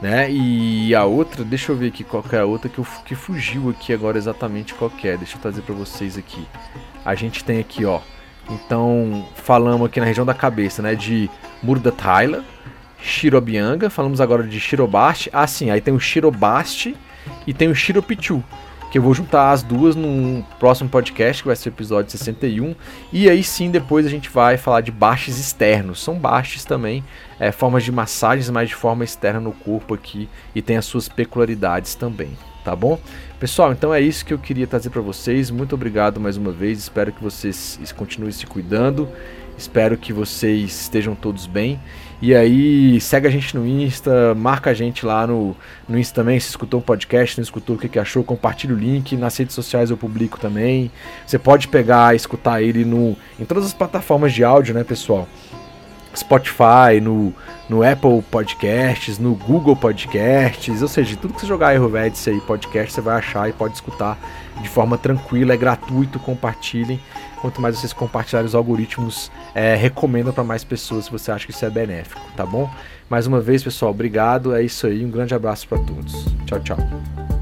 né? 0.00 0.30
E 0.30 0.94
a 0.94 1.04
outra, 1.04 1.44
deixa 1.44 1.72
eu 1.72 1.76
ver 1.76 1.88
aqui 1.88 2.02
qual 2.02 2.24
é 2.32 2.38
a 2.38 2.44
outra 2.44 2.68
que, 2.68 2.78
eu, 2.78 2.86
que 3.04 3.14
fugiu 3.14 3.70
aqui 3.70 3.92
agora 3.92 4.16
exatamente 4.16 4.74
qual 4.74 4.90
é. 5.02 5.16
Deixa 5.16 5.36
eu 5.36 5.40
trazer 5.40 5.62
para 5.62 5.74
vocês 5.74 6.16
aqui. 6.16 6.46
A 7.04 7.14
gente 7.14 7.44
tem 7.44 7.58
aqui, 7.58 7.84
ó. 7.84 8.00
Então, 8.50 9.28
falamos 9.34 9.86
aqui 9.86 10.00
na 10.00 10.06
região 10.06 10.26
da 10.26 10.34
cabeça, 10.34 10.82
né? 10.82 10.94
De 10.94 11.30
Murda 11.62 11.92
Tyler, 11.92 12.42
Shirobianga. 13.00 13.90
Falamos 13.90 14.20
agora 14.20 14.42
de 14.42 14.58
Shirobasti. 14.58 15.30
Ah, 15.32 15.46
sim, 15.46 15.70
aí 15.70 15.80
tem 15.80 15.94
o 15.94 16.00
Shirobasti 16.00 16.96
e 17.46 17.52
tem 17.52 17.68
o 17.68 17.74
Shiropichu 17.74 18.42
que 18.90 18.98
eu 18.98 19.02
vou 19.02 19.14
juntar 19.14 19.52
as 19.52 19.62
duas 19.62 19.94
num 19.94 20.42
próximo 20.58 20.90
podcast, 20.90 21.42
que 21.42 21.46
vai 21.46 21.54
ser 21.54 21.68
o 21.68 21.72
episódio 21.72 22.10
61. 22.10 22.74
E 23.12 23.30
aí 23.30 23.42
sim, 23.42 23.70
depois 23.70 24.04
a 24.04 24.08
gente 24.08 24.28
vai 24.28 24.56
falar 24.56 24.80
de 24.80 24.90
baixos 24.90 25.38
externos. 25.38 26.02
São 26.02 26.18
baixos 26.18 26.64
também, 26.64 27.04
é, 27.38 27.52
formas 27.52 27.84
de 27.84 27.92
massagens, 27.92 28.50
mas 28.50 28.68
de 28.68 28.74
forma 28.74 29.04
externa 29.04 29.38
no 29.38 29.52
corpo 29.52 29.94
aqui. 29.94 30.28
E 30.54 30.60
tem 30.60 30.76
as 30.76 30.84
suas 30.84 31.08
peculiaridades 31.08 31.94
também, 31.94 32.36
tá 32.64 32.74
bom? 32.74 32.98
Pessoal, 33.38 33.72
então 33.72 33.94
é 33.94 34.00
isso 34.00 34.26
que 34.26 34.34
eu 34.34 34.38
queria 34.38 34.66
trazer 34.66 34.90
para 34.90 35.00
vocês. 35.00 35.50
Muito 35.50 35.74
obrigado 35.74 36.18
mais 36.18 36.36
uma 36.36 36.50
vez. 36.50 36.78
Espero 36.80 37.12
que 37.12 37.22
vocês 37.22 37.78
continuem 37.96 38.32
se 38.32 38.44
cuidando. 38.44 39.08
Espero 39.56 39.96
que 39.96 40.12
vocês 40.12 40.80
estejam 40.82 41.14
todos 41.14 41.46
bem. 41.46 41.78
E 42.22 42.34
aí, 42.34 43.00
segue 43.00 43.26
a 43.26 43.30
gente 43.30 43.56
no 43.56 43.66
Insta, 43.66 44.34
marca 44.34 44.70
a 44.70 44.74
gente 44.74 45.06
lá 45.06 45.26
no, 45.26 45.56
no 45.88 45.98
Insta 45.98 46.16
também. 46.16 46.38
Se 46.38 46.50
escutou 46.50 46.80
o 46.80 46.82
podcast, 46.82 47.38
não 47.38 47.42
escutou 47.42 47.76
o 47.76 47.78
que, 47.78 47.88
que 47.88 47.98
achou, 47.98 48.22
compartilha 48.22 48.74
o 48.74 48.78
link. 48.78 49.16
Nas 49.16 49.36
redes 49.38 49.54
sociais 49.54 49.88
eu 49.90 49.96
publico 49.96 50.38
também. 50.38 50.90
Você 51.26 51.38
pode 51.38 51.68
pegar 51.68 52.12
e 52.12 52.16
escutar 52.16 52.62
ele 52.62 52.84
no, 52.84 53.16
em 53.38 53.44
todas 53.46 53.64
as 53.64 53.72
plataformas 53.72 54.34
de 54.34 54.44
áudio, 54.44 54.74
né, 54.74 54.84
pessoal? 54.84 55.26
Spotify, 56.14 57.00
no, 57.00 57.32
no 57.68 57.82
Apple 57.82 58.20
Podcasts, 58.30 59.18
no 59.18 59.34
Google 59.34 59.76
Podcasts, 59.76 60.82
ou 60.82 60.88
seja, 60.88 61.16
tudo 61.16 61.34
que 61.34 61.40
você 61.40 61.46
jogar 61.46 61.68
Ayurvedic 61.68 62.28
aí, 62.28 62.40
podcast, 62.40 62.92
você 62.92 63.00
vai 63.00 63.16
achar 63.16 63.48
e 63.48 63.52
pode 63.52 63.74
escutar 63.74 64.18
de 64.60 64.68
forma 64.68 64.98
tranquila, 64.98 65.54
é 65.54 65.56
gratuito, 65.56 66.18
compartilhem. 66.18 67.00
Quanto 67.40 67.60
mais 67.60 67.78
vocês 67.78 67.92
compartilharem, 67.92 68.46
os 68.46 68.54
algoritmos 68.54 69.30
é, 69.54 69.74
recomendam 69.74 70.32
para 70.32 70.44
mais 70.44 70.62
pessoas 70.62 71.06
se 71.06 71.10
você 71.10 71.32
acha 71.32 71.46
que 71.46 71.52
isso 71.52 71.64
é 71.64 71.70
benéfico, 71.70 72.20
tá 72.36 72.44
bom? 72.44 72.70
Mais 73.08 73.26
uma 73.26 73.40
vez, 73.40 73.64
pessoal, 73.64 73.90
obrigado. 73.90 74.54
É 74.54 74.62
isso 74.62 74.86
aí. 74.86 75.04
Um 75.04 75.10
grande 75.10 75.34
abraço 75.34 75.66
para 75.66 75.78
todos. 75.78 76.26
Tchau, 76.46 76.60
tchau. 76.60 77.39